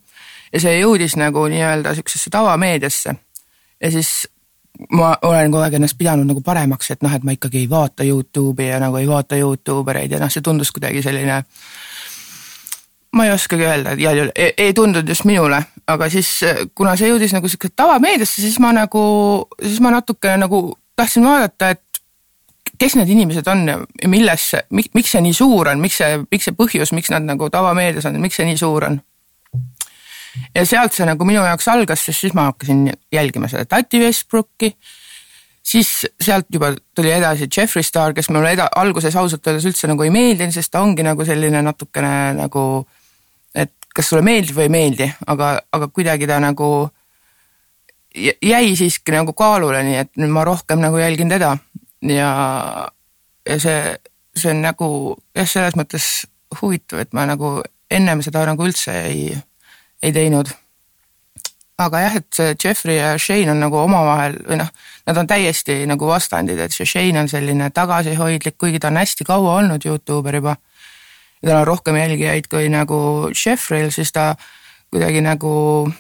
ja 0.54 0.60
see 0.60 0.78
jõudis 0.80 1.15
nagu 1.19 1.45
nii-öelda 1.47 1.95
sihukesesse 1.95 2.30
tavameediasse. 2.30 3.15
ja 3.82 3.91
siis 3.91 4.28
ma 4.90 5.18
olen 5.22 5.52
kogu 5.52 5.64
aeg 5.64 5.78
ennast 5.78 5.98
pidanud 5.98 6.28
nagu 6.28 6.42
paremaks, 6.46 6.92
et 6.92 7.04
noh, 7.06 7.14
et 7.14 7.24
ma 7.24 7.36
ikkagi 7.36 7.64
ei 7.64 7.70
vaata 7.70 8.08
Youtube'i 8.08 8.72
ja 8.72 8.80
nagu 8.82 8.98
ei 8.98 9.08
vaata 9.08 9.38
Youtube 9.40 9.92
ereid 9.94 10.16
ja 10.16 10.22
noh, 10.22 10.32
see 10.32 10.44
tundus 10.46 10.72
kuidagi 10.72 11.04
selline. 11.04 11.44
ma 13.12 13.26
ei 13.26 13.32
oskagi 13.32 13.66
öelda, 13.68 13.94
igal 14.00 14.18
juhul 14.18 14.32
ei, 14.36 14.54
ei 14.58 14.74
tundunud 14.74 15.10
just 15.10 15.26
minule, 15.28 15.60
aga 15.88 16.10
siis 16.10 16.30
kuna 16.76 16.96
see 16.96 17.10
jõudis 17.12 17.34
nagu 17.36 17.48
siukse 17.52 17.74
tavameediasse, 17.76 18.42
siis 18.42 18.60
ma 18.64 18.72
nagu, 18.72 19.02
siis 19.60 19.82
ma 19.84 19.92
natukene 19.92 20.38
nagu 20.46 20.62
tahtsin 20.96 21.26
vaadata, 21.28 21.74
et 21.76 22.02
kes 22.80 22.96
need 22.96 23.12
inimesed 23.12 23.48
on 23.52 23.68
ja 23.68 24.10
milles, 24.10 24.48
miks 24.72 25.12
see 25.12 25.22
nii 25.22 25.36
suur 25.36 25.74
on, 25.74 25.84
miks 25.84 26.00
see, 26.00 26.22
miks 26.32 26.48
see 26.48 26.56
põhjus, 26.58 26.96
miks 26.96 27.12
nad 27.14 27.28
nagu 27.28 27.50
tavameedias 27.52 28.08
on, 28.10 28.18
miks 28.24 28.40
see 28.40 28.48
nii 28.48 28.58
suur 28.58 28.88
on? 28.88 29.02
Ja 30.56 30.65
sealt 30.65 30.96
see 30.96 31.08
nagu 31.08 31.26
minu 31.28 31.44
jaoks 31.46 31.67
algas, 31.72 32.06
sest 32.06 32.26
siis 32.26 32.36
ma 32.38 32.50
hakkasin 32.52 32.88
jälgima 33.13 33.50
seda 33.52 33.65
Tati 33.65 34.00
Westbrooki. 34.04 34.74
siis 35.63 35.89
sealt 36.22 36.48
juba 36.54 36.72
tuli 36.96 37.12
edasi 37.12 37.48
Jeffree 37.58 37.84
Star, 37.84 38.13
kes 38.13 38.30
mulle 38.30 38.56
eda-, 38.56 38.70
alguses 38.76 39.15
ausalt 39.15 39.48
öeldes 39.48 39.67
üldse 39.70 39.88
nagu 39.88 40.04
ei 40.04 40.13
meeldinud, 40.13 40.54
sest 40.54 40.72
ta 40.72 40.82
ongi 40.82 41.04
nagu 41.06 41.26
selline 41.26 41.62
natukene 41.62 42.34
nagu, 42.39 42.63
et 43.56 43.74
kas 43.94 44.10
sulle 44.10 44.24
meeldib 44.26 44.58
või 44.58 44.70
ei 44.70 44.74
meeldi, 44.74 45.12
aga, 45.28 45.54
aga 45.72 45.91
kuidagi 45.94 46.28
ta 46.28 46.39
nagu 46.41 46.89
jäi 48.15 48.76
siiski 48.76 49.13
nagu 49.15 49.34
kaalule, 49.38 49.84
nii 49.86 50.00
et 50.02 50.12
nüüd 50.20 50.34
ma 50.34 50.44
rohkem 50.48 50.82
nagu 50.84 51.00
jälgin 51.00 51.30
teda 51.32 51.54
ja, 52.02 52.32
ja 53.48 53.60
see, 53.60 53.96
see 54.36 54.52
on 54.52 54.63
nagu 54.65 54.89
jah, 55.38 55.48
selles 55.48 55.78
mõttes 55.80 56.10
huvitav, 56.62 57.04
et 57.04 57.13
ma 57.15 57.26
nagu 57.30 57.60
ennem 57.91 58.24
seda 58.26 58.44
nagu 58.48 58.65
üldse 58.67 58.96
ei, 59.08 59.32
ei 60.02 60.12
teinud 60.12 60.52
aga 61.86 62.02
jah, 62.04 62.18
et 62.20 62.40
Jeffrey 62.64 62.98
ja 62.98 63.14
Shane 63.20 63.52
on 63.54 63.62
nagu 63.62 63.80
omavahel 63.82 64.38
või 64.46 64.60
noh, 64.62 64.70
nad 65.08 65.18
on 65.18 65.30
täiesti 65.30 65.82
nagu 65.90 66.10
vastandid, 66.10 66.60
et 66.60 66.76
see 66.76 66.88
Shane 66.88 67.24
on 67.24 67.30
selline 67.32 67.72
tagasihoidlik, 67.74 68.58
kuigi 68.62 68.82
ta 68.82 68.92
on 68.92 69.00
hästi 69.02 69.28
kaua 69.28 69.58
olnud 69.62 69.86
Youtuber 69.86 70.36
juba. 70.36 70.56
ja 71.42 71.50
tal 71.50 71.62
on 71.62 71.68
rohkem 71.68 71.98
jälgijaid 71.98 72.48
kui 72.48 72.70
nagu 72.70 73.30
Jeffrey'l, 73.34 73.90
siis 73.92 74.12
ta 74.12 74.36
kuidagi 74.92 75.22
nagu, 75.22 75.92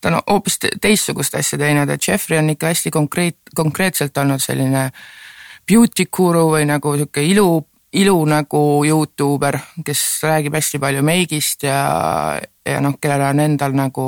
ta 0.00 0.08
on 0.08 0.20
hoopis 0.30 0.58
teistsugust 0.80 1.34
asja 1.34 1.58
teinud, 1.58 1.90
et 1.90 2.08
Jeffrey 2.08 2.38
on 2.38 2.50
ikka 2.50 2.72
hästi 2.72 2.90
konkreet, 2.90 3.36
konkreetselt 3.54 4.16
olnud 4.16 4.40
selline 4.40 4.90
beauty 5.68 6.06
guru 6.06 6.50
või 6.54 6.64
nagu 6.68 6.96
sihuke 6.96 7.24
ilu 7.24 7.66
ilu 7.94 8.16
nagu 8.26 8.60
Youtuber, 8.86 9.58
kes 9.86 10.02
räägib 10.26 10.54
hästi 10.56 10.80
palju 10.82 11.02
meigist 11.06 11.62
ja, 11.66 11.78
ja 12.66 12.80
noh, 12.82 12.96
kellel 13.00 13.22
on 13.28 13.42
endal 13.44 13.74
nagu 13.76 14.06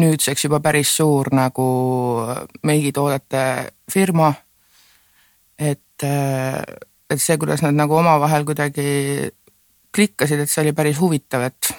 nüüdseks 0.00 0.46
juba 0.46 0.60
päris 0.64 0.90
suur 0.96 1.30
nagu 1.34 1.66
meigitoodete 2.66 3.44
firma. 3.92 4.32
et, 5.58 6.02
et 6.02 7.20
see, 7.20 7.36
kuidas 7.38 7.62
nad 7.62 7.76
nagu 7.76 7.94
omavahel 7.94 8.44
kuidagi 8.44 9.30
klikkasid, 9.94 10.40
et 10.40 10.50
see 10.50 10.64
oli 10.64 10.72
päris 10.74 10.98
huvitav, 10.98 11.44
et 11.46 11.70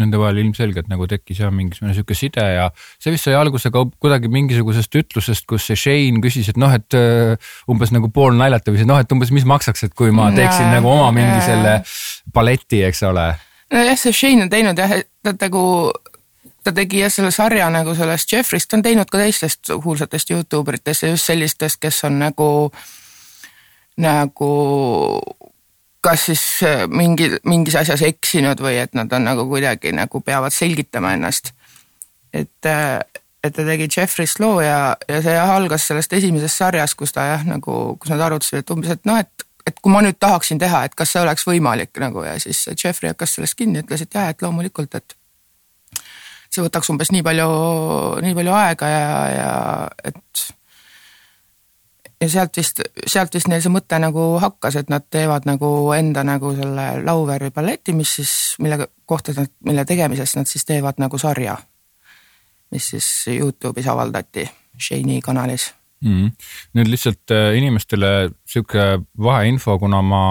nende 0.00 0.20
vahel 0.20 0.40
ilmselgelt 0.44 0.88
nagu 0.90 1.08
tekkis 1.10 1.42
jah 1.42 1.52
mingisugune 1.54 1.94
sihuke 1.96 2.16
side 2.18 2.44
ja 2.54 2.68
see 2.98 3.12
vist 3.14 3.28
sai 3.28 3.36
alguse 3.38 3.72
ka 3.74 3.84
kuidagi 4.00 4.30
mingisugusest 4.32 4.98
ütlusest, 5.00 5.46
kus 5.50 5.68
see 5.68 5.78
Shane 5.78 6.22
küsis, 6.24 6.50
et 6.52 6.60
noh, 6.60 6.72
et 6.74 6.96
äh, 6.98 7.50
umbes 7.70 7.92
nagu 7.94 8.10
pool 8.14 8.36
naljata 8.38 8.74
või 8.74 8.86
noh, 8.88 9.00
et 9.02 9.14
umbes 9.14 9.32
mis 9.34 9.46
maksaks, 9.48 9.88
et 9.88 9.96
kui 9.98 10.14
ma 10.14 10.30
teeksin 10.34 10.68
ja, 10.68 10.76
nagu 10.78 10.90
oma 10.92 11.10
mingi 11.14 11.40
selle 11.46 11.80
balleti, 12.34 12.84
eks 12.88 13.02
ole. 13.08 13.30
nojah, 13.74 13.98
see 13.98 14.14
Shane 14.16 14.46
on 14.46 14.52
teinud 14.52 14.78
jah, 14.78 14.98
et 15.00 15.10
ta 15.24 15.34
nagu 15.38 15.64
ta 16.64 16.74
tegi 16.74 17.02
jah 17.02 17.12
selle 17.12 17.32
sarja 17.34 17.68
nagu 17.72 17.94
sellest 17.96 18.32
Jeffrey'st, 18.32 18.70
ta 18.70 18.78
on 18.78 18.84
teinud 18.84 19.10
ka 19.10 19.20
teistest 19.22 19.72
kuulsatest 19.82 20.32
Youtube 20.34 20.74
eritest 20.74 21.06
ja 21.06 21.12
just 21.14 21.30
sellistest, 21.30 21.80
kes 21.80 22.02
on 22.08 22.18
nagu, 22.20 22.48
nagu 24.04 24.50
kas 26.00 26.26
siis 26.28 26.42
äh, 26.62 26.84
mingi, 26.88 27.30
mingis 27.44 27.76
asjas 27.78 28.02
eksinud 28.06 28.60
või 28.62 28.78
et 28.82 28.94
nad 28.94 29.12
on 29.12 29.26
nagu 29.26 29.46
kuidagi 29.50 29.92
nagu 29.96 30.20
peavad 30.24 30.54
selgitama 30.54 31.14
ennast. 31.16 31.52
et, 32.32 32.66
äh, 32.66 33.00
et 33.44 33.54
ta 33.54 33.64
tegi 33.64 33.88
Jeffrey'st 33.96 34.40
loo 34.40 34.60
ja, 34.60 34.96
ja 35.08 35.22
see 35.22 35.38
algas 35.38 35.86
sellest 35.88 36.12
esimesest 36.12 36.56
sarjast, 36.56 36.94
kus 36.98 37.12
ta 37.12 37.26
jah 37.26 37.44
nagu, 37.46 37.96
kus 37.98 38.10
nad 38.12 38.20
arutasid, 38.20 38.62
et 38.62 38.70
umbes, 38.70 38.90
et 38.94 39.04
noh, 39.08 39.18
et, 39.18 39.46
et 39.66 39.80
kui 39.80 39.92
ma 39.92 40.02
nüüd 40.04 40.18
tahaksin 40.20 40.58
teha, 40.58 40.84
et 40.84 40.94
kas 40.98 41.14
see 41.14 41.22
oleks 41.22 41.46
võimalik 41.48 41.98
nagu 42.02 42.24
ja 42.26 42.36
siis 42.42 42.66
Jeffrey 42.74 43.10
hakkas 43.10 43.38
sellest 43.38 43.58
kinni, 43.58 43.82
ütles, 43.82 44.04
et 44.04 44.14
jah, 44.14 44.30
et 44.30 44.42
loomulikult, 44.42 44.94
et 44.94 45.16
see 46.48 46.64
võtaks 46.64 46.90
umbes 46.92 47.10
nii 47.14 47.24
palju, 47.26 47.48
nii 48.24 48.38
palju 48.38 48.54
aega 48.56 48.92
ja, 48.92 49.10
ja 49.34 49.50
et 50.10 50.46
ja 52.20 52.28
sealt 52.28 52.56
vist, 52.56 52.82
sealt 53.06 53.34
vist 53.34 53.48
neil 53.48 53.62
see 53.62 53.72
mõte 53.72 53.98
nagu 54.02 54.28
hakkas, 54.42 54.78
et 54.80 54.90
nad 54.92 55.06
teevad 55.10 55.46
nagu 55.48 55.70
enda 55.96 56.24
nagu 56.26 56.52
selle 56.56 56.86
Lauveri 57.04 57.50
balleti, 57.54 57.94
mis 57.96 58.14
siis, 58.18 58.34
mille 58.62 58.88
kohta 59.06 59.34
nad, 59.36 59.52
mille 59.64 59.84
tegemisest 59.88 60.40
nad 60.40 60.50
siis 60.50 60.66
teevad 60.68 60.98
nagu 60.98 61.18
sarja. 61.18 61.56
mis 62.70 62.90
siis 62.92 63.08
Youtube'is 63.32 63.86
avaldati, 63.88 64.48
Shane'i 64.76 65.22
kanalis 65.24 65.70
mm.. 66.04 66.30
nüüd 66.76 66.90
lihtsalt 66.90 67.32
äh, 67.34 67.54
inimestele 67.58 68.30
sihuke 68.48 68.84
vaheinfo, 69.20 69.76
kuna 69.78 70.00
ma 70.02 70.22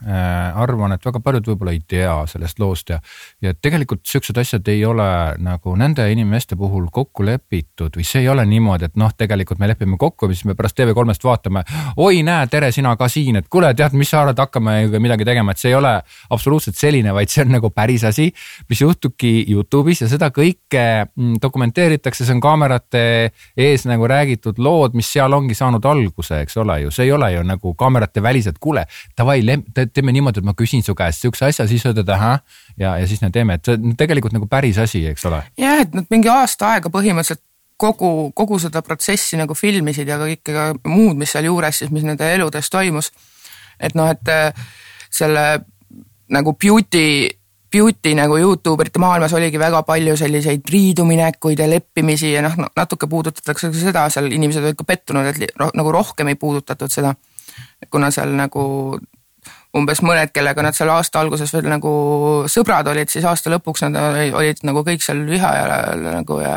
äh, 0.00 0.60
arvan, 0.62 0.94
et 0.96 1.04
väga 1.04 1.20
paljud 1.20 1.50
võib-olla 1.50 1.74
ei 1.76 1.82
tea 1.84 2.14
sellest 2.30 2.60
loost 2.62 2.92
ja, 2.94 3.00
ja 3.44 3.52
tegelikult 3.52 4.00
siuksed 4.08 4.38
asjad 4.40 4.68
ei 4.72 4.80
ole 4.88 5.08
nagu 5.44 5.74
nende 5.76 6.06
inimeste 6.12 6.56
puhul 6.56 6.86
kokku 6.92 7.26
lepitud 7.26 7.98
või 7.98 8.06
see 8.08 8.22
ei 8.24 8.30
ole 8.32 8.46
niimoodi, 8.48 8.88
et 8.88 8.96
noh, 8.96 9.12
tegelikult 9.12 9.60
me 9.60 9.68
lepime 9.68 9.98
kokku, 10.00 10.30
siis 10.32 10.46
me 10.48 10.56
pärast 10.56 10.78
TV3-st 10.78 11.28
vaatame. 11.28 11.64
oi, 12.00 12.22
näe, 12.24 12.46
tere, 12.52 12.70
sina 12.72 12.94
ka 12.96 13.10
siin, 13.12 13.42
et 13.42 13.50
kuule, 13.52 13.74
tead, 13.76 13.96
mis 13.98 14.08
sa 14.12 14.22
arvad, 14.24 14.40
hakkame 14.46 14.78
midagi 14.96 15.28
tegema, 15.28 15.52
et 15.52 15.60
see 15.60 15.74
ei 15.74 15.76
ole 15.76 15.92
absoluutselt 16.32 16.80
selline, 16.80 17.12
vaid 17.12 17.32
see 17.32 17.44
on 17.44 17.52
nagu 17.58 17.70
päris 17.76 18.06
asi, 18.08 18.30
mis 18.70 18.80
juhtubki 18.80 19.34
Youtube'is 19.52 20.00
ja 20.06 20.10
seda 20.10 20.30
kõike 20.32 20.86
mm, 21.12 21.36
dokumenteeritakse, 21.42 22.24
see 22.24 22.38
on 22.38 22.40
kaamerate 22.44 23.04
ees 23.52 23.84
nagu 23.84 24.08
räägitud 24.08 24.56
lood, 24.64 24.96
mis 24.96 25.12
seal 25.12 25.36
ongi 25.36 25.58
saanud 25.58 25.84
alguse, 25.84 26.40
eks 26.46 26.56
ole 26.64 26.80
ju, 26.86 26.94
see 26.94 27.10
ei 27.10 27.14
ole 27.16 27.34
ju 27.36 27.44
nagu 27.44 27.65
kaamerate 27.74 28.22
väliselt, 28.22 28.58
kuule, 28.60 28.86
davai, 29.18 29.40
teeme 29.74 30.12
niimoodi, 30.12 30.42
et 30.42 30.48
ma 30.48 30.54
küsin 30.58 30.84
su 30.86 30.94
käest 30.94 31.24
siukse 31.24 31.48
asja, 31.48 31.66
siis 31.66 31.84
ütled 31.88 32.08
ahah. 32.12 32.40
ja, 32.76 32.96
ja 33.00 33.06
siis 33.08 33.22
me 33.22 33.30
teeme, 33.30 33.58
et 33.58 33.64
see 33.64 33.76
on 33.76 33.96
tegelikult 33.96 34.36
nagu 34.36 34.46
päris 34.46 34.78
asi, 34.78 35.06
eks 35.06 35.26
ole. 35.26 35.42
jah, 35.58 35.82
et 35.84 35.94
nad 35.94 36.08
mingi 36.10 36.30
aasta 36.32 36.76
aega 36.76 36.92
põhimõtteliselt 36.92 37.44
kogu, 37.76 38.32
kogu 38.34 38.58
seda 38.58 38.82
protsessi 38.82 39.36
nagu 39.40 39.54
filmisid 39.54 40.08
ja 40.08 40.18
kõike 40.20 40.68
muud, 40.88 41.16
mis 41.16 41.32
seal 41.32 41.48
juures 41.50 41.82
siis, 41.82 41.92
mis 41.92 42.06
nende 42.06 42.28
eludes 42.34 42.70
toimus. 42.70 43.12
et 43.80 43.94
noh, 43.94 44.08
et 44.10 44.28
äh, 44.32 44.68
selle 45.10 45.46
nagu 46.32 46.52
beauty 46.52 47.28
beauty 47.72 48.14
nagu 48.14 48.36
Youtube 48.38 48.82
erite 48.82 49.00
maailmas 49.02 49.34
oligi 49.36 49.58
väga 49.58 49.82
palju 49.86 50.16
selliseid 50.16 50.68
riiduminekuid 50.72 51.60
ja 51.60 51.68
leppimisi 51.70 52.32
ja 52.32 52.42
noh, 52.44 52.54
natuke 52.76 53.08
puudutatakse 53.10 53.70
ka 53.72 53.78
seda, 53.78 54.04
seal 54.12 54.30
inimesed 54.32 54.64
olid 54.64 54.78
ka 54.78 54.86
pettunud, 54.88 55.26
et 55.26 55.56
nagu 55.76 55.92
rohkem 55.92 56.30
ei 56.32 56.38
puudutatud 56.40 56.92
seda. 56.92 57.14
Kuna 57.90 58.10
seal 58.14 58.32
nagu 58.36 58.64
umbes 59.76 60.00
mõned, 60.04 60.32
kellega 60.32 60.64
nad 60.64 60.76
seal 60.76 60.90
aasta 60.94 61.20
alguses 61.20 61.52
veel 61.52 61.68
nagu 61.68 61.90
sõbrad 62.50 62.88
olid, 62.88 63.10
siis 63.12 63.26
aasta 63.28 63.52
lõpuks 63.52 63.84
nad 63.84 63.98
olid, 64.00 64.34
olid 64.34 64.62
nagu 64.66 64.82
kõik 64.86 65.04
seal 65.04 65.24
viha 65.28 65.52
ja 65.56 65.66
nagu 66.20 66.40
ja, 66.40 66.56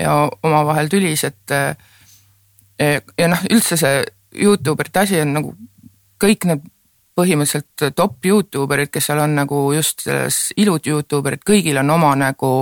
ja 0.00 0.14
omavahel 0.42 0.88
tülis, 0.92 1.24
et 1.28 1.52
ja, 1.52 3.00
ja 3.18 3.28
noh, 3.28 3.44
üldse 3.52 3.76
see 3.80 4.00
Youtube 4.32 4.84
erite 4.84 5.04
asi 5.04 5.20
on 5.20 5.36
nagu 5.36 5.52
kõik 6.22 6.48
need 6.48 6.64
põhimõtteliselt 7.18 7.92
top 7.96 8.24
Youtube 8.24 8.74
erid, 8.76 8.90
kes 8.92 9.10
seal 9.10 9.20
on 9.20 9.34
nagu 9.36 9.66
just 9.76 10.06
ilud 10.56 10.86
Youtube 10.88 11.32
erid, 11.32 11.42
kõigil 11.44 11.80
on 11.82 11.92
oma 11.92 12.14
nagu 12.16 12.52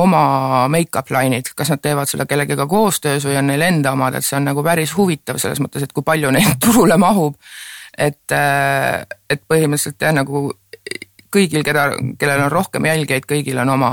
oma 0.00 0.68
make-up 0.72 1.10
line'id, 1.14 1.52
kas 1.56 1.72
nad 1.72 1.82
teevad 1.82 2.10
seda 2.10 2.26
kellegagi 2.28 2.66
koostöös 2.68 3.26
või 3.28 3.38
on 3.40 3.50
neil 3.50 3.66
enda 3.66 3.94
omad, 3.96 4.16
et 4.18 4.26
see 4.26 4.38
on 4.38 4.48
nagu 4.50 4.64
päris 4.66 4.94
huvitav 4.96 5.40
selles 5.42 5.60
mõttes, 5.62 5.84
et 5.86 5.92
kui 5.96 6.06
palju 6.06 6.32
neid 6.34 6.56
turule 6.64 6.98
mahub. 7.00 7.36
et, 7.98 8.32
et 8.32 9.42
põhimõtteliselt 9.48 10.00
jah, 10.00 10.14
nagu 10.16 10.48
kõigil, 11.30 11.62
keda, 11.66 11.90
kellel 12.18 12.46
on 12.46 12.52
rohkem 12.52 12.86
jälgijaid, 12.86 13.26
kõigil 13.28 13.58
on 13.62 13.74
oma, 13.76 13.90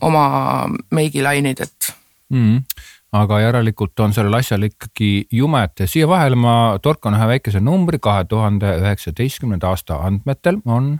oma 0.00 0.24
meigi 0.90 1.24
line'id, 1.24 1.66
et 1.66 1.92
mm 2.30 2.62
aga 3.16 3.40
järelikult 3.42 3.98
on 4.04 4.14
sellel 4.14 4.36
asjal 4.38 4.68
ikkagi 4.68 5.26
jumet. 5.34 5.82
siia 5.90 6.08
vahele 6.08 6.38
ma 6.38 6.54
torkan 6.82 7.16
ühe 7.18 7.26
väikese 7.34 7.62
numbri, 7.62 7.98
kahe 7.98 8.24
tuhande 8.30 8.76
üheksateistkümnenda 8.82 9.72
aasta 9.72 10.00
andmetel 10.06 10.60
on 10.66 10.92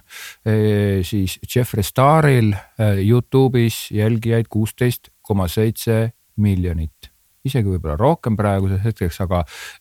eh, 0.45 1.05
siis 1.07 1.39
Jeffree 1.47 1.87
Staril 1.87 2.53
eh, 2.55 3.05
Youtube'is 3.07 3.91
jälgijaid 3.95 4.51
kuusteist 4.51 5.13
koma 5.23 5.49
seitse 5.49 6.11
miljonit 6.37 7.11
isegi 7.47 7.71
võib-olla 7.71 7.97
rohkem 7.97 8.35
praeguseks 8.37 8.83
hetkeks, 8.85 9.21
aga 9.25 9.39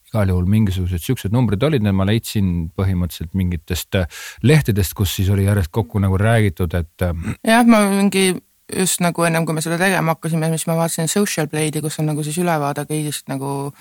igal 0.07 0.29
juhul 0.31 0.45
mingisugused 0.47 1.03
siuksed 1.03 1.33
numbrid 1.35 1.63
olid, 1.67 1.83
need 1.83 1.97
ma 1.97 2.05
leidsin 2.07 2.69
põhimõtteliselt 2.77 3.33
mingitest 3.35 3.97
eh, 3.99 4.21
lehtedest, 4.45 4.95
kus 4.95 5.17
siis 5.17 5.31
oli 5.33 5.47
järjest 5.49 5.73
kokku 5.75 5.99
nagu 5.99 6.19
räägitud, 6.19 6.77
et. 6.77 7.09
jah, 7.43 7.65
ma 7.67 7.83
mingi 7.89 8.31
just 8.75 9.01
nagu 9.03 9.25
ennem 9.25 9.45
kui 9.45 9.57
me 9.57 9.63
seda 9.65 9.79
tegema 9.81 10.15
hakkasime, 10.15 10.51
siis 10.53 10.67
ma 10.69 10.77
vaatasin 10.79 11.11
Social 11.11 11.49
Blade'i, 11.51 11.81
kus 11.81 11.99
on 11.99 12.11
nagu 12.11 12.23
siis 12.25 12.37
ülevaade 12.41 12.85
kõigist 12.89 13.29
nagu 13.31 13.71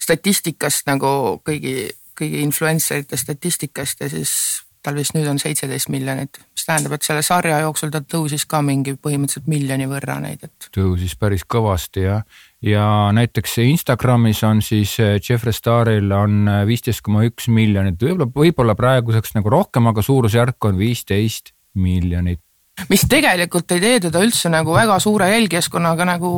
statistikast 0.00 0.88
nagu 0.90 1.40
kõigi, 1.46 1.90
kõigi 2.18 2.42
influencer 2.44 3.04
ite 3.04 3.20
statistikast 3.20 4.04
ja 4.04 4.10
siis 4.12 4.32
tal 4.80 4.96
vist 4.96 5.12
nüüd 5.12 5.28
on 5.28 5.38
seitseteist 5.40 5.90
miljonit, 5.92 6.38
mis 6.56 6.64
tähendab, 6.64 6.94
et 6.96 7.04
selle 7.04 7.20
sarja 7.24 7.58
jooksul 7.60 7.92
ta 7.92 8.00
tõusis 8.00 8.46
ka 8.48 8.62
mingi 8.64 8.94
põhimõtteliselt 8.96 9.48
miljoni 9.50 9.88
võrra 9.90 10.16
neid, 10.24 10.46
et. 10.46 10.68
tõusis 10.72 11.12
päris 11.20 11.44
kõvasti 11.44 12.06
jah, 12.06 12.22
ja 12.64 12.84
näiteks 13.16 13.58
Instagramis 13.66 14.40
on 14.48 14.64
siis 14.64 14.96
eh, 15.04 15.18
Jeffree 15.20 15.56
Staril 15.56 16.08
on 16.16 16.48
eh, 16.48 16.62
viisteist 16.68 17.04
koma 17.04 17.26
üks 17.28 17.50
miljonit, 17.52 18.00
võib-olla, 18.00 18.30
võib-olla 18.32 18.76
praeguseks 18.78 19.36
nagu 19.36 19.52
rohkem, 19.52 19.90
aga 19.92 20.04
suurusjärk 20.04 20.70
on 20.70 20.80
viisteist 20.80 21.52
miljonit 21.76 22.40
mis 22.88 23.04
tegelikult 23.08 23.72
ei 23.74 23.80
tee 23.80 24.00
teda 24.06 24.22
üldse 24.24 24.50
nagu 24.52 24.74
väga 24.74 24.98
suure 25.02 25.30
jälgijaskonnaga 25.32 26.06
nagu 26.08 26.32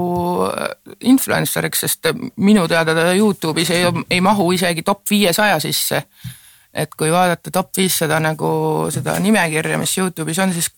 influencer'iks, 1.01 1.85
sest 1.87 2.13
minu 2.37 2.67
teada 2.69 2.95
ta 2.95 3.11
Youtube'is 3.15 3.71
ei, 3.75 3.85
ei 4.11 4.21
mahu 4.21 4.51
isegi 4.53 4.83
top 4.83 5.05
viiesaja 5.11 5.61
sisse. 5.61 6.03
et 6.73 6.95
kui 6.97 7.11
vaadata 7.13 7.51
top 7.53 7.77
viissada 7.77 8.21
nagu 8.21 8.89
seda 8.91 9.19
nimekirja, 9.21 9.79
mis 9.79 9.93
Youtube'is 9.99 10.39
on, 10.41 10.53
siis 10.53 10.71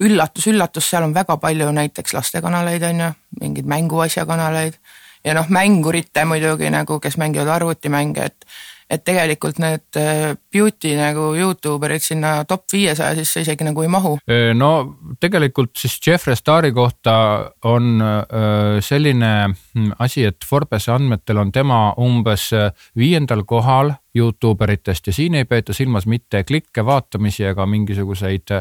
üllatus, 0.00 0.46
üllatus, 0.46 0.90
seal 0.90 1.06
on 1.06 1.14
väga 1.14 1.36
palju 1.40 1.70
näiteks 1.72 2.14
lastekanaleid, 2.14 2.82
on 2.82 3.00
ju, 3.00 3.12
mingeid 3.40 3.68
mänguasjakanaleid 3.68 4.76
ja 5.24 5.34
noh, 5.36 5.48
mängurite 5.48 6.24
muidugi 6.24 6.70
nagu, 6.72 7.00
kes 7.00 7.16
mängivad 7.20 7.48
arvutimänge, 7.56 8.24
et 8.24 8.46
et 8.90 9.04
tegelikult 9.06 9.60
need 9.62 9.98
äh, 10.00 10.34
beauty 10.52 10.96
nagu 10.98 11.30
Youtube 11.38 11.86
erid 11.86 12.04
sinna 12.04 12.32
top 12.48 12.66
viiesaja 12.72 13.14
sisse 13.18 13.44
isegi 13.44 13.66
nagu 13.66 13.84
ei 13.84 13.88
mahu. 13.92 14.16
no 14.54 14.70
tegelikult 15.20 15.76
siis 15.78 15.98
Jeffree 16.06 16.36
Stari 16.36 16.72
kohta 16.72 17.14
on 17.64 18.02
selline 18.82 19.32
mm, 19.48 19.92
asi, 19.98 20.24
et 20.26 20.44
Forbesi 20.46 20.90
andmetel 20.90 21.38
on 21.38 21.52
tema 21.52 21.80
umbes 21.98 22.50
viiendal 22.98 23.44
kohal 23.46 23.94
Youtube 24.16 24.64
eritest 24.64 25.06
ja 25.06 25.12
siin 25.14 25.34
ei 25.38 25.44
peeta 25.44 25.72
silmas 25.72 26.06
mitte 26.10 26.42
klikke, 26.44 26.82
vaatamisi 26.86 27.44
ega 27.46 27.66
mingisuguseid 27.66 28.54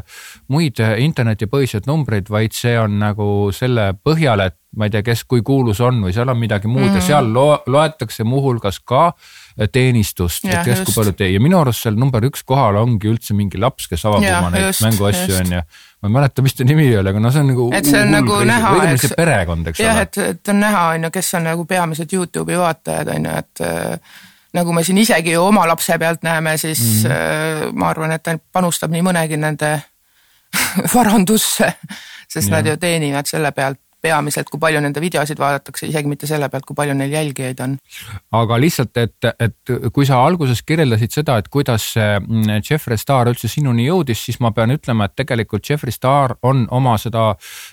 muid 0.54 0.82
internetipõhiseid 0.98 1.90
numbreid, 1.90 2.30
vaid 2.30 2.54
see 2.54 2.76
on 2.80 3.00
nagu 3.02 3.50
selle 3.56 3.92
põhjal, 4.04 4.46
et 4.46 4.59
ma 4.78 4.86
ei 4.86 4.94
tea, 4.94 5.02
kes 5.02 5.24
kui 5.30 5.42
kuulus 5.46 5.80
on 5.82 6.04
või 6.04 6.14
seal 6.14 6.30
on 6.30 6.38
midagi 6.38 6.70
muud 6.70 6.86
mm 6.86 6.98
ja 7.00 7.02
seal 7.02 7.30
lo 7.34 7.62
loetakse 7.70 8.24
muuhulgas 8.28 8.80
ka 8.86 9.12
teenistust, 9.72 10.46
et 10.46 10.62
kes 10.66 10.84
kui 10.86 10.94
palju 10.96 11.14
teeb 11.18 11.36
ja 11.36 11.42
minu 11.44 11.58
arust 11.60 11.86
seal 11.86 11.98
number 12.00 12.24
üks 12.28 12.44
kohal 12.48 12.78
ongi 12.82 13.10
üldse 13.10 13.36
mingi 13.38 13.60
laps, 13.62 13.88
kes 13.90 14.06
avab 14.10 14.24
ja, 14.24 14.40
oma 14.40 14.52
neid 14.54 14.82
mänguasju 14.86 15.38
on 15.40 15.54
ju. 15.56 15.62
ma 16.02 16.10
ei 16.10 16.16
mäleta, 16.16 16.46
mis 16.46 16.58
ta 16.58 16.68
nimi 16.68 16.88
oli, 16.98 17.12
aga 17.12 17.22
no 17.24 17.32
see 17.34 17.44
on 17.44 17.52
nagu. 17.54 17.68
et 17.76 17.90
see 17.90 18.02
on 18.02 18.14
nagu 18.14 18.36
kriisi. 18.36 18.50
näha. 18.52 18.96
see 19.02 19.18
perekond, 19.18 19.72
eks 19.72 19.84
jah, 19.84 19.98
ole. 19.98 20.06
et, 20.08 20.22
et 20.36 20.54
on 20.54 20.62
näha, 20.64 20.86
on 20.94 21.08
ju, 21.08 21.12
kes 21.18 21.34
on 21.40 21.48
nagu 21.50 21.66
peamised 21.70 22.18
Youtube'i 22.18 22.62
vaatajad 22.62 23.14
on 23.16 23.30
ju, 23.30 23.36
et 23.44 23.66
äh, 23.66 24.16
nagu 24.60 24.74
me 24.74 24.86
siin 24.86 25.02
isegi 25.02 25.36
ju 25.36 25.44
oma 25.50 25.66
lapse 25.70 25.98
pealt 26.02 26.24
näeme, 26.24 26.58
siis 26.58 26.80
mm 26.80 27.12
-hmm. 27.12 27.74
ma 27.74 27.90
arvan, 27.90 28.12
et 28.12 28.24
ta 28.24 28.38
panustab 28.52 28.94
nii 28.94 29.06
mõnegi 29.06 29.38
nende 29.38 29.76
varandusse, 30.96 31.74
sest 32.28 32.48
ja. 32.50 32.58
nad 32.58 32.68
ju 32.68 32.78
teenivad 32.78 33.26
selle 33.26 33.52
pealt 33.52 33.82
peamiselt, 34.02 34.50
kui 34.50 34.60
palju 34.62 34.82
nende 34.84 35.02
videosid 35.04 35.40
vaadatakse, 35.40 35.88
isegi 35.90 36.12
mitte 36.12 36.28
selle 36.30 36.50
pealt, 36.50 36.66
kui 36.68 36.78
palju 36.78 36.96
neil 36.98 37.14
jälgijaid 37.14 37.64
on. 37.66 37.78
aga 38.40 38.60
lihtsalt, 38.62 38.98
et, 38.98 39.32
et 39.40 39.74
kui 39.94 40.08
sa 40.08 40.22
alguses 40.26 40.64
kirjeldasid 40.64 41.20
seda, 41.20 41.38
et 41.40 41.50
kuidas 41.52 41.92
mm, 41.98 42.62
Jeffree 42.70 43.00
Star 43.00 43.32
üldse 43.32 43.52
sinuni 43.52 43.88
jõudis, 43.90 44.24
siis 44.30 44.40
ma 44.44 44.54
pean 44.56 44.76
ütlema, 44.76 45.10
et 45.10 45.18
tegelikult 45.20 45.70
Jeffree 45.70 45.96
Star 45.96 46.38
on 46.44 46.66
oma 46.72 46.98
seda 47.02 47.30
äh, 47.34 47.69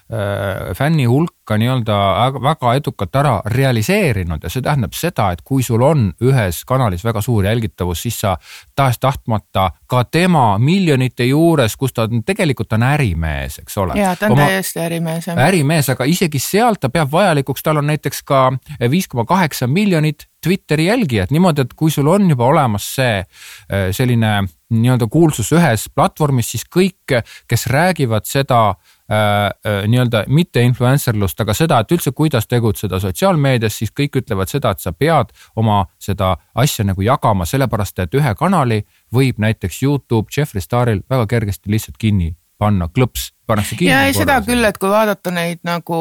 fänni 0.79 1.05
hulka 1.05 1.57
nii-öelda 1.59 1.97
väga 2.43 2.75
edukalt 2.79 3.17
ära 3.19 3.33
realiseerinud 3.51 4.45
ja 4.45 4.51
see 4.51 4.63
tähendab 4.63 4.95
seda, 4.95 5.33
et 5.35 5.43
kui 5.43 5.65
sul 5.67 5.83
on 5.83 6.13
ühes 6.23 6.61
kanalis 6.67 7.03
väga 7.05 7.21
suur 7.25 7.49
jälgitavus, 7.49 8.05
siis 8.07 8.21
sa 8.21 8.37
tahes-tahtmata 8.79 9.71
ka 9.91 10.05
tema 10.05 10.59
miljonite 10.63 11.27
juures, 11.27 11.75
kus 11.77 11.97
ta 11.97 12.07
on, 12.07 12.23
tegelikult 12.27 12.77
on 12.79 12.87
ärimees, 12.87 13.59
eks 13.65 13.79
ole. 13.83 13.99
ja 13.99 14.15
ta 14.17 14.31
on 14.31 14.37
oma, 14.37 14.47
täiesti 14.47 14.81
ärimees. 14.85 15.29
ärimees, 15.35 15.91
aga 15.91 16.07
isegi 16.07 16.39
sealt 16.39 16.81
ta 16.81 16.91
peab 16.95 17.11
vajalikuks, 17.13 17.67
tal 17.67 17.83
on 17.83 17.91
näiteks 17.91 18.23
ka 18.23 18.47
viis 18.91 19.09
koma 19.09 19.27
kaheksa 19.27 19.67
miljonit 19.67 20.29
Twitteri 20.47 20.87
jälgijat, 20.87 21.31
niimoodi, 21.35 21.65
et 21.65 21.73
kui 21.75 21.91
sul 21.91 22.07
on 22.07 22.29
juba 22.31 22.47
olemas 22.47 22.85
see 22.95 23.17
äh, 23.19 23.89
selline 23.91 24.45
nii-öelda 24.71 25.07
kuulsus 25.11 25.53
ühes 25.55 25.89
platvormis, 25.95 26.51
siis 26.55 26.63
kõik, 26.71 27.15
kes 27.49 27.67
räägivad 27.71 28.27
seda 28.27 28.61
äh, 28.69 28.77
äh, 28.77 28.96
nii-öelda 29.09 30.25
mitte 30.35 30.63
influencer 30.67 31.15
lust, 31.15 31.39
aga 31.41 31.55
seda, 31.55 31.79
et 31.79 31.93
üldse, 31.95 32.11
kuidas 32.11 32.49
tegutseda 32.51 32.99
sotsiaalmeedias, 33.01 33.77
siis 33.79 33.93
kõik 33.95 34.19
ütlevad 34.23 34.51
seda, 34.51 34.73
et 34.75 34.83
sa 34.83 34.91
pead 34.93 35.31
oma 35.57 35.85
seda 36.03 36.33
asja 36.59 36.85
nagu 36.89 37.05
jagama, 37.07 37.47
sellepärast 37.47 38.03
et 38.03 38.17
ühe 38.19 38.35
kanali 38.35 38.81
võib 39.15 39.39
näiteks 39.43 39.83
Youtube 39.83 40.35
Jeffree 40.37 40.65
Staril 40.65 41.05
väga 41.11 41.27
kergesti 41.31 41.71
lihtsalt 41.71 42.01
kinni 42.03 42.33
panna, 42.59 42.89
klõps 42.89 43.31
pannakse 43.47 43.77
kinni. 43.77 43.93
ja 43.93 44.07
ei, 44.09 44.17
seda 44.17 44.41
küll, 44.47 44.65
et 44.65 44.79
kui 44.79 44.91
vaadata 44.91 45.31
neid 45.31 45.63
nagu 45.67 46.01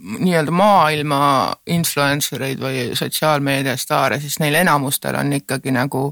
nii-öelda 0.00 0.52
maailma 0.52 1.20
influencer 1.68 2.42
eid 2.48 2.60
või 2.60 2.84
sotsiaalmeedia 2.96 3.76
staare, 3.76 4.20
siis 4.20 4.38
neil 4.40 4.56
enamustel 4.62 5.16
on 5.20 5.32
ikkagi 5.36 5.74
nagu 5.76 6.10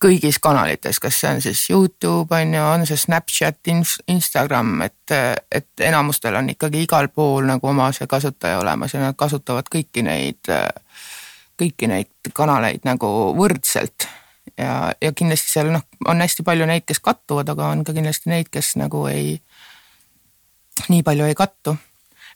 kõigis 0.00 0.38
kanalites, 0.40 0.98
kas 1.00 1.18
see 1.20 1.30
on 1.30 1.42
siis 1.44 1.62
Youtube 1.70 2.36
on 2.36 2.54
ju, 2.54 2.62
on 2.64 2.86
see 2.88 2.96
Snapchat, 2.96 3.68
Instagram, 4.08 4.80
et, 4.86 5.16
et 5.52 5.84
enamustel 5.84 6.36
on 6.40 6.48
ikkagi 6.54 6.84
igal 6.86 7.10
pool 7.12 7.44
nagu 7.48 7.68
oma 7.68 7.90
see 7.92 8.08
kasutaja 8.08 8.62
olemas 8.62 8.94
ja 8.94 9.02
nad 9.02 9.18
kasutavad 9.18 9.68
kõiki 9.72 10.04
neid, 10.06 10.52
kõiki 11.60 11.90
neid 11.90 12.32
kanaleid 12.36 12.88
nagu 12.88 13.10
võrdselt 13.36 14.08
ja, 14.58 14.92
ja 15.00 15.12
kindlasti 15.12 15.52
seal 15.52 15.72
noh, 15.74 15.84
on 16.08 16.24
hästi 16.24 16.44
palju 16.46 16.68
neid, 16.68 16.86
kes 16.88 17.02
kattuvad, 17.04 17.48
aga 17.52 17.70
on 17.74 17.84
ka 17.84 17.94
kindlasti 17.96 18.32
neid, 18.32 18.48
kes 18.52 18.74
nagu 18.80 19.04
ei, 19.10 19.36
nii 20.88 21.02
palju 21.06 21.28
ei 21.28 21.36
kattu. 21.36 21.76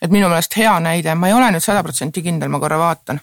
et 0.03 0.11
minu 0.11 0.29
meelest 0.29 0.57
hea 0.57 0.75
näide, 0.81 1.15
ma 1.15 1.31
ei 1.31 1.37
ole 1.37 1.49
nüüd 1.55 1.65
sada 1.65 1.83
protsenti 1.83 2.23
kindel, 2.23 2.53
ma 2.53 2.61
korra 2.61 2.79
vaatan. 2.79 3.21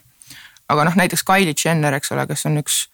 aga 0.70 0.88
noh, 0.90 0.98
näiteks 0.98 1.24
Kylie 1.28 1.54
Jenner, 1.66 1.94
eks 1.94 2.12
ole, 2.12 2.26
kes 2.28 2.46
on 2.50 2.58
üks 2.58 2.88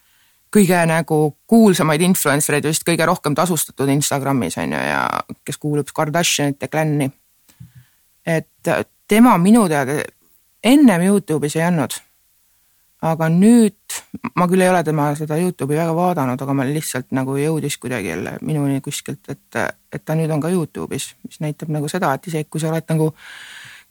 kõige 0.53 0.79
nagu 0.89 1.19
kuulsamaid 1.47 2.01
influencer 2.01 2.57
eid, 2.57 2.67
vist 2.69 2.85
kõige 2.87 3.05
rohkem 3.05 3.35
tasustatud 3.35 3.89
Instagramis 3.93 4.57
on 4.61 4.75
ju 4.75 4.81
ja 4.89 5.01
kes 5.45 5.57
kuulub 5.57 5.91
Kardashianite 5.93 6.67
klanni. 6.67 7.11
et 8.25 8.73
tema 9.07 9.37
minu 9.37 9.67
teada 9.67 10.01
ennem 10.63 11.01
Youtube'is 11.01 11.55
ei 11.55 11.67
olnud 11.67 11.95
aga 13.05 13.27
nüüd, 13.29 13.97
ma 14.37 14.47
küll 14.49 14.63
ei 14.65 14.71
ole 14.71 14.81
tema 14.85 15.11
seda 15.17 15.37
Youtube'i 15.37 15.77
väga 15.77 15.93
vaadanud, 15.95 16.41
aga 16.41 16.55
ma 16.57 16.65
lihtsalt 16.65 17.11
nagu 17.15 17.35
jõudis 17.37 17.77
kuidagi 17.81 18.09
jälle 18.09 18.37
minuni 18.41 18.81
kuskilt, 18.81 19.21
et, 19.29 19.59
et 19.93 20.05
ta 20.05 20.15
nüüd 20.17 20.31
on 20.33 20.41
ka 20.41 20.49
Youtube'is, 20.53 21.11
mis 21.27 21.41
näitab 21.43 21.71
nagu 21.73 21.89
seda, 21.91 22.15
et 22.17 22.27
isegi 22.31 22.49
kui 22.49 22.61
sa 22.63 22.71
oled 22.71 22.89
nagu 22.89 23.11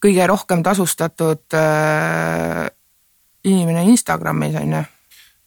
kõige 0.03 0.27
rohkem 0.29 0.65
tasustatud 0.67 1.57
äh, 1.57 2.67
inimene 3.47 3.87
Instagramis 3.93 4.59
on 4.63 4.77
ju. 4.79 4.85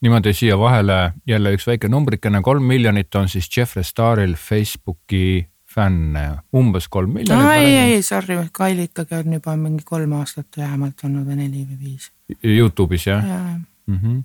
Niimoodi 0.01 0.33
siia 0.33 0.57
vahele 0.59 1.13
jälle 1.27 1.53
üks 1.55 1.67
väike 1.67 1.89
numbrikene, 1.91 2.41
kolm 2.41 2.63
miljonit 2.63 3.15
on 3.15 3.29
siis 3.29 3.49
Jeffree 3.57 3.83
Staril 3.83 4.35
Facebooki 4.39 5.47
fänne, 5.69 6.39
umbes 6.55 6.87
kolm 6.87 7.13
miljonit. 7.13 7.43
no 7.43 7.51
ei, 7.51 7.75
ei, 7.77 8.01
sorry, 8.03 8.37
Kaili 8.51 8.87
ikkagi 8.89 9.19
on 9.19 9.33
juba 9.33 9.55
mingi 9.57 9.83
kolm 9.85 10.13
aastat 10.17 10.57
vähemalt 10.57 11.03
olnud 11.03 11.27
või 11.27 11.43
neli 11.43 11.65
või 11.67 11.77
viis 11.83 12.09
Youtube'is 12.43 13.05
jah 13.09 13.27
ja. 13.27 13.39
mm? 13.87 13.99
-hmm. 13.99 14.23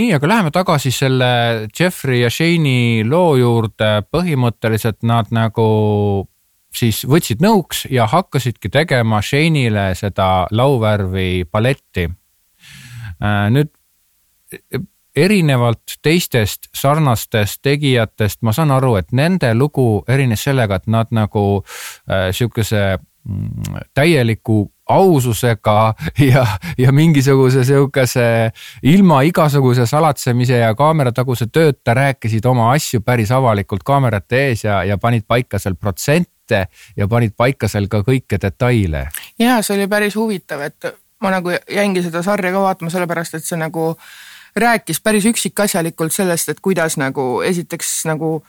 nii, 0.00 0.14
aga 0.14 0.28
läheme 0.28 0.54
tagasi 0.54 0.90
selle 0.94 1.28
Jeffrey 1.80 2.22
ja 2.22 2.30
Shane'i 2.30 3.04
loo 3.04 3.36
juurde, 3.36 3.90
põhimõtteliselt 4.12 5.02
nad 5.02 5.32
nagu 5.34 5.68
siis 6.76 7.04
võtsid 7.08 7.40
nõuks 7.44 7.86
ja 7.90 8.06
hakkasidki 8.10 8.68
tegema 8.72 9.20
Shane'ile 9.24 9.90
seda 9.96 10.46
lauvärvi 10.50 11.44
paletti. 11.50 12.08
nüüd 13.50 13.75
erinevalt 15.16 15.96
teistest 16.02 16.68
sarnastest 16.74 17.62
tegijatest, 17.64 18.42
ma 18.44 18.52
saan 18.52 18.70
aru, 18.70 18.96
et 19.00 19.12
nende 19.16 19.54
lugu 19.54 20.04
erines 20.08 20.44
sellega, 20.44 20.76
et 20.76 20.90
nad 20.92 21.12
nagu 21.16 21.44
äh, 21.62 22.28
sihukese 22.36 22.98
mm, 22.98 23.78
täieliku 23.96 24.66
aususega 24.88 25.94
ja, 26.32 26.44
ja 26.78 26.92
mingisuguse 26.92 27.64
sihukese 27.64 28.50
ilma 28.82 29.22
igasuguse 29.26 29.86
salatsemise 29.86 30.60
ja 30.60 30.74
kaamerataguse 30.74 31.48
tööta 31.52 31.94
rääkisid 31.96 32.46
oma 32.46 32.70
asju 32.74 33.00
päris 33.00 33.32
avalikult 33.34 33.82
kaamerate 33.82 34.44
ees 34.50 34.64
ja, 34.64 34.82
ja 34.84 34.98
panid 34.98 35.26
paika 35.26 35.58
seal 35.58 35.74
protsente 35.74 36.66
ja 36.96 37.08
panid 37.08 37.34
paika 37.36 37.68
seal 37.68 37.88
ka 37.90 38.04
kõiki 38.06 38.38
detaile. 38.42 39.08
ja 39.38 39.58
see 39.62 39.80
oli 39.80 39.88
päris 39.90 40.14
huvitav, 40.14 40.62
et 40.68 40.92
ma 41.22 41.32
nagu 41.32 41.50
jäingi 41.50 42.04
seda 42.04 42.22
sarja 42.22 42.52
ka 42.52 42.62
vaatama, 42.62 42.92
sellepärast 42.92 43.40
et 43.40 43.44
see 43.44 43.58
nagu 43.58 43.94
rääkis 44.56 45.00
päris 45.00 45.26
üksikasjalikult 45.28 46.12
sellest, 46.12 46.48
et 46.48 46.60
kuidas 46.64 46.96
nagu 46.96 47.42
esiteks 47.44 48.04
nagu 48.08 48.40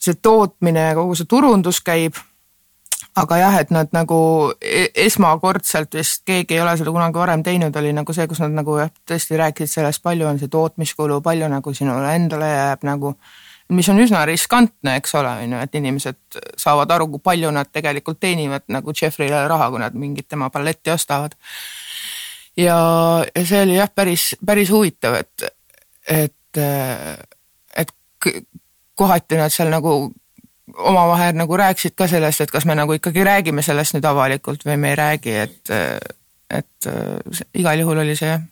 see 0.00 0.14
tootmine 0.22 0.90
ja 0.90 0.96
kogu 0.98 1.16
see 1.16 1.28
turundus 1.28 1.80
käib 1.84 2.18
aga 3.16 3.38
jah, 3.40 3.56
et 3.60 3.72
nad 3.72 3.92
nagu 3.96 4.18
e-, 4.60 4.90
esmakordselt 5.06 5.96
vist 5.96 6.24
keegi 6.28 6.56
ei 6.56 6.62
ole 6.62 6.76
seda 6.78 6.92
kunagi 6.92 7.20
varem 7.20 7.42
teinud, 7.46 7.76
oli 7.80 7.92
nagu 7.96 8.14
see, 8.16 8.28
kus 8.28 8.42
nad 8.44 8.54
nagu 8.56 8.76
jah, 8.80 8.92
tõesti 9.08 9.40
rääkisid 9.40 9.78
sellest, 9.78 10.02
palju 10.04 10.28
on 10.28 10.40
see 10.40 10.52
tootmiskulu, 10.52 11.20
palju 11.24 11.48
nagu 11.52 11.74
sinule 11.76 12.12
endale 12.16 12.50
jääb 12.52 12.84
nagu, 12.88 13.14
mis 13.76 13.88
on 13.92 14.02
üsna 14.04 14.24
riskantne, 14.28 14.98
eks 15.00 15.16
ole, 15.18 15.32
on 15.46 15.56
ju, 15.56 15.64
et 15.64 15.80
inimesed 15.80 16.40
saavad 16.60 16.92
aru, 16.96 17.08
kui 17.14 17.24
palju 17.30 17.52
nad 17.56 17.72
tegelikult 17.72 18.20
teenivad 18.22 18.68
nagu 18.72 18.94
Jeffrey'le 18.96 19.46
raha, 19.48 19.70
kui 19.72 19.82
nad 19.82 19.96
mingit 19.96 20.28
tema 20.28 20.50
balletti 20.52 20.92
ostavad. 20.92 21.36
Ja, 22.56 22.78
ja 23.34 23.46
see 23.46 23.62
oli 23.62 23.76
jah, 23.76 23.90
päris, 23.94 24.34
päris 24.46 24.70
huvitav, 24.70 25.18
et, 25.20 25.48
et, 26.08 26.62
et 27.76 27.92
kohati 28.94 29.40
nad 29.40 29.54
seal 29.54 29.70
nagu 29.72 29.96
omavahel 30.76 31.36
nagu 31.36 31.56
rääkisid 31.56 31.94
ka 31.96 32.08
sellest, 32.10 32.44
et 32.44 32.52
kas 32.52 32.66
me 32.66 32.74
nagu 32.74 32.96
ikkagi 32.96 33.24
räägime 33.24 33.62
sellest 33.62 33.96
nüüd 33.96 34.08
avalikult 34.08 34.66
või 34.66 34.76
me 34.80 34.92
ei 34.92 34.98
räägi, 34.98 35.38
et, 35.46 35.72
et 36.50 36.90
igal 37.54 37.80
juhul 37.84 38.04
oli 38.04 38.16
see 38.18 38.34
jah 38.34 38.44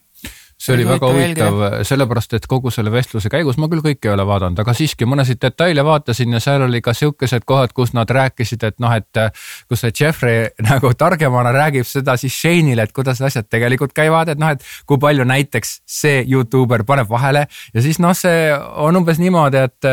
see 0.65 0.75
oli 0.77 0.87
väga 0.89 1.11
huvitav, 1.13 1.61
sellepärast 1.87 2.37
et 2.39 2.47
kogu 2.49 2.73
selle 2.75 2.93
vestluse 2.93 3.31
käigus 3.33 3.59
ma 3.61 3.69
küll 3.73 3.83
kõike 3.85 4.09
ei 4.09 4.15
ole 4.15 4.25
vaadanud, 4.29 4.61
aga 4.63 4.75
siiski 4.77 5.09
mõnesid 5.09 5.41
detaile 5.43 5.85
vaatasin 5.85 6.33
ja 6.37 6.41
seal 6.43 6.65
oli 6.67 6.81
ka 6.85 6.95
sihukesed 6.97 7.45
kohad, 7.49 7.75
kus 7.77 7.93
nad 7.97 8.11
rääkisid, 8.11 8.65
et 8.69 8.81
noh, 8.83 8.95
et 8.97 9.23
kus 9.69 9.85
see 9.85 9.93
Jeffrey 10.01 10.49
nagu 10.71 10.93
targemana 10.99 11.53
räägib 11.55 11.89
seda 11.89 12.17
siis 12.21 12.37
Shane'ile, 12.39 12.89
et 12.89 12.97
kuidas 12.97 13.21
asjad 13.25 13.49
tegelikult 13.53 13.95
käivad, 13.97 14.33
et 14.33 14.41
noh, 14.41 14.55
et 14.55 14.65
kui 14.89 15.01
palju 15.01 15.27
näiteks 15.29 15.79
see 15.87 16.23
Youtuber 16.31 16.85
paneb 16.89 17.11
vahele. 17.11 17.47
Ja 17.75 17.85
siis 17.85 18.01
noh, 18.03 18.15
see 18.17 18.51
on 18.55 18.97
umbes 19.03 19.21
niimoodi, 19.23 19.65
et 19.69 19.91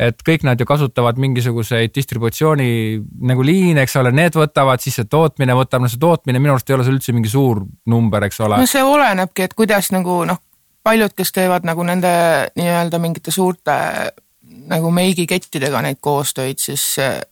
et 0.00 0.22
kõik 0.24 0.44
nad 0.48 0.60
ju 0.60 0.66
kasutavad 0.68 1.18
mingisuguseid 1.20 1.92
distributsiooni 1.94 2.70
nagu 3.28 3.44
liine, 3.44 3.84
eks 3.84 3.98
ole, 4.00 4.12
need 4.16 4.36
võtavad, 4.38 4.80
siis 4.80 4.96
see 5.00 5.08
tootmine 5.10 5.56
võtab, 5.58 5.84
no 5.84 5.90
see 5.92 6.00
tootmine 6.00 6.40
minu 6.40 6.54
arust 6.54 6.70
ei 6.70 6.78
ole 6.78 6.86
see 6.86 6.96
üldse 6.96 7.16
mingi 7.16 7.32
suur 7.32 7.62
number, 7.90 8.24
eks 8.28 8.40
ole. 8.46 8.60
no 8.60 8.70
see 8.70 8.84
olenebki, 8.86 9.48
et 9.48 9.56
kuidas 9.58 9.92
nagu 9.92 10.22
noh, 10.28 10.40
paljud, 10.86 11.12
kes 11.16 11.34
teevad 11.36 11.68
nagu 11.68 11.84
nende 11.84 12.10
nii-öelda 12.56 13.00
mingite 13.02 13.34
suurte 13.34 13.76
nagu 14.70 14.90
meigikettidega 14.94 15.82
neid 15.82 15.98
koostöid, 16.00 16.58
siis, 16.58 16.82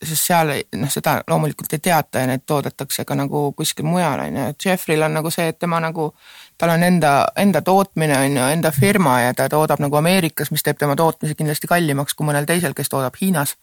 siis 0.03 0.27
seal 0.27 0.53
noh, 0.77 0.91
seda 0.93 1.19
loomulikult 1.29 1.73
ei 1.75 1.83
teata 1.83 2.23
ja 2.23 2.31
need 2.31 2.45
toodetakse 2.47 3.05
ka 3.09 3.17
nagu 3.19 3.49
kuskil 3.57 3.87
mujal 3.89 4.27
on 4.27 4.39
ju, 4.39 4.47
et 4.53 4.67
Jeffrey'l 4.69 5.07
on 5.07 5.19
nagu 5.21 5.33
see, 5.35 5.49
et 5.53 5.59
tema 5.59 5.81
nagu 5.83 6.13
tal 6.59 6.71
on 6.75 6.83
enda, 6.83 7.13
enda 7.37 7.63
tootmine 7.63 8.19
on 8.19 8.37
ju, 8.37 8.43
enda 8.53 8.71
firma 8.75 9.21
ja 9.21 9.35
ta 9.35 9.49
toodab 9.49 9.81
nagu 9.81 9.97
Ameerikas, 9.97 10.51
mis 10.51 10.63
teeb 10.67 10.79
tema 10.79 10.97
tootmise 10.97 11.37
kindlasti 11.39 11.71
kallimaks 11.71 12.19
kui 12.19 12.27
mõnel 12.27 12.49
teisel, 12.49 12.75
kes 12.75 12.91
toodab 12.91 13.15
Hiinas. 13.21 13.57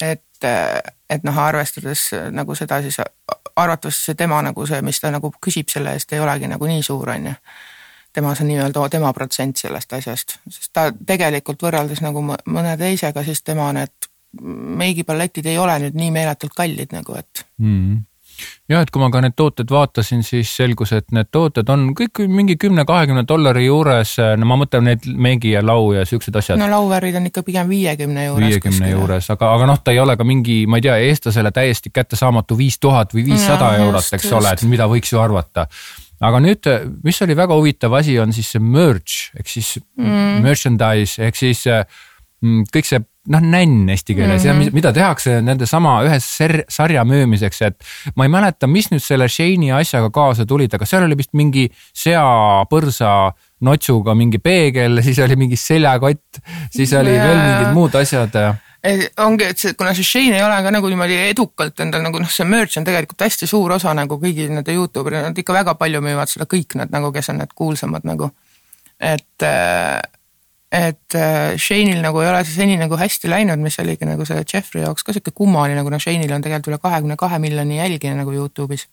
et, 0.00 0.44
et 1.10 1.22
noh, 1.24 1.38
arvestades 1.38 2.10
nagu 2.30 2.54
seda, 2.54 2.82
siis 2.82 3.00
arvatavasti 3.56 4.10
see 4.10 4.14
tema 4.14 4.42
nagu 4.42 4.66
see, 4.66 4.82
mis 4.82 5.00
ta 5.00 5.10
nagu 5.10 5.32
küsib 5.42 5.72
selle 5.72 5.96
eest, 5.96 6.12
ei 6.12 6.20
olegi 6.20 6.48
nagu 6.48 6.66
nii 6.66 6.82
suur, 6.82 7.10
on 7.10 7.26
ju. 7.26 7.36
tema, 8.12 8.34
see 8.34 8.46
nii-öelda 8.48 8.88
tema 8.88 9.12
protsent 9.12 9.56
sellest 9.56 9.92
asjast, 9.92 10.38
sest 10.48 10.70
ta 10.72 10.90
tegelikult 11.06 11.62
võrreldes 11.62 12.00
nagu 12.04 12.22
mõne 12.24 12.76
teisega, 12.80 13.24
siis 13.24 13.42
tema 13.42 13.72
need 13.76 14.10
meigipalletid 14.82 15.46
ei 15.46 15.58
ole 15.58 15.78
nüüd 15.80 15.96
nii 15.96 16.10
meeletult 16.12 16.54
kallid 16.56 16.92
nagu, 16.92 17.16
et 17.16 17.46
mm. 17.58 17.72
-hmm 17.72 18.04
jah, 18.70 18.82
et 18.82 18.90
kui 18.92 19.02
ma 19.02 19.08
ka 19.12 19.22
need 19.24 19.36
tooted 19.38 19.70
vaatasin, 19.72 20.22
siis 20.26 20.50
selgus, 20.58 20.92
et 20.96 21.10
need 21.16 21.30
tooted 21.34 21.68
on 21.72 21.88
kõik 21.98 22.22
mingi 22.30 22.56
kümne-kahekümne 22.60 23.26
dollari 23.28 23.66
juures, 23.66 24.16
no 24.38 24.48
ma 24.48 24.58
mõtlen 24.60 24.88
need 24.90 25.06
meegi 25.12 25.54
ja 25.54 25.62
lau 25.66 25.92
ja 25.96 26.06
siuksed 26.08 26.36
asjad. 26.38 26.60
no 26.60 26.70
lauvärvid 26.70 27.20
on 27.20 27.28
ikka 27.30 27.44
pigem 27.46 27.70
viiekümne 27.72 28.26
juures. 28.28 28.48
viiekümne 28.48 28.90
juures, 28.94 29.30
aga, 29.34 29.52
aga 29.58 29.70
noh, 29.72 29.82
ta 29.84 29.94
ei 29.94 30.02
ole 30.02 30.16
ka 30.16 30.26
mingi, 30.26 30.62
ma 30.70 30.80
ei 30.80 30.88
tea, 30.88 30.96
eestlasele 31.10 31.52
täiesti 31.54 31.92
kättesaamatu 31.94 32.58
viis 32.58 32.80
tuhat 32.82 33.14
või 33.16 33.28
viissada 33.30 33.76
eurot, 33.82 34.10
eks 34.12 34.30
just. 34.30 34.38
ole, 34.40 34.52
et 34.56 34.66
mida 34.68 34.90
võiks 34.90 35.14
ju 35.14 35.22
arvata 35.22 35.68
aga 36.24 36.40
nüüd, 36.40 36.68
mis 37.04 37.18
oli 37.24 37.36
väga 37.36 37.56
huvitav 37.58 37.96
asi, 37.98 38.16
on 38.20 38.32
siis 38.32 38.54
see 38.54 38.62
merch 38.62 39.36
ehk 39.36 39.50
siis 39.52 39.74
mm. 39.98 40.40
merchandise 40.44 41.26
ehk 41.26 41.36
siis 41.36 41.66
mm, 41.68 42.64
kõik 42.72 42.88
see 42.88 43.02
noh, 43.32 43.42
nänn 43.42 43.88
eesti 43.92 44.14
keeles 44.14 44.44
mm 44.44 44.50
-hmm. 44.50 44.64
ja 44.66 44.76
mida 44.76 44.92
tehakse 44.92 45.40
nende 45.42 45.66
sama 45.66 45.98
ühe 46.06 46.18
sarja 46.68 47.04
müümiseks, 47.04 47.62
et 47.62 47.84
ma 48.16 48.24
ei 48.24 48.32
mäleta, 48.32 48.66
mis 48.66 48.90
nüüd 48.90 49.02
selle 49.02 49.28
Shane'i 49.28 49.72
asjaga 49.72 50.10
kaasa 50.10 50.46
tulid, 50.46 50.74
aga 50.74 50.86
seal 50.86 51.06
oli 51.06 51.18
vist 51.18 51.32
mingi 51.32 51.68
seapõrsa 51.94 53.32
notsuga 53.60 54.14
mingi 54.14 54.38
peegel, 54.38 55.02
siis 55.02 55.18
oli 55.18 55.36
mingi 55.36 55.56
seljakott, 55.56 56.40
siis 56.70 56.92
oli 56.92 57.10
yeah. 57.10 57.28
veel 57.28 57.42
mingid 57.42 57.74
muud 57.74 57.94
asjad 57.94 58.36
ongi, 59.18 59.44
et 59.50 59.58
see, 59.58 59.74
kuna 59.74 59.92
see 59.96 60.04
Shane 60.06 60.36
ei 60.36 60.44
ole 60.44 60.56
ka 60.62 60.70
nagu 60.70 60.88
niimoodi 60.90 61.16
edukalt 61.30 61.80
endal 61.82 62.04
nagu 62.04 62.20
noh, 62.22 62.30
see 62.30 62.46
merch 62.48 62.78
on 62.78 62.86
tegelikult 62.86 63.24
hästi 63.26 63.48
suur 63.50 63.72
osa 63.76 63.94
nagu 63.96 64.18
kõigi 64.22 64.48
nende 64.50 64.74
Youtube 64.74 65.10
erid, 65.10 65.24
nad 65.30 65.38
ikka 65.38 65.56
väga 65.56 65.74
palju 65.80 66.02
müüvad 66.04 66.30
seda, 66.30 66.46
kõik 66.50 66.76
nad 66.78 66.92
nagu, 66.94 67.10
kes 67.14 67.32
on 67.32 67.40
need 67.42 67.54
kuulsamad 67.56 68.06
nagu. 68.06 68.30
et, 69.00 69.44
et 70.72 71.14
äh, 71.14 71.54
Shane'il 71.56 72.00
nagu 72.02 72.20
ei 72.20 72.28
ole 72.28 72.42
see 72.44 72.56
seni 72.56 72.76
nagu 72.78 72.98
hästi 72.98 73.30
läinud, 73.30 73.60
mis 73.62 73.78
oligi 73.78 74.06
nagu 74.08 74.24
selle 74.26 74.42
Jeffrey 74.42 74.82
jaoks 74.82 75.06
ka 75.06 75.14
sihuke 75.14 75.30
kummaline, 75.34 75.82
kuna 75.86 76.00
Shane'il 76.02 76.32
on 76.34 76.42
tegelikult 76.42 76.72
üle 76.72 76.80
kahekümne 76.82 77.16
kahe 77.20 77.38
miljoni 77.42 77.78
jälgija 77.78 78.14
nagu 78.18 78.34
Youtube'is. 78.34 78.88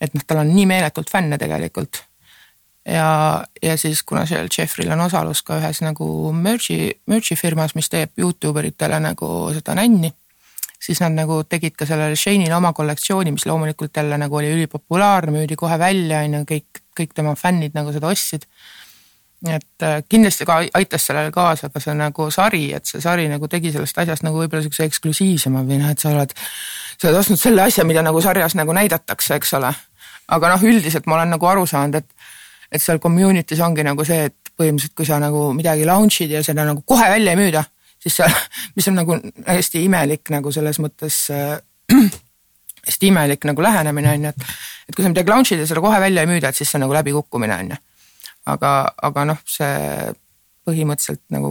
et 0.00 0.14
noh, 0.14 0.24
tal 0.26 0.40
on 0.40 0.54
nii 0.54 0.64
meeletult 0.66 1.10
fänne 1.12 1.38
tegelikult. 1.38 2.04
ja, 2.88 3.44
ja 3.62 3.76
siis 3.76 4.02
kuna 4.02 4.24
seal 4.26 4.48
Jeffrey'l 4.58 4.92
on 4.96 5.04
osalus 5.04 5.42
ka 5.42 5.60
ühes 5.60 5.82
nagu 5.84 6.32
merch'i, 6.32 6.96
merch'i 7.06 7.36
firmas, 7.36 7.74
mis 7.74 7.92
teeb 7.92 8.16
Youtube 8.18 8.64
eritele 8.64 9.00
nagu 9.00 9.50
seda 9.52 9.76
nänni 9.76 10.14
siis 10.80 11.00
nad 11.04 11.12
nagu 11.12 11.42
tegid 11.44 11.76
ka 11.76 11.84
sellele 11.84 12.16
Shane'ile 12.16 12.56
oma 12.56 12.72
kollektsiooni, 12.72 13.34
mis 13.36 13.44
loomulikult 13.46 13.96
jälle 13.96 14.16
nagu 14.18 14.36
oli 14.36 14.48
ülipopulaarne, 14.54 15.34
müüdi 15.36 15.56
kohe 15.60 15.76
välja, 15.78 16.22
on 16.24 16.38
ju, 16.38 16.44
kõik, 16.54 16.80
kõik 16.96 17.12
tema 17.14 17.34
fännid 17.36 17.76
nagu 17.76 17.92
seda 17.92 18.08
ostsid 18.08 18.48
et 19.48 19.82
äh, 19.82 20.02
kindlasti 20.08 20.44
ka 20.44 20.58
aitas 20.74 21.06
sellele 21.08 21.32
kaasa 21.32 21.70
ka 21.72 21.80
see 21.80 21.94
nagu 21.96 22.26
sari, 22.32 22.66
et 22.76 22.84
see 22.88 23.00
sari 23.00 23.28
nagu 23.30 23.48
tegi 23.48 23.72
sellest 23.72 23.98
asjast 24.02 24.24
nagu 24.26 24.42
võib-olla 24.42 24.64
siukse 24.66 24.84
eksklusiivsema 24.84 25.62
või 25.64 25.80
noh, 25.80 25.92
et 25.94 26.02
sa 26.02 26.12
oled, 26.12 26.34
sa 27.00 27.08
oled 27.08 27.20
ostnud 27.22 27.40
selle 27.40 27.64
asja, 27.64 27.86
mida 27.88 28.04
nagu 28.04 28.20
sarjas 28.20 28.56
nagu 28.58 28.74
näidatakse, 28.76 29.38
eks 29.40 29.54
ole. 29.56 29.72
aga 30.28 30.52
noh, 30.52 30.68
üldiselt 30.68 31.08
ma 31.08 31.16
olen 31.16 31.32
nagu 31.36 31.48
aru 31.48 31.64
saanud, 31.66 32.02
et, 32.02 32.30
et 32.70 32.82
seal 32.82 33.00
community's 33.00 33.64
ongi 33.64 33.84
nagu 33.86 34.04
see, 34.04 34.28
et 34.28 34.52
põhimõtteliselt 34.60 34.96
kui 34.98 35.08
sa 35.08 35.18
nagu 35.22 35.50
midagi 35.56 35.88
launch'id 35.88 36.36
ja 36.36 36.44
seda 36.44 36.66
nagu 36.68 36.84
kohe 36.84 37.08
välja 37.08 37.32
ei 37.32 37.40
müüda, 37.40 37.64
siis 37.96 38.20
seal, 38.20 38.34
mis 38.76 38.88
on 38.92 39.00
nagu 39.00 39.16
hästi 39.46 39.86
imelik 39.88 40.34
nagu 40.36 40.52
selles 40.52 40.82
mõttes 40.84 41.22
äh, 41.32 41.56
hästi 42.90 43.08
imelik 43.08 43.48
nagu 43.48 43.64
lähenemine 43.64 44.12
on 44.18 44.28
ju, 44.28 44.34
et, 44.34 44.50
et 44.90 44.98
kui 44.98 45.06
sa 45.06 45.14
midagi 45.14 45.32
launch'id 45.32 45.64
ja 45.64 45.70
seda 45.70 45.80
kohe 45.80 46.00
välja 46.02 46.28
ei 46.28 46.28
müüda, 46.28 46.52
et 46.52 46.60
siis 46.60 46.68
see 46.68 46.76
on 46.76 46.84
nagu 46.84 47.00
läbikukkumine 47.00 47.56
on 47.56 47.72
ju 47.72 47.86
aga, 48.54 48.74
aga 49.10 49.26
noh, 49.32 49.40
see 49.48 50.12
põhimõtteliselt 50.66 51.24
nagu 51.34 51.50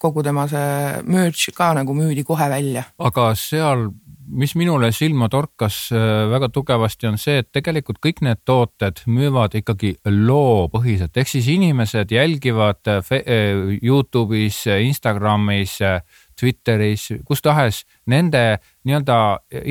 kogu 0.00 0.24
tema 0.24 0.46
see 0.50 1.04
merch 1.08 1.52
ka 1.56 1.72
nagu 1.76 1.94
müüdi 1.96 2.24
kohe 2.26 2.48
välja. 2.52 2.84
aga 2.98 3.30
seal, 3.38 3.88
mis 4.26 4.54
minule 4.58 4.90
silma 4.94 5.28
torkas 5.32 5.86
äh, 5.94 6.26
väga 6.30 6.50
tugevasti, 6.54 7.08
on 7.10 7.18
see, 7.20 7.40
et 7.42 7.50
tegelikult 7.54 8.00
kõik 8.04 8.22
need 8.26 8.42
tooted 8.48 9.02
müüvad 9.06 9.56
ikkagi 9.60 9.96
loopõhiselt, 10.10 11.16
ehk 11.16 11.32
siis 11.32 11.48
inimesed 11.54 12.12
jälgivad 12.12 12.92
äh, 12.92 13.12
äh, 13.20 13.76
Youtube'is, 13.80 14.64
Instagramis, 14.88 15.78
Twitteris, 16.36 17.08
kus 17.24 17.42
tahes 17.42 17.82
nende 18.10 18.58
nii-öelda 18.86 19.16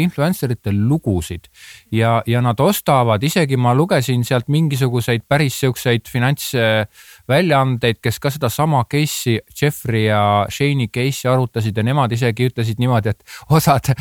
influencer 0.01 0.51
ite 0.55 0.74
lugusid. 0.74 1.47
Ja, 1.93 2.18
ja 2.28 2.41
nad 2.43 2.59
ostavad, 2.59 3.24
isegi 3.24 3.57
ma 3.57 3.76
lugesin 3.78 4.26
sealt 4.28 4.49
mingisuguseid 4.51 5.26
päris 5.30 5.59
siukseid 5.61 6.09
finantsväljaandeid, 6.11 8.01
kes 8.03 8.20
ka 8.20 8.34
sedasama 8.34 8.84
case'i, 8.91 9.38
Jeffrey 9.61 10.07
ja 10.09 10.45
Shane'i 10.51 10.89
case'i 10.89 11.32
arutasid 11.32 11.78
ja 11.78 11.86
nemad 11.86 12.11
isegi 12.16 12.49
ütlesid 12.49 12.82
niimoodi, 12.82 13.13
et 13.13 13.24
osad, 13.49 13.93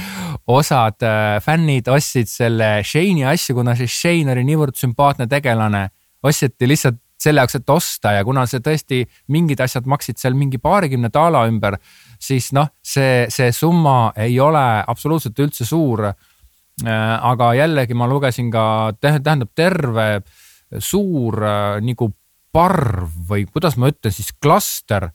osad 0.47 1.05
äh, 1.07 1.39
fännid 1.45 1.89
ostsid 1.93 2.31
selle 2.33 2.77
Shane'i 2.83 3.29
asju, 3.35 3.61
kuna 3.61 3.77
see 3.79 3.91
Shane 3.91 4.35
oli 4.35 4.47
niivõrd 4.49 4.81
sümpaatne 4.81 5.29
tegelane, 5.31 5.89
osteti 6.25 6.69
lihtsalt 6.69 7.03
selle 7.25 7.43
jaoks, 7.43 7.59
et 7.59 7.71
osta 7.71 8.13
ja 8.17 8.25
kuna 8.27 8.45
see 8.51 8.63
tõesti 8.65 9.03
mingid 9.33 9.63
asjad 9.65 9.87
maksid 9.91 10.21
seal 10.21 10.37
mingi 10.39 10.61
paarikümne 10.63 11.11
daala 11.15 11.45
ümber, 11.51 11.79
siis 12.25 12.51
noh, 12.57 12.71
see, 12.85 13.27
see 13.33 13.53
summa 13.53 14.13
ei 14.17 14.39
ole 14.41 14.65
absoluutselt 14.87 15.39
üldse 15.45 15.67
suur. 15.69 16.07
Äh, 16.09 16.91
aga 16.91 17.53
jällegi 17.55 17.95
ma 17.95 18.09
lugesin 18.11 18.51
ka, 18.51 18.95
tähendab 19.01 19.53
terve 19.55 20.25
suur 20.83 21.39
äh, 21.45 21.83
nagu 21.85 22.11
parv 22.55 23.13
või 23.29 23.47
kuidas 23.51 23.77
ma 23.79 23.91
ütlen 23.93 24.15
siis 24.15 24.33
klaster 24.43 25.11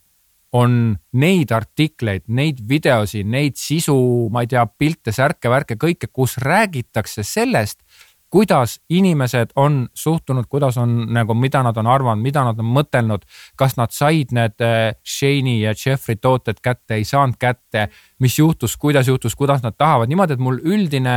on 0.56 0.96
neid 1.14 1.52
artikleid, 1.54 2.24
neid 2.34 2.62
videosid, 2.66 3.28
neid 3.30 3.60
sisu, 3.60 3.96
ma 4.34 4.42
ei 4.44 4.50
tea, 4.50 4.64
pilte, 4.66 5.14
särke, 5.14 5.52
värke, 5.52 5.78
kõike, 5.78 6.10
kus 6.10 6.40
räägitakse 6.42 7.24
sellest 7.28 7.84
kuidas 8.30 8.80
inimesed 8.90 9.56
on 9.56 9.88
suhtunud, 9.94 10.46
kuidas 10.50 10.78
on 10.78 11.08
nagu, 11.14 11.34
mida 11.34 11.64
nad 11.64 11.78
on 11.78 11.88
arvanud, 11.88 12.24
mida 12.24 12.44
nad 12.46 12.60
on 12.62 12.68
mõtelnud, 12.76 13.26
kas 13.58 13.76
nad 13.78 13.94
said 13.94 14.34
need 14.36 14.62
äh, 14.62 14.94
Shane'i 15.06 15.62
ja 15.64 15.74
Jeffrey 15.74 16.20
tooted 16.22 16.62
kätte, 16.62 17.00
ei 17.00 17.08
saanud 17.08 17.40
kätte, 17.40 17.88
mis 18.20 18.38
juhtus, 18.40 18.78
kuidas 18.78 19.08
juhtus, 19.08 19.36
kuidas 19.36 19.64
nad 19.66 19.78
tahavad, 19.78 20.10
niimoodi, 20.10 20.38
et 20.38 20.44
mul 20.44 20.60
üldine 20.62 21.16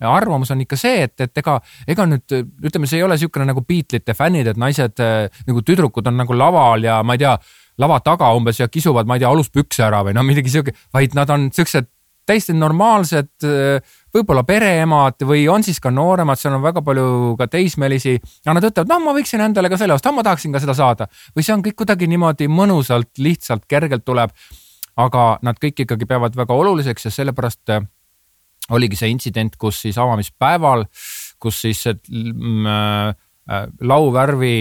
arvamus 0.00 0.52
on 0.52 0.60
ikka 0.64 0.76
see, 0.80 1.06
et, 1.08 1.16
et 1.20 1.40
ega, 1.42 1.56
ega 1.88 2.06
nüüd 2.08 2.36
ütleme, 2.36 2.88
see 2.88 3.00
ei 3.00 3.06
ole 3.06 3.16
niisugune 3.16 3.48
nagu 3.48 3.64
Beatlesite 3.64 4.16
fännid, 4.16 4.50
et 4.52 4.60
naised 4.60 5.00
äh, 5.04 5.42
nagu 5.48 5.64
tüdrukud 5.64 6.12
on 6.12 6.20
nagu 6.20 6.36
laval 6.36 6.84
ja 6.84 7.00
ma 7.06 7.16
ei 7.16 7.24
tea, 7.24 7.38
lava 7.80 8.00
taga 8.04 8.28
umbes 8.36 8.60
ja 8.60 8.68
kisuvad, 8.68 9.08
ma 9.08 9.16
ei 9.16 9.24
tea, 9.24 9.32
aluspükse 9.32 9.86
ära 9.86 10.02
või 10.04 10.12
no 10.16 10.24
midagi 10.26 10.52
sihuke, 10.52 10.76
vaid 10.92 11.16
nad 11.16 11.32
on 11.32 11.48
siuksed 11.56 11.88
täiesti 12.30 12.54
normaalsed 12.54 13.46
äh, 13.46 13.96
võib-olla 14.14 14.44
pereemad 14.46 15.22
või 15.26 15.44
on 15.52 15.64
siis 15.66 15.80
ka 15.82 15.92
nooremad, 15.94 16.38
seal 16.40 16.56
on 16.56 16.64
väga 16.64 16.82
palju 16.86 17.36
ka 17.38 17.46
teismelisi 17.50 18.16
ja 18.18 18.54
nad 18.56 18.64
ütlevad, 18.66 18.90
noh, 18.90 19.04
ma 19.04 19.14
võiksin 19.16 19.44
endale 19.44 19.70
ka 19.70 19.78
selle 19.80 19.96
osta, 19.96 20.12
ma 20.12 20.24
tahaksin 20.26 20.52
ka 20.54 20.62
seda 20.62 20.74
saada 20.76 21.08
või 21.36 21.46
see 21.46 21.54
on 21.54 21.64
kõik 21.66 21.78
kuidagi 21.82 22.10
niimoodi 22.10 22.50
mõnusalt, 22.50 23.12
lihtsalt, 23.18 23.68
kergelt 23.70 24.04
tuleb. 24.04 24.34
aga 25.00 25.38
nad 25.42 25.56
kõik 25.56 25.86
ikkagi 25.86 26.04
peavad 26.06 26.34
väga 26.36 26.54
oluliseks 26.54 27.04
ja 27.06 27.10
sellepärast 27.10 27.70
äh, 27.70 27.86
oligi 28.74 28.98
see 28.98 29.10
intsident, 29.12 29.56
kus 29.60 29.80
siis 29.84 29.98
avamispäeval, 30.00 30.84
kus 31.40 31.60
siis 31.64 31.82
mm, 31.88 32.66
äh, 32.66 33.08
äh, 33.50 33.66
lauvärvi 33.80 34.56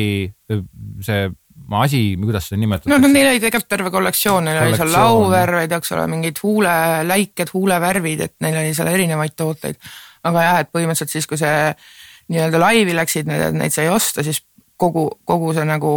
äh, 0.52 1.30
see 1.70 1.86
asi, 1.86 2.02
kuidas 2.20 2.50
seda 2.50 2.60
nimetatakse? 2.64 2.92
no, 2.92 3.00
no 3.04 3.12
neil 3.14 3.32
oli 3.32 3.42
tegelikult 3.44 3.72
terve 3.72 3.94
kollektsioon, 3.94 4.46
neil 4.50 4.62
oli 4.64 4.78
seal 4.80 4.94
lauvärveid, 4.94 5.74
eks 5.80 5.96
ole, 5.96 6.06
mingid 6.12 6.44
huuleläiked, 6.44 7.54
huulevärvid, 7.54 8.26
et 8.28 8.36
neil 8.46 8.60
oli 8.64 8.76
seal 8.78 8.92
erinevaid 8.92 9.36
tooteid. 9.40 9.80
aga 10.30 10.46
jah, 10.46 10.62
et 10.64 10.72
põhimõtteliselt 10.76 11.16
siis, 11.16 11.28
kui 11.30 11.40
see 11.40 11.58
nii-öelda 12.30 12.62
laivi 12.62 12.96
läksid, 12.98 13.30
neid 13.56 13.74
sai 13.74 13.90
osta, 13.90 14.24
siis 14.26 14.42
kogu, 14.80 15.08
kogu 15.28 15.54
see 15.56 15.66
nagu 15.68 15.92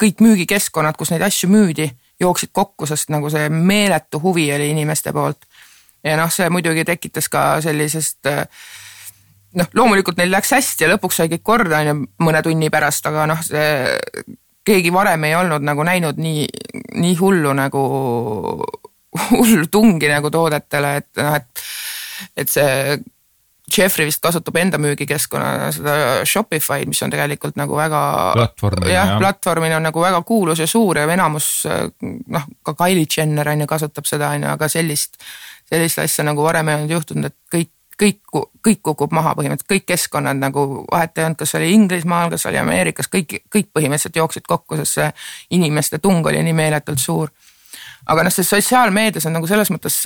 kõik 0.00 0.22
müügikeskkonnad, 0.24 0.98
kus 0.98 1.12
neid 1.14 1.24
asju 1.26 1.50
müüdi, 1.50 1.88
jooksid 2.20 2.52
kokku, 2.54 2.86
sest 2.86 3.10
nagu 3.10 3.30
see 3.32 3.48
meeletu 3.50 4.20
huvi 4.22 4.46
oli 4.54 4.70
inimeste 4.74 5.14
poolt 5.14 5.46
ja 6.04 6.16
noh, 6.18 6.30
see 6.32 6.50
muidugi 6.52 6.84
tekitas 6.86 7.28
ka 7.32 7.44
sellisest 7.64 8.28
noh, 9.58 9.68
loomulikult 9.76 10.18
neil 10.20 10.32
läks 10.32 10.52
hästi 10.56 10.86
ja 10.86 10.92
lõpuks 10.94 11.20
sai 11.20 11.30
kõik 11.32 11.44
korda, 11.46 11.82
on 11.82 11.90
ju, 11.90 11.96
mõne 12.26 12.42
tunni 12.44 12.70
pärast, 12.72 13.06
aga 13.10 13.26
noh, 13.30 13.42
see 13.46 13.66
keegi 14.66 14.92
varem 14.94 15.24
ei 15.28 15.34
olnud 15.38 15.64
nagu 15.66 15.86
näinud 15.86 16.20
nii, 16.22 16.46
nii 17.02 17.16
hullu 17.20 17.54
nagu, 17.58 17.82
hullu 19.30 19.66
tungi 19.70 20.10
nagu 20.10 20.30
toodetele, 20.30 20.94
et 21.02 21.22
noh, 21.22 21.40
et, 21.40 21.66
et 22.36 22.52
see 22.52 22.98
Jeffrey 23.72 24.04
vist 24.04 24.20
kasutab 24.20 24.56
enda 24.60 24.78
müügikeskkonna 24.82 25.70
seda 25.72 25.94
Shopify'd, 26.28 26.90
mis 26.90 27.00
on 27.06 27.12
tegelikult 27.12 27.56
nagu 27.56 27.76
väga. 27.78 28.00
platvormina 28.36 28.92
jah, 28.92 29.14
platvormina 29.20 29.78
on 29.78 29.88
nagu 29.88 30.02
väga 30.02 30.20
kuulus 30.28 30.60
ja 30.60 30.66
suur 30.68 31.00
ja 31.00 31.06
enamus 31.08 31.48
noh, 31.64 32.50
ka 32.62 32.74
Kylie 32.76 33.08
Jenner 33.08 33.48
on 33.54 33.64
ju 33.64 33.70
kasutab 33.70 34.10
seda 34.10 34.34
on 34.36 34.44
ju, 34.44 34.52
aga 34.52 34.68
sellist 34.68 35.16
sellist 35.72 36.02
asja 36.02 36.24
nagu 36.26 36.44
varem 36.44 36.68
ei 36.68 36.80
olnud 36.80 36.96
juhtunud, 36.98 37.30
et 37.30 37.38
kõik, 37.52 37.70
kõik, 38.02 38.42
kõik 38.66 38.82
kukub 38.82 39.14
maha 39.14 39.34
põhimõtteliselt, 39.38 39.70
kõik 39.70 39.86
keskkonnad 39.92 40.40
nagu 40.40 40.66
vahet 40.90 41.18
ei 41.18 41.26
olnud, 41.26 41.38
kas 41.42 41.54
oli 41.58 41.72
Inglismaal, 41.76 42.30
kas 42.32 42.46
oli 42.50 42.60
Ameerikas, 42.60 43.08
kõik, 43.12 43.38
kõik 43.52 43.70
põhimõtteliselt 43.76 44.18
jooksid 44.18 44.46
kokku, 44.48 44.78
sest 44.80 44.98
see 44.98 45.08
inimeste 45.58 46.00
tung 46.02 46.26
oli 46.26 46.42
nii 46.42 46.56
meeletult 46.56 47.02
suur. 47.02 47.32
aga 48.06 48.24
noh, 48.26 48.34
see 48.34 48.46
sotsiaalmeedias 48.46 49.26
on 49.30 49.36
nagu 49.38 49.46
selles 49.46 49.70
mõttes, 49.70 50.00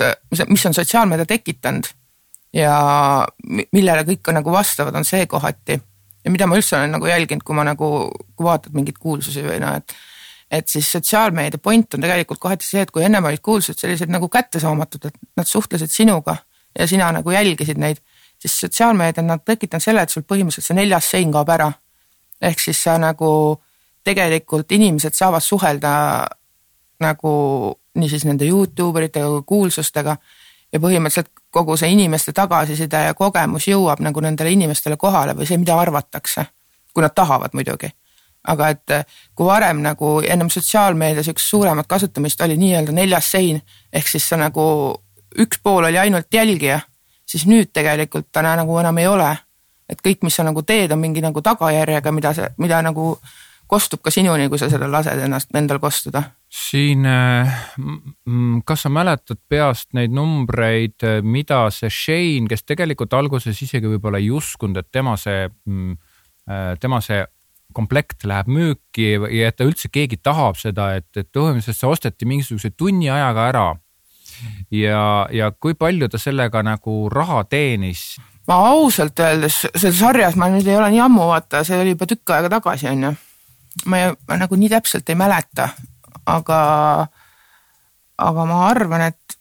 mis 0.47 0.65
on 0.69 0.75
sotsiaalmeedia 0.77 1.25
tekitanud 1.25 1.89
ja 2.53 2.75
millele 3.73 4.03
kõik 4.05 4.29
nagu 4.33 4.51
vastavad, 4.53 4.95
on 4.95 5.05
see 5.05 5.25
kohati 5.25 5.79
ja 6.23 6.31
mida 6.31 6.47
ma 6.47 6.59
üldse 6.59 6.77
olen 6.77 6.93
nagu 6.97 7.09
jälginud, 7.09 7.43
kui 7.43 7.55
ma 7.57 7.65
nagu, 7.67 7.89
kui 8.35 8.45
vaatad 8.45 8.75
mingeid 8.77 8.99
kuulsusi 9.01 9.45
või 9.45 9.59
noh, 9.63 9.79
et 9.81 9.97
et 10.51 10.69
siis 10.71 10.87
sotsiaalmeedia 10.91 11.59
point 11.59 11.97
on 11.97 12.03
tegelikult 12.03 12.39
kohati 12.39 12.63
see, 12.63 12.85
et 12.85 12.91
kui 12.91 13.03
ennem 13.03 13.25
olid 13.27 13.41
kuulsused 13.43 13.81
sellised 13.81 14.07
nagu 14.07 14.29
kättesaamatud, 14.31 15.09
et 15.09 15.17
nad 15.35 15.49
suhtlesid 15.49 15.91
sinuga 15.91 16.37
ja 16.79 16.87
sina 16.87 17.11
nagu 17.11 17.31
jälgisid 17.31 17.77
neid, 17.77 17.97
siis 18.39 18.59
sotsiaalmeedia 18.59 19.23
on 19.23 19.27
nad 19.27 19.43
tekitanud 19.45 19.83
selle, 19.83 20.01
et 20.01 20.13
sul 20.13 20.23
põhimõtteliselt 20.23 20.69
see 20.71 20.77
neljas 20.77 21.11
sein 21.11 21.31
kaob 21.31 21.49
ära. 21.49 21.71
ehk 22.41 22.59
siis 22.59 22.83
sa 22.83 22.97
nagu 23.01 23.61
tegelikult 24.03 24.71
inimesed 24.71 25.13
saavad 25.13 25.41
suhelda 25.41 26.27
nagu 26.99 27.31
niisiis 27.95 28.25
nende 28.25 28.45
Youtube 28.45 28.99
eritega 28.99 29.27
kui 29.27 29.43
kuulsustega 29.45 30.17
ja 30.73 30.79
põhimõtteliselt 30.79 31.31
kogu 31.49 31.77
see 31.77 31.89
inimeste 31.91 32.33
tagasiside 32.33 33.03
ja 33.09 33.13
kogemus 33.13 33.67
jõuab 33.67 34.03
nagu 34.05 34.21
nendele 34.21 34.51
inimestele 34.51 34.97
kohale 34.97 35.33
või 35.33 35.47
see, 35.49 35.57
mida 35.57 35.79
arvatakse, 35.79 36.45
kui 36.93 37.01
nad 37.01 37.15
tahavad 37.15 37.57
muidugi 37.57 37.89
aga 38.47 38.69
et 38.69 38.95
eh, 38.95 39.03
kui 39.35 39.47
varem 39.47 39.81
nagu 39.83 40.17
ennem 40.23 40.49
sotsiaalmeedias 40.49 41.27
üks 41.33 41.49
suuremat 41.49 41.87
kasutamist 41.87 42.41
oli 42.41 42.57
nii-öelda 42.59 42.95
neljas 42.95 43.31
sein, 43.35 43.59
ehk 43.93 44.07
siis 44.07 44.27
see 44.29 44.39
nagu 44.39 44.63
üks 45.37 45.59
pool 45.63 45.85
oli 45.87 45.97
ainult 45.97 46.33
jälgija, 46.33 46.79
siis 47.27 47.45
nüüd 47.45 47.73
tegelikult 47.73 48.31
ta 48.31 48.41
nagu 48.41 48.79
enam 48.79 48.97
ei 48.97 49.07
ole. 49.07 49.35
et 49.87 50.01
kõik, 50.03 50.17
mis 50.27 50.35
sa 50.35 50.43
nagu 50.43 50.59
teed, 50.67 50.91
on 50.91 50.99
mingi 50.99 51.21
nagu 51.23 51.39
tagajärjega, 51.41 52.11
mida 52.11 52.33
sa, 52.35 52.49
mida 52.59 52.81
nagu 52.83 53.13
kostub 53.67 54.01
ka 54.03 54.11
sinuni, 54.11 54.49
kui 54.51 54.59
sa 54.59 54.67
seda 54.71 54.87
lased 54.91 55.21
ennast 55.23 55.55
endal 55.55 55.79
kostuda. 55.79 56.23
siin, 56.49 57.05
eh, 57.05 57.47
kas 58.65 58.81
sa 58.81 58.89
mäletad 58.89 59.39
peast 59.49 59.93
neid 59.93 60.11
numbreid, 60.11 60.95
eh, 61.03 61.21
mida 61.21 61.69
see 61.71 61.89
Shane, 61.89 62.47
kes 62.47 62.63
tegelikult 62.63 63.13
alguses 63.13 63.61
isegi 63.61 63.87
võib-olla 63.87 64.17
ei 64.17 64.29
uskunud, 64.29 64.77
et 64.77 64.91
tema 64.91 65.15
see, 65.17 65.49
mm, 65.65 65.97
tema 66.79 67.01
see 67.01 67.25
komplekt 67.73 68.23
läheb 68.23 68.47
müüki 68.47 69.09
ja 69.35 69.49
et 69.51 69.57
ta 69.57 69.65
üldse 69.67 69.89
keegi 69.91 70.17
tahab 70.23 70.55
seda, 70.55 70.95
et, 70.95 71.09
et 71.17 71.27
põhimõtteliselt 71.35 71.81
see 71.81 71.89
osteti 71.89 72.25
mingisuguse 72.25 72.71
tunni 72.77 73.09
ajaga 73.11 73.49
ära. 73.51 73.67
Ja, 74.71 75.27
ja 75.31 75.51
kui 75.51 75.73
palju 75.73 76.09
ta 76.09 76.19
sellega 76.21 76.63
nagu 76.63 77.07
raha 77.13 77.43
teenis? 77.49 78.17
ma 78.47 78.59
ausalt 78.71 79.19
öeldes 79.19 79.61
selles 79.67 79.99
sarjas 79.99 80.37
ma 80.39 80.49
nüüd 80.51 80.67
ei 80.67 80.79
ole 80.79 80.89
nii 80.93 81.03
ammu 81.03 81.29
vaata, 81.31 81.63
see 81.67 81.79
oli 81.81 81.95
juba 81.95 82.07
tükk 82.09 82.35
aega 82.35 82.51
tagasi 82.57 82.89
on 82.91 83.07
ju. 83.07 83.13
ma, 83.85 84.03
ma 84.27 84.41
nagu 84.43 84.59
nii 84.59 84.71
täpselt 84.71 85.09
ei 85.09 85.19
mäleta, 85.19 85.69
aga, 86.25 86.59
aga 88.17 88.45
ma 88.49 88.61
arvan, 88.69 89.09
et 89.11 89.37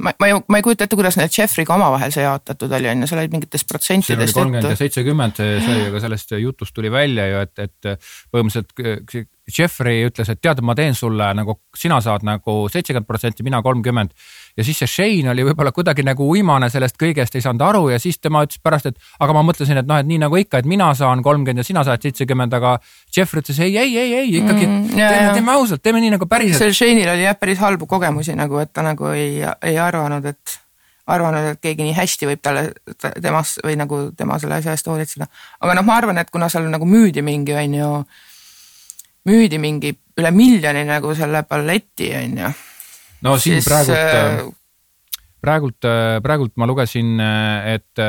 ma, 0.00 0.12
ma 0.18 0.30
ei, 0.30 0.38
ma 0.48 0.60
ei 0.60 0.64
kujuta 0.64 0.86
ette, 0.86 0.98
kuidas 0.98 1.18
need 1.20 1.34
Jeffrey'ga 1.36 1.76
omavahel 1.76 2.12
see 2.14 2.24
jaotatud 2.24 2.72
oli, 2.78 2.88
on 2.90 3.04
ju, 3.04 3.10
seal 3.10 3.22
oli 3.22 3.32
mingitest 3.34 3.68
protsentidest 3.68 4.32
juttu. 4.32 4.38
kolmkümmend 4.40 4.72
ja 4.72 4.80
seitsekümmend, 4.80 5.42
sai, 5.66 5.78
aga 5.90 6.02
sellest 6.06 6.34
jutust 6.40 6.74
tuli 6.76 6.92
välja 6.92 7.28
ju, 7.30 7.44
et, 7.44 7.66
et 7.66 8.08
põhimõtteliselt 8.32 9.28
Jeffrey 9.58 10.06
ütles, 10.08 10.30
et 10.32 10.40
tead, 10.42 10.62
ma 10.66 10.74
teen 10.78 10.94
sulle 10.94 11.30
nagu, 11.36 11.56
sina 11.76 12.00
saad 12.04 12.24
nagu 12.26 12.54
seitsekümmend 12.72 13.08
protsenti, 13.08 13.44
mina 13.46 13.62
kolmkümmend. 13.62 14.14
ja 14.56 14.64
siis 14.64 14.78
see 14.82 14.90
Shane 14.90 15.30
oli 15.30 15.44
võib-olla 15.46 15.72
kuidagi 15.72 16.04
nagu 16.06 16.26
uimane 16.30 16.70
sellest 16.70 16.98
kõigest, 17.00 17.36
ei 17.36 17.44
saanud 17.44 17.62
aru 17.66 17.82
ja 17.92 17.98
siis 18.02 18.18
tema 18.18 18.42
ütles 18.46 18.62
pärast, 18.62 18.90
et 18.90 18.96
aga 19.20 19.36
ma 19.36 19.44
mõtlesin, 19.46 19.82
et 19.82 19.88
noh, 19.88 20.00
et 20.00 20.08
nii 20.08 20.22
nagu 20.24 20.40
ikka, 20.40 20.62
et 20.62 20.70
mina 20.70 20.92
saan 20.94 21.22
kolmkümmend 21.22 21.62
ja 21.62 21.66
sina 21.66 21.84
saad 21.86 22.02
seitsekümmend, 22.02 22.56
aga 22.58 22.78
Jeffrey 23.16 23.44
ütles 23.44 23.60
ei, 23.60 23.76
ei, 23.76 23.96
ei, 23.98 24.14
ei 24.22 24.32
ikkagi 24.40 24.66
mm, 24.66 24.88
teeme, 24.96 25.36
teeme 25.38 25.54
ausalt, 25.54 25.82
teeme 25.82 26.02
nii 26.04 26.16
nagu 26.16 26.30
päriselt. 26.30 26.62
sellel 26.64 26.76
Shane'il 26.76 27.12
oli 27.14 27.28
jah 27.28 27.38
päris 27.38 27.62
halbu 27.62 27.86
kogemusi 27.90 28.34
nagu, 28.38 28.58
et 28.62 28.72
ta 28.72 28.84
nagu 28.86 29.12
ei, 29.14 29.38
ei 29.42 29.78
arvanud, 29.78 30.26
et 30.30 30.60
arvanud, 31.10 31.52
et 31.52 31.60
keegi 31.62 31.86
nii 31.86 31.94
hästi 31.96 32.28
võib 32.30 32.42
talle, 32.44 32.70
temas 33.22 33.56
või 33.64 33.76
nagu 33.80 34.00
tema 34.16 34.38
selle 34.42 34.58
asja 34.60 34.74
eest 34.76 34.90
hoolitseda. 34.90 35.28
aga 35.60 35.76
noh, 35.78 35.86
ma 35.86 35.96
arvan, 36.00 36.20
et 36.22 36.30
kuna 36.30 36.50
seal 36.52 36.68
nagu 36.70 36.88
müüdi 36.88 37.24
mingi, 37.26 37.56
on 37.56 37.78
ju 37.80 37.90
müüdi 39.28 39.58
mingi 39.60 39.94
üle 40.20 40.30
miljoni 40.34 40.84
nagu 40.88 41.14
selle 41.16 41.42
balleti 41.48 42.10
on 42.16 42.38
ju. 42.44 42.50
no 43.26 43.36
siin 43.38 43.60
siis, 43.60 43.68
praegult 43.68 43.98
äh,, 43.98 44.42
praegult, 45.40 45.88
äh, 45.88 46.20
praegult 46.24 46.56
ma 46.56 46.68
lugesin, 46.68 47.16
äh, 47.20 47.74
et 47.76 48.04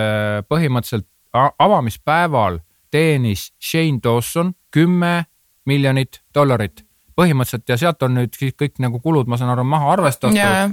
põhimõtteliselt 0.52 1.08
avamispäeval 1.32 2.60
teenis 2.92 3.52
Shane 3.60 4.00
Dawson 4.04 4.54
kümme 4.72 5.26
miljonit 5.66 6.22
dollarit. 6.36 6.84
Põhimõtteliselt 7.16 7.70
ja 7.70 7.78
sealt 7.80 8.04
on 8.04 8.16
nüüd 8.18 8.36
kõik 8.36 8.80
nagu 8.84 9.00
kulud, 9.04 9.30
ma 9.30 9.40
saan 9.40 9.52
aru, 9.54 9.66
maha 9.68 9.92
arvestatud. 9.96 10.36
Ja, 10.36 10.70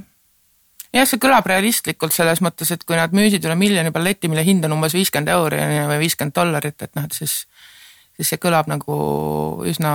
jah, 0.95 1.09
see 1.09 1.21
kõlab 1.23 1.47
realistlikult 1.51 2.15
selles 2.15 2.43
mõttes, 2.45 2.71
et 2.75 2.85
kui 2.89 2.99
nad 2.99 3.15
müüsid 3.15 3.45
üle 3.47 3.57
miljoni 3.59 3.93
balleti, 3.95 4.31
mille 4.31 4.45
hind 4.47 4.67
on 4.69 4.79
umbes 4.79 4.97
viiskümmend 4.97 5.31
euri 5.35 5.61
või 5.91 6.01
viiskümmend 6.05 6.37
dollarit, 6.39 6.79
et 6.87 6.95
noh, 6.97 7.07
et 7.09 7.19
siis 7.19 7.43
siis 8.19 8.35
see 8.35 8.43
kõlab 8.43 8.69
nagu 8.71 8.99
üsna, 9.69 9.93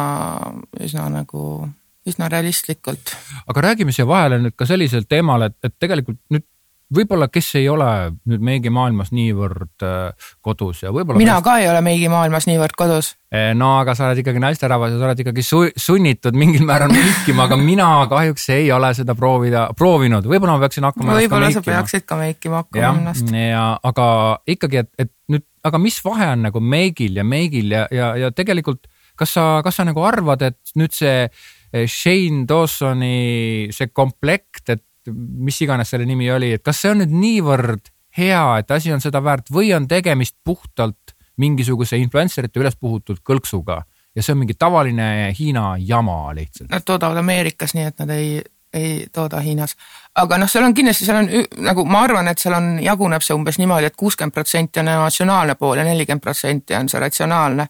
üsna 0.80 1.10
nagu, 1.12 1.68
üsna 2.08 2.32
realistlikult. 2.32 3.16
aga 3.48 3.68
räägime 3.70 3.96
siia 3.96 4.08
vahele 4.08 4.40
nüüd 4.40 4.56
ka 4.56 4.68
sellisel 4.70 5.08
teemal, 5.10 5.50
et, 5.50 5.58
et 5.64 5.76
tegelikult 5.80 6.22
nüüd 6.34 6.48
võib-olla, 6.94 7.28
kes 7.32 7.48
ei 7.60 7.68
ole 7.72 7.88
nüüd 8.30 8.44
meigimaailmas 8.46 9.12
niivõrd 9.16 9.86
äh, 9.86 10.30
kodus 10.46 10.84
ja 10.84 10.92
võib-olla. 10.94 11.20
mina 11.22 11.38
ka 11.46 11.58
ei 11.62 11.68
ole 11.70 11.82
meigimaailmas 11.86 12.48
niivõrd 12.50 12.76
kodus. 12.78 13.14
Eh, 13.34 13.52
no 13.58 13.72
aga 13.80 13.96
sa 13.98 14.08
oled 14.10 14.22
ikkagi 14.22 14.42
naisterahvas 14.44 14.94
ja 14.94 15.00
sa 15.00 15.08
oled 15.10 15.24
ikkagi 15.24 15.46
su 15.46 15.64
sunnitud 15.74 16.38
mingil 16.38 16.66
määral 16.68 16.94
meikima, 16.94 17.48
aga 17.48 17.58
mina 17.58 17.88
kahjuks 18.12 18.46
ei 18.54 18.70
ole 18.76 18.94
seda 18.98 19.16
proovida, 19.18 19.68
proovinud, 19.78 20.28
võib-olla 20.30 20.58
ma 20.58 20.66
peaksin 20.68 20.90
hakkama. 20.90 21.18
võib-olla 21.22 21.50
sa 21.56 21.66
peaksid 21.66 22.06
ka 22.10 22.20
meikima 22.20 22.64
hakkama 22.64 22.94
ennast. 23.00 23.34
ja 23.34 23.66
aga 23.84 24.08
ikkagi, 24.56 24.84
et, 24.86 24.94
et 25.08 25.14
nüüd, 25.34 25.48
aga 25.64 25.80
mis 25.80 26.00
vahe 26.06 26.28
on 26.36 26.48
nagu 26.50 26.60
meigil 26.60 27.18
ja 27.18 27.24
meigil 27.24 27.72
ja, 27.72 27.88
ja, 27.92 28.14
ja 28.20 28.32
tegelikult 28.36 28.88
kas 29.20 29.36
sa, 29.36 29.46
kas 29.66 29.78
sa 29.80 29.86
nagu 29.88 30.04
arvad, 30.06 30.42
et 30.46 30.74
nüüd 30.80 30.94
see 30.96 31.26
eh, 31.26 31.86
Shane 31.90 32.48
Dawsoni 32.50 33.70
see 33.74 33.92
komplekt, 33.94 34.70
et 34.74 34.84
mis 35.14 35.60
iganes 35.64 35.92
selle 35.92 36.08
nimi 36.08 36.30
oli, 36.32 36.54
et 36.56 36.64
kas 36.66 36.82
see 36.82 36.94
on 36.94 37.04
nüüd 37.04 37.14
niivõrd 37.14 37.92
hea, 38.18 38.46
et 38.62 38.72
asi 38.72 38.94
on 38.94 39.02
seda 39.04 39.22
väärt 39.24 39.52
või 39.54 39.74
on 39.76 39.88
tegemist 39.90 40.38
puhtalt 40.46 41.16
mingisuguse 41.42 41.98
influencerite 41.98 42.62
üles 42.62 42.78
puhutud 42.78 43.24
kõlksuga 43.26 43.82
ja 44.14 44.24
see 44.24 44.36
on 44.36 44.44
mingi 44.44 44.56
tavaline 44.60 45.34
Hiina 45.38 45.74
jama 45.82 46.34
lihtsalt. 46.38 46.70
Nad 46.72 46.86
toodavad 46.86 47.18
Ameerikas, 47.24 47.74
nii 47.74 47.88
et 47.90 48.04
nad 48.04 48.14
ei, 48.14 48.36
ei 48.74 49.08
tooda 49.14 49.42
Hiinas. 49.42 49.74
Aga 50.16 50.38
noh, 50.38 50.50
seal 50.50 50.66
on 50.68 50.74
kindlasti, 50.78 51.08
seal 51.08 51.20
on 51.24 51.30
nagu 51.66 51.86
ma 51.90 52.04
arvan, 52.06 52.28
et 52.30 52.42
seal 52.42 52.54
on, 52.58 52.76
jaguneb 52.84 53.24
see 53.26 53.36
umbes 53.36 53.58
niimoodi 53.62 53.90
et, 53.90 53.96
et 53.96 54.00
kuuskümmend 54.00 54.34
protsenti 54.34 54.82
on 54.82 54.92
emotsionaalne 54.94 55.56
pool 55.60 55.82
ja 55.82 55.86
nelikümmend 55.88 56.22
protsenti 56.22 56.78
on 56.78 56.90
see 56.90 57.02
ratsionaalne. 57.02 57.68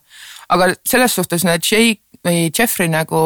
aga 0.48 0.72
selles 0.86 1.14
suhtes 1.14 1.44
need 1.44 1.64
Jake 1.70 2.02
või 2.24 2.50
Jeffrey 2.58 2.88
nagu 2.88 3.20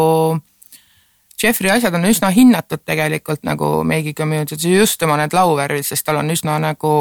Jeffrey 1.42 1.70
asjad 1.70 1.94
on 1.94 2.06
üsna 2.06 2.30
hinnatud 2.34 2.82
tegelikult 2.84 3.44
nagu 3.46 3.82
meigi 3.84 4.14
community's, 4.14 4.64
just 4.66 4.98
tema 4.98 5.16
need 5.16 5.34
lauvärvid, 5.34 5.86
sest 5.86 6.06
tal 6.06 6.18
on 6.22 6.30
üsna 6.34 6.58
nagu 6.62 6.92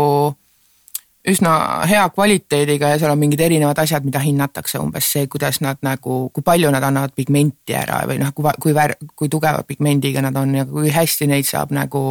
üsna 1.27 1.53
hea 1.89 2.03
kvaliteediga 2.15 2.93
ja 2.93 2.99
seal 2.99 3.11
on 3.11 3.19
mingid 3.19 3.41
erinevad 3.43 3.79
asjad, 3.81 4.05
mida 4.07 4.21
hinnatakse, 4.23 4.79
umbes 4.79 5.09
see, 5.11 5.27
kuidas 5.31 5.59
nad 5.63 5.81
nagu, 5.85 6.27
kui 6.33 6.45
palju 6.45 6.71
nad 6.71 6.83
annavad 6.87 7.15
pigmenti 7.15 7.75
ära 7.75 8.03
või 8.07 8.21
noh, 8.21 8.31
kui, 8.35 8.47
kui 8.63 8.75
vär-, 8.75 8.95
kui 9.15 9.31
tugeva 9.31 9.65
pigmendiga 9.67 10.23
nad 10.23 10.37
on 10.39 10.55
ja 10.55 10.65
kui 10.69 10.91
hästi 10.93 11.27
neid 11.27 11.47
saab 11.47 11.73
nagu 11.75 12.03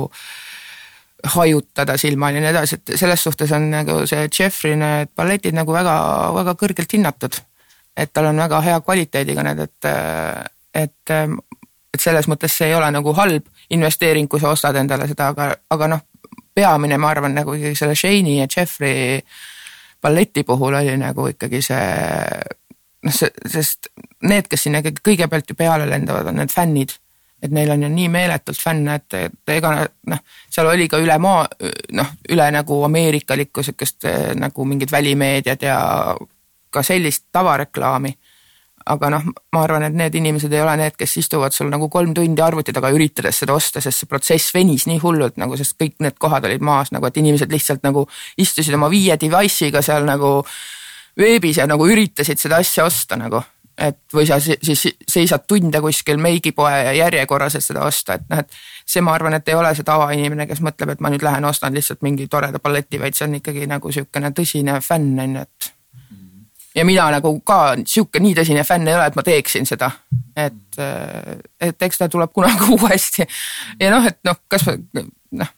hajutada 1.26 1.96
silmal 1.98 2.36
ja 2.36 2.42
nii 2.44 2.52
edasi, 2.52 2.78
et 2.78 2.96
selles 3.00 3.22
suhtes 3.24 3.52
on 3.56 3.70
nagu 3.72 4.02
see 4.06 4.28
Jeffrey 4.28 4.76
need 4.78 5.12
balletid 5.16 5.56
nagu 5.56 5.72
väga, 5.72 5.96
väga 6.36 6.56
kõrgelt 6.60 6.92
hinnatud. 6.92 7.40
et 7.96 8.12
tal 8.12 8.26
on 8.28 8.36
väga 8.36 8.60
hea 8.60 8.80
kvaliteediga 8.84 9.42
need, 9.42 9.60
et, 9.64 9.86
et, 10.74 11.10
et 11.94 12.00
selles 12.00 12.28
mõttes 12.28 12.52
see 12.52 12.68
ei 12.68 12.74
ole 12.76 12.90
nagu 12.92 13.14
halb 13.16 13.46
investeering, 13.70 14.28
kui 14.28 14.40
sa 14.40 14.50
ostad 14.52 14.76
endale 14.76 15.08
seda, 15.08 15.30
aga, 15.32 15.54
aga 15.70 15.88
noh, 15.88 16.02
peamine, 16.56 16.98
ma 16.98 17.12
arvan, 17.12 17.36
nagu 17.36 17.54
ikkagi 17.56 17.76
selle 17.78 17.96
Shane'i 17.98 18.38
ja 18.40 18.48
Jeffrey 18.48 19.20
balleti 20.02 20.44
puhul 20.44 20.74
oli 20.78 20.96
nagu 21.00 21.28
ikkagi 21.28 21.62
see 21.64 21.88
noh, 23.06 23.14
see, 23.14 23.30
sest 23.50 23.90
need, 24.26 24.48
kes 24.50 24.66
sinna 24.66 24.82
kõigepealt 24.84 25.50
ju 25.50 25.58
peale 25.58 25.88
lendavad, 25.88 26.30
on 26.30 26.40
need 26.40 26.52
fännid. 26.52 26.96
et 27.42 27.52
neil 27.52 27.68
on 27.70 27.82
ju 27.82 27.88
nii 27.92 28.08
meeletult 28.08 28.56
fänne, 28.58 28.94
et, 28.96 29.14
et 29.14 29.52
ega 29.52 29.70
noh, 30.08 30.20
seal 30.50 30.70
oli 30.70 30.86
ka 30.88 30.96
üle 30.98 31.18
maa, 31.20 31.42
noh, 31.92 32.14
üle 32.32 32.46
nagu 32.50 32.78
ameerikalikku 32.86 33.62
sihukest 33.62 34.08
nagu 34.40 34.64
mingid 34.64 34.90
välimeediad 34.90 35.62
ja 35.62 35.76
ka 36.70 36.82
sellist 36.82 37.26
tavareklaami 37.32 38.14
aga 38.86 39.10
noh, 39.10 39.24
ma 39.54 39.62
arvan, 39.66 39.86
et 39.88 39.96
need 39.98 40.14
inimesed 40.20 40.52
ei 40.54 40.62
ole 40.62 40.76
need, 40.78 40.94
kes 40.98 41.16
istuvad 41.18 41.54
sul 41.54 41.70
nagu 41.72 41.88
kolm 41.90 42.14
tundi 42.14 42.42
arvuti 42.42 42.74
taga 42.74 42.92
üritades 42.94 43.42
seda 43.42 43.56
osta, 43.56 43.82
sest 43.82 44.04
see 44.04 44.10
protsess 44.10 44.54
venis 44.54 44.86
nii 44.86 45.00
hullult 45.02 45.40
nagu, 45.42 45.58
sest 45.58 45.74
kõik 45.80 45.98
need 46.06 46.18
kohad 46.22 46.46
olid 46.46 46.62
maas 46.64 46.92
nagu, 46.94 47.08
et 47.08 47.18
inimesed 47.18 47.50
lihtsalt 47.52 47.82
nagu 47.86 48.06
istusid 48.38 48.78
oma 48.78 48.90
viie 48.92 49.18
device'iga 49.18 49.82
seal 49.82 50.06
nagu 50.06 50.38
veebis 51.18 51.58
ja 51.62 51.66
nagu 51.66 51.88
üritasid 51.88 52.38
seda 52.38 52.62
asja 52.62 52.86
osta 52.86 53.18
nagu. 53.18 53.42
et 53.76 53.98
või 54.14 54.24
sa 54.24 54.38
siis 54.40 54.86
seisad 55.04 55.42
tunde 55.44 55.82
kuskil 55.84 56.16
meigipoe 56.16 56.94
järjekorras, 56.96 57.58
et 57.58 57.64
seda 57.64 57.82
osta, 57.84 58.14
et 58.16 58.22
noh, 58.30 58.38
et 58.40 58.54
see, 58.88 59.02
ma 59.04 59.12
arvan, 59.12 59.36
et 59.36 59.50
ei 59.52 59.54
ole 59.54 59.74
see 59.76 59.84
tavainimene, 59.84 60.46
kes 60.48 60.62
mõtleb, 60.64 60.94
et 60.94 61.02
ma 61.04 61.10
nüüd 61.12 61.20
lähen 61.26 61.44
ostan 61.44 61.76
lihtsalt 61.76 62.00
mingi 62.00 62.24
toreda 62.32 62.56
balleti, 62.56 62.96
vaid 63.02 63.18
see 63.18 63.26
on 63.28 63.36
ikkagi 63.36 63.68
nagu 63.68 63.92
sihukene 63.92 64.32
tõsine 64.32 64.78
fänn 64.80 65.20
on 65.20 65.36
ju, 65.36 65.44
et 65.44 65.75
ja 66.76 66.84
mina 66.84 67.08
nagu 67.16 67.32
ka 67.46 67.60
sihuke 67.86 68.20
nii 68.20 68.34
tõsine 68.36 68.64
fänn 68.68 68.88
ei 68.88 68.96
ole, 68.96 69.08
et 69.08 69.16
ma 69.16 69.24
teeksin 69.26 69.66
seda. 69.68 69.90
et, 70.36 70.80
et 71.60 71.82
eks 71.88 71.98
ta 72.02 72.08
tuleb 72.12 72.32
kunagi 72.34 72.68
uuesti 72.76 73.26
ja 73.80 73.92
noh, 73.94 74.04
et 74.06 74.20
noh, 74.26 74.38
kas 74.48 74.66
noh, 74.66 75.52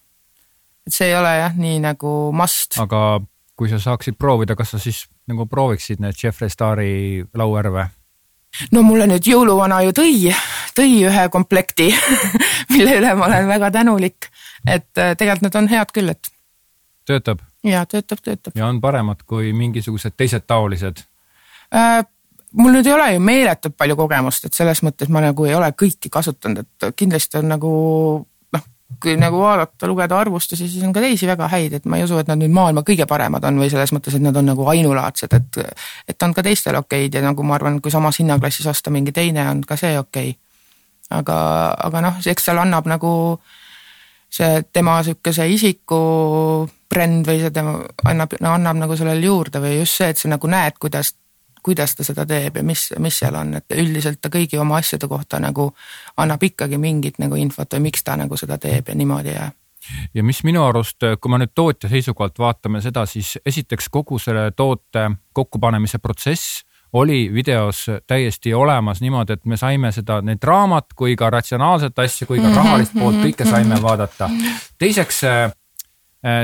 et 0.86 0.94
see 0.94 1.10
ei 1.10 1.18
ole 1.18 1.34
jah, 1.40 1.56
nii 1.58 1.82
nagu 1.84 2.14
must. 2.32 2.78
aga 2.82 3.20
kui 3.58 3.70
sa 3.70 3.80
saaksid 3.82 4.18
proovida, 4.18 4.56
kas 4.56 4.76
sa 4.76 4.82
siis 4.82 5.06
nagu 5.28 5.46
prooviksid 5.50 6.02
need 6.02 6.18
Jeffree 6.22 6.52
Stari 6.52 7.24
lauärve? 7.34 7.88
no 8.72 8.82
mulle 8.86 9.08
nüüd 9.10 9.26
jõuluvana 9.28 9.82
ju 9.88 9.92
tõi, 9.96 10.32
tõi 10.78 11.02
ühe 11.10 11.28
komplekti 11.34 11.90
mille 12.74 12.98
üle 13.00 13.12
ma 13.18 13.26
olen 13.28 13.50
väga 13.50 13.70
tänulik, 13.74 14.30
et 14.66 14.90
tegelikult 14.94 15.48
need 15.48 15.62
on 15.62 15.70
head 15.74 15.94
küll, 15.94 16.14
et. 16.14 16.32
töötab? 17.06 17.42
ja 17.66 17.84
töötab, 17.86 18.22
töötab. 18.22 18.56
ja 18.56 18.70
on 18.70 18.80
paremad 18.80 19.26
kui 19.26 19.52
mingisugused 19.52 20.16
teised 20.16 20.46
taolised 20.46 21.02
äh,? 21.02 21.07
Mul 22.52 22.72
nüüd 22.72 22.86
ei 22.86 22.94
ole 22.94 23.12
ju 23.14 23.20
meeletult 23.22 23.76
palju 23.76 23.96
kogemust, 23.98 24.48
et 24.48 24.56
selles 24.56 24.80
mõttes 24.86 25.10
ma 25.12 25.22
nagu 25.24 25.46
ei 25.48 25.54
ole 25.56 25.68
kõiki 25.76 26.10
kasutanud, 26.12 26.64
et 26.64 26.96
kindlasti 26.96 27.40
on 27.40 27.50
nagu 27.52 27.72
noh, 28.56 28.64
kui 29.02 29.16
nagu 29.20 29.42
vaadata, 29.42 29.90
lugeda 29.90 30.18
arvustusi, 30.22 30.68
siis 30.68 30.84
on 30.86 30.94
ka 30.96 31.02
teisi 31.04 31.28
väga 31.28 31.50
häid, 31.52 31.78
et 31.78 31.86
ma 31.86 32.00
ei 32.00 32.06
usu, 32.06 32.18
et 32.20 32.30
nad 32.30 32.40
nüüd 32.40 32.54
maailma 32.54 32.84
kõige 32.88 33.06
paremad 33.10 33.44
on 33.44 33.60
või 33.60 33.70
selles 33.72 33.92
mõttes, 33.92 34.16
et 34.16 34.24
nad 34.24 34.36
on 34.36 34.48
nagu 34.48 34.68
ainulaadsed, 34.72 35.36
et. 35.36 35.62
et 36.08 36.22
on 36.24 36.34
ka 36.34 36.44
teistel 36.46 36.80
okeid 36.80 37.14
ja 37.14 37.24
nagu 37.24 37.44
ma 37.44 37.58
arvan, 37.58 37.80
kui 37.84 37.92
samas 37.92 38.20
hinnaklassis 38.22 38.66
osta 38.66 38.92
mingi 38.94 39.12
teine, 39.12 39.44
on 39.50 39.62
ka 39.68 39.76
see 39.76 39.98
okei 39.98 40.32
okay.. 40.32 40.38
aga, 41.20 41.38
aga 41.90 42.04
noh, 42.08 42.20
eks 42.24 42.48
seal 42.48 42.64
annab 42.64 42.88
nagu 42.88 43.12
see 44.28 44.62
tema 44.72 44.98
sihukese 45.04 45.46
isiku 45.48 46.00
bränd 46.88 47.28
või 47.28 47.40
see 47.40 47.52
tema 47.52 47.78
annab 48.08 48.34
no,, 48.40 48.52
annab 48.56 48.76
nagu 48.80 48.96
sellele 48.96 49.24
juurde 49.24 49.60
või 49.60 49.78
just 49.78 50.00
see, 50.00 50.10
et 50.12 50.20
sa 50.20 50.28
nagu 50.32 50.48
näed, 50.48 50.76
kuidas 50.80 51.14
kuidas 51.62 51.94
ta 51.96 52.04
seda 52.04 52.26
teeb 52.26 52.56
ja 52.56 52.62
mis, 52.62 52.88
mis 52.98 53.18
seal 53.18 53.34
on, 53.38 53.54
et 53.60 53.76
üldiselt 53.76 54.20
ta 54.20 54.30
kõigi 54.32 54.60
oma 54.60 54.78
asjade 54.78 55.08
kohta 55.08 55.40
nagu 55.42 55.70
annab 56.16 56.42
ikkagi 56.42 56.78
mingit 56.78 57.18
nagu 57.18 57.36
infot 57.36 57.74
või 57.74 57.88
miks 57.88 58.04
ta 58.04 58.16
nagu 58.16 58.36
seda 58.36 58.58
teeb 58.58 58.88
ja 58.88 58.94
niimoodi 58.94 59.34
ja 59.34 59.50
ja 60.14 60.24
mis 60.24 60.42
minu 60.44 60.64
arust, 60.66 61.04
kui 61.20 61.32
me 61.32 61.38
nüüd 61.42 61.54
tootja 61.54 61.88
seisukohalt 61.88 62.38
vaatame 62.38 62.80
seda, 62.84 63.06
siis 63.06 63.38
esiteks 63.46 63.88
kogu 63.88 64.18
selle 64.18 64.50
toote 64.56 65.10
kokkupanemise 65.32 65.98
protsess 66.02 66.64
oli 66.92 67.28
videos 67.34 67.86
täiesti 68.06 68.54
olemas 68.54 69.00
niimoodi, 69.00 69.32
et 69.32 69.44
me 69.44 69.56
saime 69.56 69.92
seda, 69.92 70.22
nii 70.24 70.38
draamat 70.40 70.94
kui 70.96 71.16
ka 71.16 71.30
ratsionaalset 71.30 71.98
asja 71.98 72.26
kui 72.26 72.40
ka 72.40 72.52
rahalist 72.54 72.96
poolt 72.96 73.20
kõike 73.22 73.48
saime 73.48 73.80
vaadata. 73.82 74.30
teiseks 74.78 75.22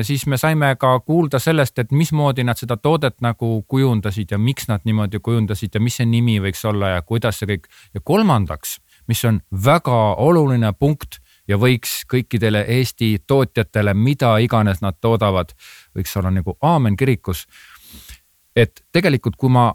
siis 0.02 0.26
me 0.26 0.36
saime 0.38 0.76
ka 0.78 1.00
kuulda 1.00 1.38
sellest, 1.38 1.78
et 1.78 1.92
mismoodi 1.92 2.44
nad 2.44 2.58
seda 2.58 2.76
toodet 2.76 3.16
nagu 3.20 3.64
kujundasid 3.68 4.30
ja 4.30 4.38
miks 4.38 4.68
nad 4.68 4.84
niimoodi 4.84 5.18
kujundasid 5.18 5.74
ja 5.74 5.80
mis 5.80 5.96
see 5.98 6.06
nimi 6.06 6.38
võiks 6.40 6.62
olla 6.68 6.94
ja 6.94 7.02
kuidas 7.02 7.38
see 7.38 7.48
kõik. 7.50 7.66
ja 7.94 8.00
kolmandaks, 8.04 8.78
mis 9.08 9.24
on 9.24 9.40
väga 9.64 10.14
oluline 10.14 10.72
punkt 10.78 11.18
ja 11.48 11.58
võiks 11.58 12.04
kõikidele 12.10 12.64
Eesti 12.68 13.18
tootjatele, 13.26 13.94
mida 13.94 14.36
iganes 14.38 14.80
nad 14.80 15.00
toodavad, 15.00 15.52
võiks 15.96 16.16
olla 16.18 16.30
nagu 16.30 16.56
aamen 16.62 16.96
kirikus. 16.96 17.46
et 18.56 18.84
tegelikult, 18.92 19.36
kui 19.36 19.50
ma 19.50 19.72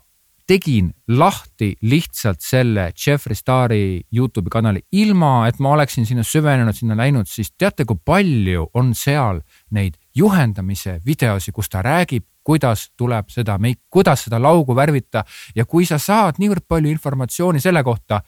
tegin 0.50 0.90
lahti 1.14 1.76
lihtsalt 1.86 2.42
selle 2.42 2.88
Jeffree 2.98 3.38
Stari 3.38 4.02
Youtube'i 4.16 4.50
kanali, 4.50 4.82
ilma 4.92 5.48
et 5.48 5.60
ma 5.62 5.76
oleksin 5.76 6.08
sinna 6.10 6.24
süvenenud, 6.26 6.74
sinna 6.74 6.98
läinud, 6.98 7.30
siis 7.30 7.52
teate, 7.58 7.86
kui 7.86 8.00
palju 8.06 8.66
on 8.74 8.96
seal 8.98 9.44
neid 9.76 10.00
juhendamise 10.18 10.98
videosi, 11.06 11.54
kus 11.54 11.70
ta 11.70 11.84
räägib, 11.86 12.26
kuidas 12.44 12.88
tuleb 12.98 13.30
seda 13.30 13.60
meik, 13.62 13.84
kuidas 13.94 14.26
seda 14.26 14.40
laugu 14.42 14.74
värvita 14.76 15.24
ja 15.56 15.68
kui 15.70 15.86
sa 15.86 16.00
saad 16.02 16.42
niivõrd 16.42 16.66
palju 16.68 16.90
informatsiooni 16.96 17.62
selle 17.62 17.84
kohta, 17.86 18.24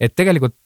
et 0.00 0.12
tegelikult 0.12 0.58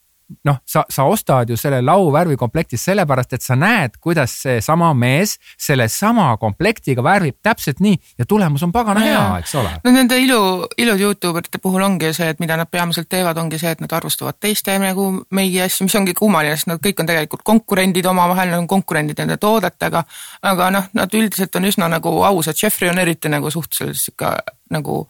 noh, 0.44 0.58
sa, 0.66 0.84
sa 0.90 1.04
ostad 1.08 1.50
ju 1.50 1.56
selle 1.56 1.80
lauvärvi 1.82 2.36
komplektis 2.36 2.84
sellepärast, 2.84 3.32
et 3.32 3.44
sa 3.44 3.56
näed, 3.56 3.96
kuidas 4.00 4.34
seesama 4.42 4.90
mees 4.94 5.36
sellesama 5.56 6.30
komplektiga 6.40 7.02
värvib 7.04 7.38
täpselt 7.42 7.80
nii 7.80 7.96
ja 8.18 8.26
tulemus 8.28 8.62
on 8.66 8.72
pagana 8.72 9.04
hea, 9.04 9.22
eks 9.40 9.54
ole. 9.60 9.72
no 9.84 9.92
nende 9.94 10.18
ilu, 10.20 10.40
ilud 10.78 11.00
Youtube 11.00 11.40
erite 11.42 11.60
puhul 11.62 11.82
ongi 11.84 12.12
see, 12.16 12.28
et 12.28 12.42
mida 12.44 12.58
nad 12.60 12.70
peamiselt 12.70 13.08
teevad, 13.08 13.38
ongi 13.40 13.60
see, 13.60 13.72
et 13.72 13.80
nad 13.84 13.92
arvustavad 13.98 14.38
teiste 14.40 14.76
nagu 14.82 15.08
meigi 15.34 15.62
asju, 15.64 15.88
mis 15.88 15.96
ongi 16.00 16.14
kummaline, 16.18 16.56
sest 16.56 16.70
nad 16.72 16.82
kõik 16.84 17.00
on 17.02 17.08
tegelikult 17.08 17.44
konkurendid 17.48 18.06
omavahel, 18.06 18.52
nad 18.52 18.62
on 18.62 18.68
konkurendid 18.70 19.18
nende 19.22 19.38
toodetega. 19.40 20.04
aga 20.42 20.70
noh, 20.74 20.92
nad 20.92 21.14
üldiselt 21.14 21.56
on 21.56 21.68
üsna 21.72 21.88
nagu 21.88 22.12
ausad, 22.28 22.56
Jeffrey 22.62 22.90
on 22.90 22.98
eriti 22.98 23.32
nagu 23.32 23.50
suhteliselt 23.50 24.04
sihuke 24.04 24.36
nagu 24.70 25.06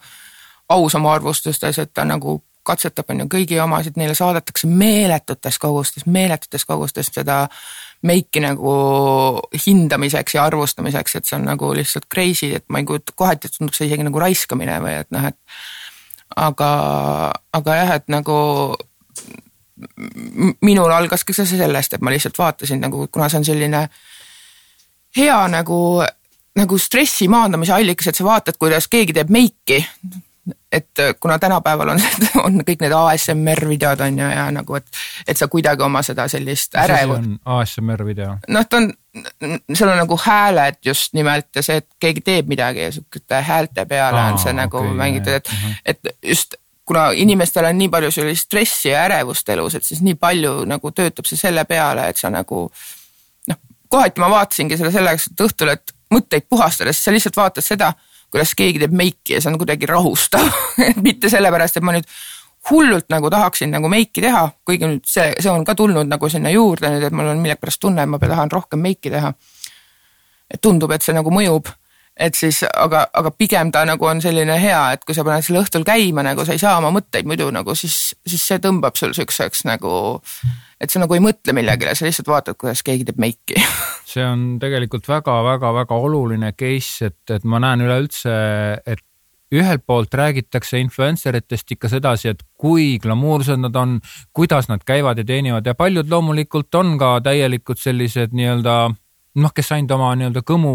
aus 0.69 0.95
oma 0.95 1.15
arvustustes, 1.15 1.79
et 1.79 1.95
ta 1.95 2.05
nagu 2.05 2.43
katsetab, 2.69 3.09
on 3.13 3.25
ju, 3.25 3.29
kõigi 3.33 3.59
omasid, 3.63 3.97
neile 4.01 4.15
saadetakse 4.19 4.69
meeletutes 4.71 5.59
kogustes, 5.63 6.07
meeletutes 6.07 6.67
kogustes 6.69 7.11
seda 7.15 7.47
meiki 8.07 8.43
nagu 8.45 8.73
hindamiseks 9.67 10.37
ja 10.37 10.45
arvustamiseks, 10.47 11.17
et 11.19 11.27
see 11.27 11.39
on 11.39 11.49
nagu 11.49 11.73
lihtsalt 11.75 12.07
crazy, 12.13 12.53
et 12.55 12.67
ma 12.71 12.83
ei 12.83 12.87
kujuta, 12.87 13.17
kohati 13.19 13.51
tundub 13.51 13.75
see 13.75 13.89
isegi 13.89 14.07
nagu 14.07 14.23
raiskamine 14.23 14.79
või 14.85 14.95
et 15.01 15.11
noh, 15.15 15.27
et 15.33 15.39
aga, 16.37 16.71
aga 17.59 17.81
jah, 17.81 17.97
et 17.99 18.07
nagu 18.13 18.37
minul 20.63 20.93
algas 20.93 21.25
ka 21.25 21.35
see 21.35 21.47
sellest, 21.49 21.95
et 21.95 22.05
ma 22.05 22.13
lihtsalt 22.15 22.39
vaatasin 22.39 22.81
nagu, 22.83 23.07
kuna 23.13 23.29
see 23.31 23.41
on 23.41 23.49
selline 23.49 23.83
hea 25.19 25.41
nagu, 25.51 25.81
nagu 26.59 26.79
stressi 26.79 27.29
maandamise 27.31 27.75
allikas, 27.75 28.11
et 28.11 28.19
sa 28.19 28.27
vaatad, 28.27 28.59
kuidas 28.61 28.89
keegi 28.91 29.17
teeb 29.17 29.31
meiki 29.35 29.83
et 30.73 30.99
äh, 30.99 31.15
kuna 31.21 31.39
tänapäeval 31.39 31.89
on, 31.89 32.01
on 32.45 32.61
kõik 32.69 32.83
need 32.85 32.95
ASMR 32.95 33.65
videod 33.69 34.01
on 34.05 34.19
ju 34.19 34.29
ja 34.31 34.47
nagu, 34.55 34.79
et, 34.79 35.01
et 35.27 35.37
sa 35.37 35.49
kuidagi 35.49 35.83
oma 35.85 36.03
seda 36.07 36.29
sellist 36.29 36.77
ärevust. 36.79 37.39
ASMR 37.45 38.05
video? 38.07 38.37
noh, 38.49 38.69
ta 38.69 38.81
on, 38.83 38.93
seal 39.75 39.91
on 39.91 40.01
nagu 40.03 40.21
hääled 40.23 40.81
just 40.85 41.17
nimelt 41.19 41.49
ja 41.57 41.65
see, 41.65 41.81
et 41.83 41.89
keegi 42.01 42.25
teeb 42.25 42.49
midagi 42.51 42.87
ja 42.87 42.95
sihukeste 42.95 43.43
häälte 43.49 43.85
peale 43.89 44.21
Aa, 44.21 44.33
on 44.33 44.41
see 44.43 44.55
nagu 44.57 44.83
okay, 44.83 44.97
mängitud, 45.03 45.33
et 45.41 45.53
uh, 45.53 45.61
-huh. 45.65 45.77
et 45.85 46.17
just 46.23 46.59
kuna 46.89 47.11
inimestel 47.11 47.65
on 47.69 47.79
nii 47.79 47.89
palju 47.93 48.11
sellist 48.11 48.49
stressi 48.49 48.89
ja 48.89 49.05
ärevust 49.05 49.49
elus, 49.49 49.75
et 49.75 49.85
siis 49.85 50.01
nii 50.05 50.15
palju 50.15 50.63
nagu 50.69 50.91
töötab 50.91 51.29
see 51.29 51.41
selle 51.41 51.65
peale, 51.69 52.09
et 52.09 52.17
sa 52.17 52.31
nagu 52.33 52.65
noh, 53.49 53.61
kohati 53.89 54.21
ma 54.21 54.31
vaatasingi 54.31 54.79
selle 54.81 54.93
selleks, 54.93 55.29
et 55.33 55.45
õhtul, 55.49 55.73
et 55.75 55.93
mõtteid 56.15 56.49
puhastada, 56.49 56.93
siis 56.93 57.05
sa 57.05 57.13
lihtsalt 57.13 57.37
vaatad 57.37 57.65
seda 57.65 57.93
kuidas 58.31 58.55
keegi 58.59 58.83
teeb 58.83 58.97
meiki 58.97 59.37
ja 59.37 59.43
see 59.43 59.53
on 59.53 59.59
kuidagi 59.61 59.89
rahustav 59.89 60.49
mitte 61.07 61.31
sellepärast, 61.33 61.79
et 61.79 61.87
ma 61.87 61.97
nüüd 61.97 62.09
hullult 62.71 63.09
nagu 63.13 63.31
tahaksin 63.33 63.71
nagu 63.73 63.89
meiki 63.89 64.23
teha, 64.25 64.45
kuigi 64.67 64.89
nüüd 64.89 65.07
see, 65.09 65.31
see 65.39 65.51
on 65.53 65.65
ka 65.65 65.77
tulnud 65.79 66.09
nagu 66.11 66.29
sinna 66.29 66.53
juurde 66.53 66.91
nüüd, 66.93 67.09
et 67.09 67.17
mul 67.17 67.31
on 67.33 67.43
millegipärast 67.43 67.81
tunne, 67.81 68.05
et 68.05 68.11
ma 68.11 68.21
tahan 68.21 68.53
rohkem 68.53 68.83
meiki 68.85 69.13
teha. 69.15 69.33
et 70.49 70.61
tundub, 70.65 70.93
et 70.93 71.05
see 71.05 71.13
nagu 71.13 71.31
mõjub 71.33 71.69
et 72.19 72.35
siis, 72.35 72.63
aga, 72.67 73.05
aga 73.15 73.31
pigem 73.31 73.71
ta 73.73 73.85
nagu 73.87 74.07
on 74.09 74.21
selline 74.23 74.57
hea, 74.61 74.81
et 74.97 75.05
kui 75.07 75.15
sa 75.15 75.25
paned 75.27 75.45
selle 75.47 75.63
õhtul 75.63 75.85
käima, 75.87 76.25
nagu 76.27 76.45
sa 76.45 76.57
ei 76.57 76.63
saa 76.63 76.79
oma 76.81 76.91
mõtteid 76.95 77.29
muidu 77.31 77.47
nagu 77.55 77.77
siis, 77.79 77.99
siis 78.27 78.47
see 78.51 78.63
tõmbab 78.63 78.99
sul 78.99 79.15
siukseks 79.17 79.65
nagu, 79.69 79.93
et 80.81 80.93
sa 80.93 81.03
nagu 81.03 81.17
ei 81.17 81.23
mõtle 81.23 81.55
millegile, 81.57 81.95
sa 81.99 82.07
lihtsalt 82.07 82.31
vaatad, 82.31 82.59
kuidas 82.61 82.85
keegi 82.87 83.09
teeb 83.09 83.21
meiki. 83.23 83.59
See 84.11 84.25
on 84.25 84.57
tegelikult 84.63 85.09
väga-väga-väga 85.11 85.99
oluline 86.07 86.55
case, 86.57 87.11
et, 87.11 87.23
et 87.35 87.45
ma 87.45 87.61
näen 87.63 87.85
üleüldse, 87.85 88.35
et 88.87 89.05
ühelt 89.55 89.85
poolt 89.89 90.13
räägitakse 90.15 90.81
influencer 90.81 91.37
itest 91.39 91.73
ikka 91.73 91.89
sedasi, 91.89 92.33
et 92.35 92.43
kui 92.61 92.99
glamuursed 93.01 93.61
nad 93.61 93.77
on, 93.81 93.99
kuidas 94.37 94.69
nad 94.69 94.85
käivad 94.87 95.21
ja 95.21 95.25
teenivad 95.29 95.67
ja 95.67 95.75
paljud 95.75 96.11
loomulikult 96.11 96.75
on 96.81 96.97
ka 97.01 97.15
täielikud 97.25 97.81
sellised 97.81 98.37
nii-öelda 98.37 98.79
noh, 99.39 99.53
kes 99.55 99.73
ainult 99.77 99.93
oma 99.95 100.11
nii-öelda 100.19 100.43
kõmu 100.47 100.73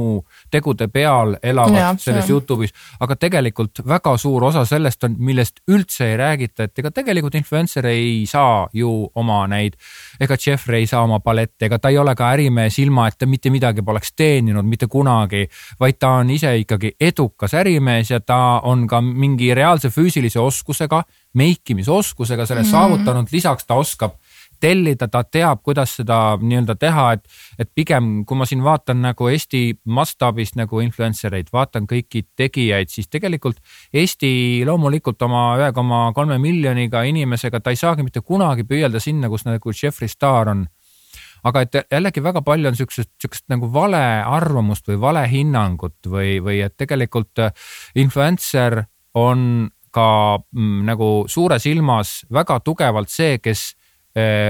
tegude 0.54 0.88
peal 0.94 1.36
elavad 1.44 1.78
ja, 1.78 1.90
selles 2.00 2.30
Youtube'is, 2.30 2.74
aga 3.04 3.18
tegelikult 3.20 3.82
väga 3.88 4.16
suur 4.22 4.46
osa 4.50 4.64
sellest 4.68 5.04
on, 5.08 5.16
millest 5.18 5.64
üldse 5.72 6.12
ei 6.12 6.18
räägita, 6.20 6.68
et 6.68 6.80
ega 6.80 6.92
tegelikult 6.94 7.36
influencer 7.40 7.88
ei 7.90 8.24
saa 8.30 8.68
ju 8.74 8.92
oma 9.20 9.42
neid, 9.52 9.78
ega 10.22 10.38
Jeffrey 10.40 10.84
ei 10.84 10.90
saa 10.90 11.04
oma 11.08 11.20
palette, 11.24 11.66
ega 11.68 11.80
ta 11.80 11.92
ei 11.92 11.98
ole 11.98 12.16
ka 12.16 12.30
ärimees, 12.36 12.80
ilma 12.84 13.08
et 13.10 13.18
ta 13.20 13.30
mitte 13.30 13.52
midagi 13.54 13.84
poleks 13.86 14.14
teeninud 14.16 14.68
mitte 14.68 14.88
kunagi, 14.92 15.48
vaid 15.80 16.00
ta 16.00 16.16
on 16.22 16.32
ise 16.34 16.54
ikkagi 16.62 16.96
edukas 17.02 17.58
ärimees 17.60 18.14
ja 18.14 18.22
ta 18.22 18.62
on 18.64 18.88
ka 18.88 19.02
mingi 19.02 19.54
reaalse 19.56 19.92
füüsilise 19.94 20.40
oskusega, 20.40 21.04
meikimisoskusega 21.34 22.46
selle 22.46 22.62
mm 22.62 22.68
-hmm. 22.68 22.72
saavutanud, 22.72 23.28
lisaks 23.32 23.66
ta 23.66 23.76
oskab 23.76 24.20
tellida, 24.64 25.10
ta 25.12 25.24
teab, 25.28 25.62
kuidas 25.66 25.98
seda 26.00 26.38
nii-öelda 26.40 26.76
teha, 26.80 27.08
et, 27.18 27.26
et 27.60 27.70
pigem 27.76 28.24
kui 28.28 28.40
ma 28.40 28.48
siin 28.48 28.64
vaatan 28.64 29.02
nagu 29.04 29.28
Eesti 29.32 29.64
mastaabis 29.84 30.56
nagu 30.60 30.80
influencer 30.84 31.36
eid, 31.36 31.52
vaatan 31.54 31.88
kõiki 31.90 32.24
tegijaid, 32.40 32.92
siis 32.94 33.12
tegelikult 33.12 33.60
Eesti 33.94 34.64
loomulikult 34.68 35.22
oma 35.28 35.44
ühe 35.60 35.74
koma 35.76 36.06
kolme 36.16 36.40
miljoniga 36.42 37.04
inimesega, 37.10 37.60
ta 37.60 37.74
ei 37.74 37.80
saagi 37.80 38.06
mitte 38.08 38.24
kunagi 38.24 38.68
püüelda 38.70 39.04
sinna, 39.04 39.32
kus 39.32 39.46
nagu 39.50 39.76
Jeffrey 39.76 40.12
Star 40.12 40.54
on. 40.54 40.66
Aga 41.44 41.66
et 41.66 41.76
jällegi 41.92 42.24
väga 42.24 42.40
palju 42.46 42.70
on 42.70 42.78
siuksest, 42.80 43.10
siukest 43.20 43.50
nagu 43.52 43.68
vale 43.74 44.00
arvamust 44.24 44.88
või 44.88 45.00
vale 45.02 45.26
hinnangut 45.28 46.08
või, 46.08 46.38
või 46.40 46.62
et 46.64 46.78
tegelikult 46.80 47.44
influencer 48.00 48.86
on 49.20 49.68
ka 49.94 50.40
mm, 50.40 50.84
nagu 50.88 51.10
suures 51.30 51.68
ilmas 51.70 52.22
väga 52.34 52.62
tugevalt 52.66 53.12
see, 53.12 53.38
kes 53.44 53.74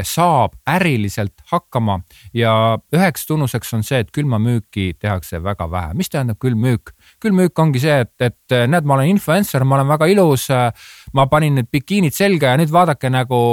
saab 0.04 0.58
äriliselt 0.68 1.40
hakkama 1.48 2.02
ja 2.36 2.78
üheks 2.92 3.24
tunnuseks 3.30 3.74
on 3.78 3.86
see, 3.88 4.02
et 4.04 4.10
külmamüüki 4.12 4.98
tehakse 5.00 5.40
väga 5.44 5.70
vähe. 5.72 5.94
mis 5.94 6.10
tähendab 6.10 6.40
külmmüük? 6.40 6.92
külmmüük 7.24 7.60
ongi 7.60 7.80
see, 7.84 8.00
et, 8.04 8.14
et 8.20 8.56
eh, 8.56 8.66
näed, 8.68 8.88
ma 8.88 8.98
olen 8.98 9.14
influencer, 9.14 9.64
ma 9.64 9.78
olen 9.80 9.92
väga 9.94 10.10
ilus. 10.12 10.50
Eh, 10.54 10.90
ma 11.14 11.28
panin 11.32 11.60
need 11.60 11.70
bikiinid 11.72 12.16
selga 12.16 12.54
ja 12.54 12.60
nüüd 12.60 12.72
vaadake 12.74 13.12
nagu 13.14 13.44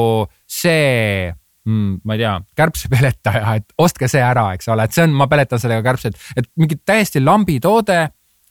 see 0.51 1.31
mm, 1.67 2.01
ma 2.05 2.17
ei 2.17 2.25
tea, 2.25 2.37
kärbsepeletaja, 2.59 3.57
et 3.61 3.77
ostke 3.79 4.09
see 4.11 4.23
ära, 4.25 4.51
eks 4.57 4.71
ole, 4.73 4.87
et 4.87 4.97
see 4.97 5.07
on, 5.07 5.15
ma 5.17 5.29
peletan 5.31 5.63
sellega 5.63 5.85
kärbsed, 5.91 6.17
et 6.37 6.49
mingi 6.61 6.81
täiesti 6.87 7.23
lambi 7.23 7.61
toode 7.63 8.01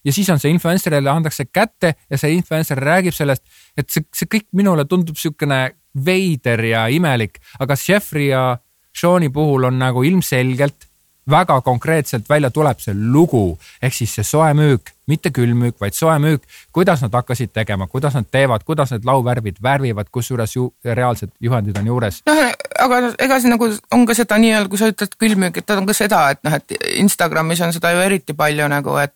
ja 0.06 0.14
siis 0.16 0.30
on 0.32 0.40
see 0.40 0.54
influencer'ile 0.54 1.12
antakse 1.12 1.50
kätte 1.52 1.96
ja 2.10 2.20
see 2.20 2.38
influencer 2.38 2.80
räägib 2.80 3.16
sellest, 3.16 3.44
et 3.78 3.90
see, 3.92 4.06
see 4.16 4.30
kõik 4.32 4.48
minule 4.56 4.86
tundub 4.88 5.18
niisugune 5.18 5.60
veider 6.06 6.64
ja 6.66 6.88
imelik, 6.88 7.40
aga 7.60 7.78
Jeffrey 7.88 8.30
ja 8.32 8.58
Sean'i 9.00 9.30
puhul 9.30 9.64
on 9.70 9.80
nagu 9.80 10.04
ilmselgelt 10.04 10.90
väga 11.30 11.62
konkreetselt 11.62 12.30
välja 12.30 12.50
tuleb 12.50 12.80
see 12.82 12.94
lugu, 12.96 13.60
ehk 13.82 13.94
siis 13.94 14.14
see 14.18 14.26
soe 14.26 14.50
müük, 14.58 14.92
mitte 15.10 15.32
külmmüük, 15.36 15.78
vaid 15.82 15.94
soe 15.94 16.16
müük, 16.22 16.46
kuidas 16.76 17.04
nad 17.06 17.14
hakkasid 17.14 17.52
tegema, 17.54 17.88
kuidas 17.88 18.18
nad 18.18 18.26
teevad, 18.32 18.64
kuidas 18.66 18.94
need 18.94 19.06
lauvärvid 19.06 19.62
värvivad, 19.64 20.10
kusjuures 20.12 20.56
ju 20.56 20.70
reaalsed 20.86 21.32
juhendid 21.40 21.78
on 21.78 21.92
juures. 21.92 22.22
noh, 22.30 22.42
aga 22.80 23.02
ega 23.20 23.40
see 23.40 23.54
nagu 23.54 23.70
on 23.92 24.08
ka 24.10 24.18
seda 24.18 24.40
nii-öelda, 24.42 24.72
kui 24.72 24.82
sa 24.82 24.90
ütled 24.94 25.16
külmmüük, 25.22 25.62
et 25.62 25.78
on 25.78 25.86
ka 25.90 25.98
seda, 25.98 26.26
et 26.34 26.44
noh, 26.48 26.58
et 26.58 26.78
Instagramis 27.04 27.62
on 27.66 27.74
seda 27.76 27.94
ju 27.94 28.04
eriti 28.06 28.38
palju 28.38 28.68
nagu, 28.72 28.98
et 29.04 29.16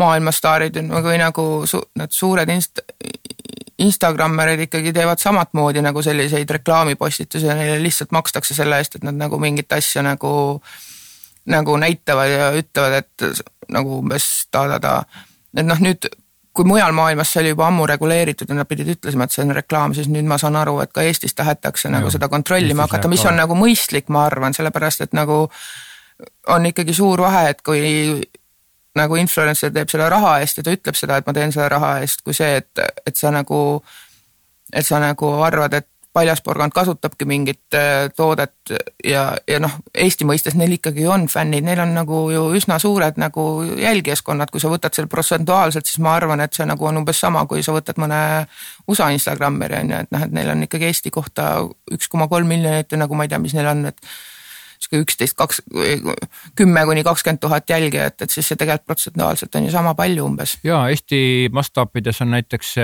maailmastaarid 0.00 0.76
on 0.80 0.94
või 1.04 1.18
nagu 1.20 1.46
su, 1.68 1.82
need 1.98 2.14
suured 2.14 2.48
inst-, 2.52 2.84
Instagrammerid 3.80 4.66
ikkagi 4.66 4.92
teevad 4.92 5.20
samat 5.22 5.54
moodi 5.56 5.82
nagu 5.82 6.02
selliseid 6.02 6.50
reklaamipostitusi 6.50 7.46
ja 7.46 7.56
neile 7.56 7.78
lihtsalt 7.82 8.12
makstakse 8.12 8.54
selle 8.54 8.78
eest, 8.80 8.98
et 8.98 9.06
nad 9.06 9.16
nagu 9.16 9.38
mingit 9.40 9.72
asja 9.72 10.02
nagu, 10.04 10.32
nagu 11.48 11.76
näitavad 11.80 12.32
ja 12.32 12.50
ütlevad, 12.60 12.98
et 13.00 13.44
nagu 13.72 14.00
umbes 14.02 14.26
ta-ta-ta. 14.50 15.04
et 15.56 15.66
noh, 15.66 15.80
nüüd 15.80 16.10
kui 16.52 16.66
mujal 16.66 16.92
maailmas 16.92 17.32
see 17.32 17.40
oli 17.44 17.52
juba 17.52 17.68
ammu 17.70 17.86
reguleeritud 17.86 18.50
ja 18.50 18.56
nad 18.58 18.68
pidid 18.68 18.90
ütlema, 18.96 19.24
et 19.24 19.34
see 19.34 19.44
on 19.44 19.54
reklaam, 19.54 19.94
siis 19.94 20.10
nüüd 20.10 20.26
ma 20.28 20.38
saan 20.38 20.58
aru, 20.58 20.80
et 20.82 20.92
ka 20.92 21.04
Eestis 21.06 21.36
tahetakse 21.38 21.88
ja, 21.88 21.94
nagu 21.94 22.10
seda 22.12 22.28
kontrollima 22.28 22.88
hakata, 22.88 23.08
mis 23.08 23.24
on 23.24 23.38
nagu 23.38 23.56
mõistlik, 23.56 24.10
ma 24.10 24.26
arvan, 24.26 24.56
sellepärast 24.56 25.06
et 25.06 25.16
nagu 25.16 25.44
on 26.50 26.66
ikkagi 26.68 26.94
suur 26.94 27.22
vahe, 27.22 27.46
et 27.54 27.62
kui 27.64 27.80
nagu 28.98 29.16
influencer 29.20 29.72
teeb 29.74 29.90
selle 29.92 30.08
raha 30.10 30.38
eest 30.42 30.58
ja 30.58 30.66
ta 30.66 30.74
ütleb 30.74 30.98
seda, 30.98 31.20
et 31.20 31.26
ma 31.26 31.34
teen 31.36 31.52
selle 31.54 31.68
raha 31.70 31.96
eest, 32.02 32.24
kui 32.26 32.34
see, 32.36 32.60
et, 32.62 32.84
et 33.06 33.16
sa 33.16 33.30
nagu, 33.34 33.60
et 34.72 34.86
sa 34.86 34.98
nagu 35.02 35.34
arvad, 35.46 35.78
et 35.78 35.88
paljasporgand 36.12 36.72
kasutabki 36.74 37.24
mingit 37.24 37.74
äh, 37.74 38.08
toodet 38.16 38.72
ja, 39.04 39.36
ja 39.48 39.60
noh, 39.62 39.76
Eesti 39.94 40.26
mõistes 40.26 40.56
neil 40.58 40.74
ikkagi 40.74 41.06
on 41.06 41.28
fännid, 41.30 41.62
neil 41.66 41.82
on 41.84 41.94
nagu 41.94 42.22
ju 42.34 42.48
üsna 42.58 42.80
suured 42.82 43.20
nagu 43.20 43.44
jälgijaskonnad, 43.78 44.50
kui 44.50 44.62
sa 44.62 44.72
võtad 44.72 44.96
selle 44.96 45.10
protsentuaalselt, 45.10 45.86
siis 45.86 46.02
ma 46.02 46.16
arvan, 46.18 46.42
et 46.42 46.56
see 46.56 46.66
nagu 46.66 46.90
on 46.90 46.98
umbes 47.02 47.22
sama, 47.22 47.44
kui 47.46 47.62
sa 47.62 47.74
võtad 47.76 48.00
mõne 48.02 48.18
USA 48.90 49.12
Instagrammeri 49.14 49.78
on 49.84 49.94
ju, 49.94 50.02
et 50.02 50.12
noh, 50.16 50.26
et 50.26 50.34
neil 50.34 50.50
on 50.50 50.66
ikkagi 50.66 50.90
Eesti 50.90 51.14
kohta 51.14 51.52
üks 51.94 52.10
koma 52.10 52.26
kolm 52.32 52.50
miljonit 52.50 52.90
ja 52.90 52.98
nagu 53.04 53.14
ma 53.14 53.26
ei 53.26 53.30
tea, 53.30 53.42
mis 53.42 53.54
neil 53.54 53.70
on, 53.70 53.86
et 53.92 54.12
sihuke 54.90 55.02
üksteist, 55.06 55.36
kaks, 55.38 55.62
kümme 56.58 56.84
kuni 56.84 57.04
kakskümmend 57.04 57.40
tuhat 57.40 57.70
jälgijat, 57.70 58.22
et 58.22 58.30
siis 58.30 58.48
see 58.48 58.56
tegelikult 58.56 58.86
protsentuaalselt 58.86 59.54
on 59.54 59.64
ju 59.64 59.70
sama 59.70 59.94
palju 59.94 60.24
umbes. 60.26 60.58
ja 60.64 60.88
Eesti 60.88 61.48
mastaapides 61.52 62.20
on 62.22 62.30
näiteks 62.30 62.74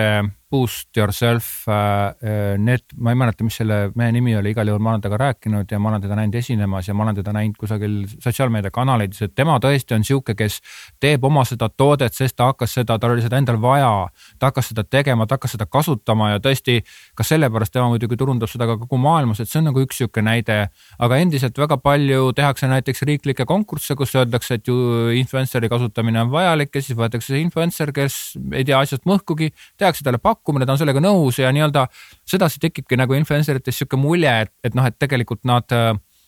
Boost 0.51 0.97
Yourself, 0.97 1.67
äh, 1.69 1.75
äh, 1.75 2.59
need, 2.59 2.85
ma 2.97 3.11
ei 3.11 3.19
mäleta, 3.19 3.43
mis 3.43 3.57
selle 3.59 3.91
mehe 3.99 4.13
nimi 4.15 4.37
oli, 4.39 4.53
igal 4.55 4.69
juhul 4.71 4.83
ma 4.83 4.93
olen 4.93 5.03
temaga 5.03 5.19
rääkinud 5.25 5.73
ja 5.73 5.79
ma 5.83 5.91
olen 5.91 6.05
teda 6.05 6.15
näinud 6.15 6.35
esinemas 6.39 6.87
ja 6.87 6.95
ma 6.95 7.03
olen 7.03 7.17
teda 7.19 7.33
näinud 7.35 7.57
kusagil 7.59 7.97
sotsiaalmeediakanalites, 8.23 9.25
et 9.27 9.35
tema 9.35 9.57
tõesti 9.63 9.97
on 9.97 10.05
sihuke, 10.07 10.37
kes 10.39 10.61
teeb 11.03 11.25
oma 11.27 11.43
seda 11.49 11.67
toodet, 11.69 12.15
sest 12.15 12.37
ta 12.39 12.53
hakkas 12.53 12.77
seda, 12.79 12.95
tal 13.03 13.17
oli 13.17 13.25
seda 13.25 13.41
endal 13.43 13.59
vaja. 13.63 13.91
ta 14.39 14.53
hakkas 14.53 14.71
seda 14.71 14.85
tegema, 14.85 15.27
ta 15.27 15.35
hakkas 15.35 15.57
seda 15.57 15.67
kasutama 15.67 16.31
ja 16.37 16.43
tõesti 16.45 16.79
ka 17.15 17.27
sellepärast 17.27 17.75
tema 17.75 17.91
muidugi 17.91 18.17
turundab 18.17 18.51
seda 18.51 18.71
ka 18.71 18.79
kogu 18.85 19.03
maailmas, 19.03 19.43
et 19.43 19.51
see 19.51 19.59
on 19.59 19.69
nagu 19.73 19.83
üks 19.83 19.99
sihuke 19.99 20.23
näide. 20.23 20.69
aga 20.99 21.19
endiselt 21.19 21.59
väga 21.59 21.77
palju 21.77 22.33
tehakse 22.33 22.71
näiteks 22.71 23.03
riiklikke 23.03 23.45
konkursse, 23.45 23.95
kus 23.99 24.15
öeldakse, 24.15 24.61
et 24.61 24.69
ju 24.69 25.11
influencer'i 25.11 25.69
kasutamine 25.69 26.23
on 26.23 26.31
vajalik 26.31 26.71
ja 26.75 26.83
siis 26.83 26.99
võetakse 26.99 27.35
see 27.35 27.43
influencer, 27.43 27.93
kes 27.93 28.39
ei 28.53 28.65
tea 28.65 28.79
asjast 28.79 29.03
mõhkugi, 29.11 29.51
tehakse 29.77 30.07
talle 30.07 30.19
pakkumine 30.23 30.37
pakkumine, 30.47 30.67
ta 30.67 30.77
on 30.77 30.79
sellega 30.79 31.03
nõus 31.03 31.41
ja 31.43 31.51
nii-öelda 31.53 31.89
sedasi 32.29 32.63
tekibki 32.63 32.97
nagu 32.97 33.19
influencer 33.19 33.59
ites 33.59 33.81
sihuke 33.81 33.99
mulje, 33.99 34.31
et, 34.47 34.53
et 34.65 34.77
noh, 34.79 34.87
et 34.87 34.99
tegelikult 34.99 35.43
nad 35.49 35.75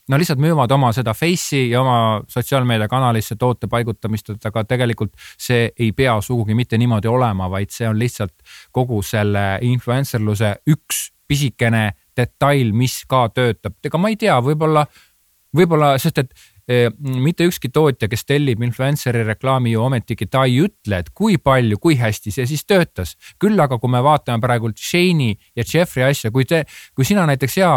no 0.08 0.18
lihtsalt 0.18 0.40
müüvad 0.42 0.72
oma 0.74 0.90
seda 0.96 1.14
face'i 1.14 1.70
ja 1.70 1.82
oma 1.82 2.22
sotsiaalmeediakanalisse 2.32 3.36
toote 3.38 3.68
paigutamist, 3.70 4.32
et 4.34 4.48
aga 4.50 4.64
tegelikult 4.64 5.14
see 5.38 5.68
ei 5.78 5.92
pea 5.92 6.18
sugugi 6.24 6.56
mitte 6.58 6.78
niimoodi 6.80 7.08
olema, 7.08 7.50
vaid 7.52 7.70
see 7.74 7.88
on 7.88 7.98
lihtsalt 7.98 8.34
kogu 8.72 9.02
selle 9.06 9.58
influencerluse 9.68 10.56
üks 10.66 11.08
pisikene 11.28 11.92
detail, 12.16 12.72
mis 12.72 13.02
ka 13.08 13.28
töötab. 13.28 13.76
ega 13.84 13.98
ma 14.00 14.08
ei 14.08 14.16
tea, 14.16 14.38
võib-olla, 14.42 14.86
võib-olla, 15.54 15.92
sest 16.00 16.24
et 16.24 16.32
mitte 16.68 17.46
ükski 17.48 17.70
tootja, 17.72 18.08
kes 18.12 18.26
tellib 18.28 18.62
influencer'i 18.62 19.24
reklaami 19.24 19.72
ju 19.72 19.82
ometigi, 19.86 20.26
ta 20.28 20.44
ei 20.44 20.58
ütle, 20.66 21.00
et 21.00 21.08
kui 21.16 21.38
palju, 21.40 21.78
kui 21.80 21.96
hästi 21.96 22.32
see 22.34 22.46
siis 22.50 22.64
töötas. 22.68 23.14
küll 23.40 23.60
aga, 23.60 23.78
kui 23.78 23.90
me 23.90 24.02
vaatame 24.04 24.40
praegult 24.42 24.76
Shane'i 24.76 25.32
ja 25.56 25.64
Jeffrey 25.64 26.04
asja, 26.04 26.30
kui 26.30 26.44
te, 26.44 26.64
kui 26.94 27.04
sina 27.04 27.24
näiteks 27.26 27.56
hea 27.56 27.72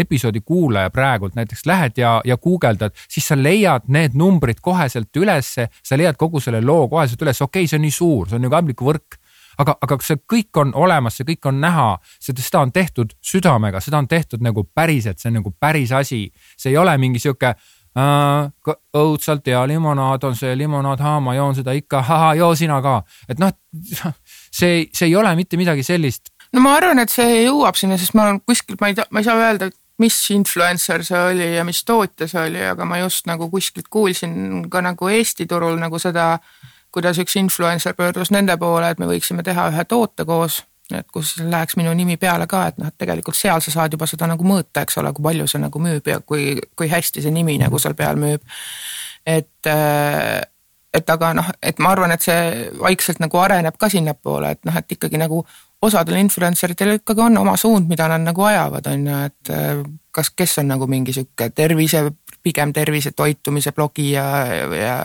episoodi 0.00 0.40
kuulaja 0.40 0.90
praegult 0.90 1.34
näiteks 1.36 1.66
lähed 1.66 1.98
ja, 2.00 2.20
ja 2.24 2.36
guugeldad, 2.36 2.96
siis 3.08 3.28
sa 3.28 3.36
leiad 3.36 3.88
need 3.88 4.16
numbrid 4.16 4.60
koheselt 4.60 5.16
ülesse, 5.16 5.68
sa 5.82 5.96
leiad 5.96 6.16
kogu 6.16 6.40
selle 6.40 6.62
loo 6.64 6.88
koheselt 6.88 7.20
üles, 7.22 7.42
okei 7.42 7.64
okay,, 7.64 7.68
see 7.68 7.80
on 7.80 7.84
nii 7.84 7.98
suur, 7.98 8.28
see 8.28 8.40
on 8.40 8.48
ju 8.48 8.54
kaablikuvõrk 8.56 9.20
aga, 9.60 9.76
aga 9.84 9.98
see 10.04 10.20
kõik 10.30 10.60
on 10.62 10.72
olemas, 10.78 11.18
see 11.18 11.28
kõik 11.28 11.50
on 11.50 11.60
näha, 11.62 11.88
seda 12.22 12.62
on 12.62 12.72
tehtud 12.72 13.12
südamega, 13.24 13.82
seda 13.84 14.00
on 14.00 14.08
tehtud 14.08 14.44
nagu 14.44 14.64
päriselt, 14.74 15.20
see 15.20 15.30
on 15.32 15.40
nagu 15.40 15.52
päris 15.52 15.92
asi, 15.96 16.26
see 16.56 16.72
ei 16.72 16.80
ole 16.80 16.96
mingi 17.00 17.22
sihuke 17.22 17.54
äh, 17.98 18.74
õudselt 18.96 19.46
hea 19.46 19.60
limonaad 19.66 20.24
on 20.28 20.36
see 20.38 20.56
limonaad, 20.58 21.02
ma 21.22 21.34
joon 21.34 21.56
seda 21.58 21.74
ikka, 21.76 22.04
joo 22.38 22.52
sina 22.58 22.80
ka. 22.84 23.00
et 23.28 23.42
noh, 23.42 23.52
see, 24.50 24.86
see 24.92 25.08
ei 25.08 25.16
ole 25.16 25.34
mitte 25.38 25.58
midagi 25.60 25.82
sellist. 25.86 26.32
no 26.52 26.62
ma 26.64 26.76
arvan, 26.78 27.02
et 27.02 27.12
see 27.12 27.44
jõuab 27.44 27.78
sinna, 27.78 27.98
sest 27.98 28.14
ma 28.14 28.28
olen 28.28 28.42
kuskilt, 28.46 28.80
ma 28.80 28.90
ei 28.90 28.98
tea, 28.98 29.06
ma 29.10 29.22
ei 29.22 29.28
saa 29.28 29.38
öelda, 29.42 29.70
mis 30.00 30.16
influencer 30.32 31.04
see 31.04 31.22
oli 31.32 31.48
ja 31.56 31.64
mis 31.68 31.84
tootja 31.84 32.28
see 32.30 32.48
oli, 32.48 32.62
aga 32.72 32.86
ma 32.88 33.02
just 33.02 33.26
nagu 33.28 33.50
kuskilt 33.52 33.90
kuulsin 33.92 34.66
ka 34.72 34.80
nagu 34.84 35.10
Eesti 35.12 35.46
turul 35.46 35.76
nagu 35.80 35.98
seda, 36.00 36.38
kuidas 36.94 37.20
üks 37.22 37.36
influencer 37.38 37.94
pöördus 37.94 38.32
nende 38.34 38.56
poole, 38.58 38.90
et 38.90 38.98
me 38.98 39.10
võiksime 39.10 39.44
teha 39.46 39.68
ühe 39.70 39.84
toote 39.88 40.24
koos 40.26 40.62
et 40.98 41.06
kus 41.12 41.36
läheks 41.40 41.76
minu 41.78 41.92
nimi 41.96 42.16
peale 42.20 42.46
ka, 42.50 42.66
et 42.70 42.78
noh, 42.80 42.90
et 42.90 42.96
tegelikult 42.98 43.38
seal 43.38 43.62
sa 43.62 43.72
saad 43.74 43.94
juba 43.94 44.08
seda 44.10 44.28
nagu 44.30 44.46
mõõta, 44.46 44.84
eks 44.84 44.98
ole, 45.02 45.12
kui 45.16 45.26
palju 45.28 45.46
see 45.50 45.62
nagu 45.62 45.82
müüb 45.82 46.10
ja 46.10 46.20
kui, 46.20 46.56
kui 46.76 46.90
hästi 46.90 47.22
see 47.24 47.34
nimi 47.34 47.58
nagu 47.60 47.78
seal 47.78 47.94
peal 47.98 48.18
müüb. 48.20 48.42
et, 49.26 49.70
et 50.94 51.10
aga 51.14 51.32
noh, 51.36 51.50
et 51.62 51.78
ma 51.78 51.94
arvan, 51.94 52.12
et 52.14 52.24
see 52.24 52.68
vaikselt 52.80 53.20
nagu 53.22 53.38
areneb 53.38 53.76
ka 53.78 53.90
sinnapoole, 53.92 54.54
et 54.56 54.64
noh, 54.66 54.76
et 54.76 54.96
ikkagi 54.96 55.20
nagu 55.20 55.44
osadel 55.80 56.18
influencer 56.20 56.74
itel 56.74 56.98
ikkagi 56.98 57.24
on 57.24 57.38
oma 57.40 57.56
suund, 57.60 57.88
mida 57.88 58.08
nad 58.10 58.24
nagu 58.24 58.44
ajavad, 58.44 58.90
on 58.92 59.06
ju, 59.06 59.22
et 59.30 59.54
kas, 60.12 60.32
kes 60.36 60.58
on 60.60 60.72
nagu 60.74 60.88
mingi 60.90 61.14
sihuke 61.16 61.50
tervise, 61.56 62.04
pigem 62.42 62.72
tervise 62.76 63.12
toitumise 63.16 63.72
blogija 63.76 64.24
ja, 64.48 64.68
ja 64.76 64.96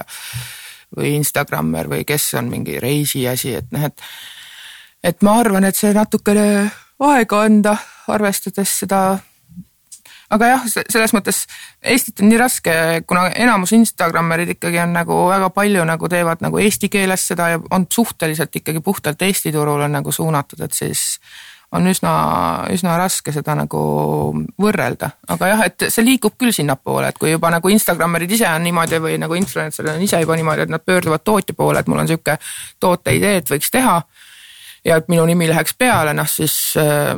või 0.96 1.16
Instagrammer 1.20 1.90
või 1.92 2.06
kes 2.08 2.34
on 2.40 2.50
mingi 2.52 2.80
reisiasi, 2.82 3.56
et 3.60 3.72
noh, 3.76 3.88
et 3.90 4.02
et 5.06 5.22
ma 5.22 5.38
arvan, 5.44 5.68
et 5.68 5.78
see 5.78 5.94
natukene 5.94 6.46
aega 7.06 7.46
anda, 7.46 7.78
arvestades 8.12 8.72
seda 8.82 9.06
aga 10.34 10.50
jah, 10.50 10.68
selles 10.90 11.14
mõttes 11.16 11.44
Eestit 11.86 12.22
on 12.24 12.32
nii 12.32 12.40
raske, 12.42 12.76
kuna 13.08 13.28
enamus 13.38 13.76
Instagrammerid 13.78 14.56
ikkagi 14.56 14.80
on 14.82 14.96
nagu 14.96 15.18
väga 15.30 15.52
palju 15.54 15.84
nagu 15.86 16.10
teevad 16.10 16.42
nagu 16.42 16.62
eesti 16.62 16.90
keeles 16.94 17.28
seda 17.30 17.52
ja 17.54 17.60
on 17.76 17.86
suhteliselt 17.92 18.56
ikkagi 18.58 18.82
puhtalt 18.86 19.22
Eesti 19.22 19.54
turul 19.54 19.86
on 19.86 19.94
nagu 20.00 20.12
suunatud, 20.12 20.64
et 20.66 20.74
siis 20.74 21.06
on 21.76 21.86
üsna, 21.90 22.12
üsna 22.74 22.96
raske 22.98 23.34
seda 23.36 23.56
nagu 23.58 23.80
võrrelda, 24.62 25.12
aga 25.34 25.50
jah, 25.52 25.64
et 25.68 25.88
see 25.90 26.06
liigub 26.06 26.38
küll 26.40 26.54
sinnapoole, 26.56 27.10
et 27.10 27.18
kui 27.22 27.34
juba 27.34 27.52
nagu 27.54 27.70
Instagrammerid 27.74 28.32
ise 28.38 28.48
on 28.50 28.64
niimoodi 28.66 29.02
või 29.04 29.18
nagu 29.22 29.38
influencer'id 29.38 29.96
on 29.98 30.06
ise 30.06 30.22
juba 30.24 30.38
niimoodi, 30.40 30.66
et 30.66 30.74
nad 30.74 30.86
pöörduvad 30.86 31.26
tootja 31.26 31.58
poole, 31.58 31.82
et 31.82 31.92
mul 31.92 32.02
on 32.02 32.10
sihuke 32.10 32.38
tooteidee, 32.80 33.42
et 33.42 33.52
võiks 33.52 33.74
teha 33.74 34.00
ja 34.86 34.98
et 34.98 35.08
minu 35.08 35.26
nimi 35.26 35.48
läheks 35.50 35.76
peale, 35.78 36.14
noh 36.14 36.30
siis, 36.30 36.74
äh, 36.78 37.18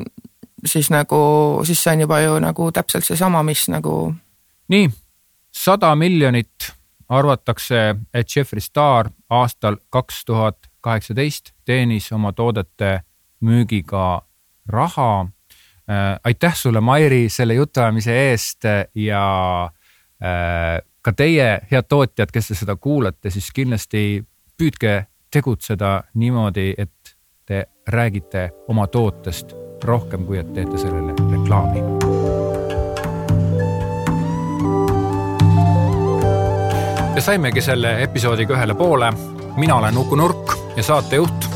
siis 0.66 0.90
nagu, 0.94 1.20
siis 1.68 1.84
see 1.84 1.94
on 1.94 2.06
juba 2.08 2.22
ju 2.24 2.40
nagu 2.44 2.72
täpselt 2.72 3.06
seesama, 3.06 3.44
mis 3.44 3.68
nagu. 3.70 4.14
nii, 4.68 4.90
sada 5.52 5.96
miljonit 5.96 6.72
arvatakse, 7.10 7.96
et 8.14 8.36
Jeffree 8.36 8.62
Star 8.62 9.10
aastal 9.30 9.78
kaks 9.90 10.26
tuhat 10.26 10.58
kaheksateist 10.82 11.54
teenis 11.66 12.12
oma 12.12 12.34
toodete 12.34 13.02
müügiga 13.42 14.22
raha 14.68 15.28
äh,. 15.90 16.20
aitäh 16.24 16.56
sulle, 16.56 16.82
Mairi, 16.82 17.30
selle 17.30 17.54
jutuajamise 17.54 18.30
eest 18.30 18.64
ja 18.96 19.24
äh, 20.24 20.82
ka 21.02 21.14
teie, 21.14 21.60
head 21.72 21.88
tootjad, 21.90 22.32
kes 22.32 22.52
te 22.52 22.56
seda 22.56 22.76
kuulate, 22.76 23.32
siis 23.32 23.52
kindlasti 23.56 24.26
püüdke 24.60 25.06
tegutseda 25.32 26.02
niimoodi, 26.20 26.74
et 26.78 26.97
räägite 27.88 28.50
oma 28.68 28.88
tootest 28.88 29.56
rohkem, 29.84 30.26
kui 30.26 30.38
et 30.38 30.54
teete 30.54 30.78
sellele 30.78 31.14
reklaami. 31.32 31.84
ja 37.16 37.22
saimegi 37.22 37.62
selle 37.62 37.96
episoodiga 38.04 38.54
ühele 38.54 38.76
poole. 38.76 39.14
mina 39.56 39.76
olen 39.76 39.98
Uku 39.98 40.16
Nurk 40.16 40.52
ja 40.76 40.84
saatejuht 40.84 41.48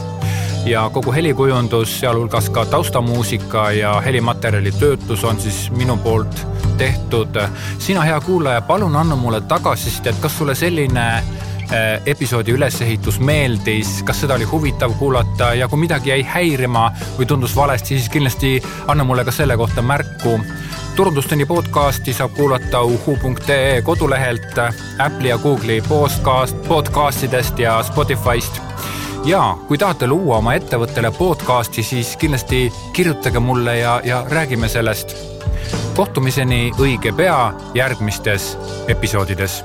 ja 0.66 0.90
kogu 0.90 1.12
helikujundus, 1.12 2.00
sealhulgas 2.00 2.50
ka 2.50 2.66
taustamuusika 2.66 3.72
ja 3.72 4.02
helimaterjali 4.02 4.72
töötlus 4.72 5.24
on 5.24 5.40
siis 5.40 5.72
minu 5.72 5.98
poolt 5.98 6.48
tehtud. 6.78 7.38
sina, 7.80 8.02
hea 8.02 8.22
kuulaja, 8.22 8.62
palun 8.62 8.96
anna 8.96 9.16
mulle 9.16 9.42
tagasisidet, 9.42 10.16
kas 10.22 10.38
sulle 10.38 10.56
selline 10.56 11.24
episoodi 12.06 12.52
ülesehitus 12.52 13.20
meeldis, 13.20 14.02
kas 14.04 14.22
seda 14.24 14.36
oli 14.36 14.48
huvitav 14.48 14.94
kuulata 15.00 15.54
ja 15.56 15.68
kui 15.72 15.80
midagi 15.80 16.12
jäi 16.12 16.24
häirima 16.28 16.90
või 17.18 17.28
tundus 17.30 17.56
valesti, 17.56 17.96
siis 18.00 18.10
kindlasti 18.12 18.58
anna 18.92 19.06
mulle 19.08 19.26
ka 19.26 19.32
selle 19.32 19.58
kohta 19.58 19.82
märku. 19.82 20.40
turundusteni 20.96 21.46
podcasti 21.46 22.14
saab 22.14 22.34
kuulata 22.36 22.82
uhu.ee 22.82 23.82
kodulehelt, 23.82 24.58
Apple'i 25.00 25.30
ja 25.30 25.38
Google'i 25.38 25.82
podcast, 25.88 26.58
podcastidest 26.68 27.60
ja 27.60 27.84
Spotify'st 27.84 28.62
ja 29.26 29.58
kui 29.68 29.78
tahate 29.78 30.08
luua 30.08 30.38
oma 30.38 30.54
ettevõttele 30.54 31.12
podcasti, 31.12 31.84
siis 31.84 32.18
kindlasti 32.18 32.72
kirjutage 32.94 33.40
mulle 33.40 33.78
ja, 33.78 34.02
ja 34.04 34.26
räägime 34.30 34.68
sellest. 34.68 35.16
kohtumiseni 35.96 36.72
õige 36.80 37.12
pea 37.16 37.54
järgmistes 37.76 38.58
episoodides 38.88 39.64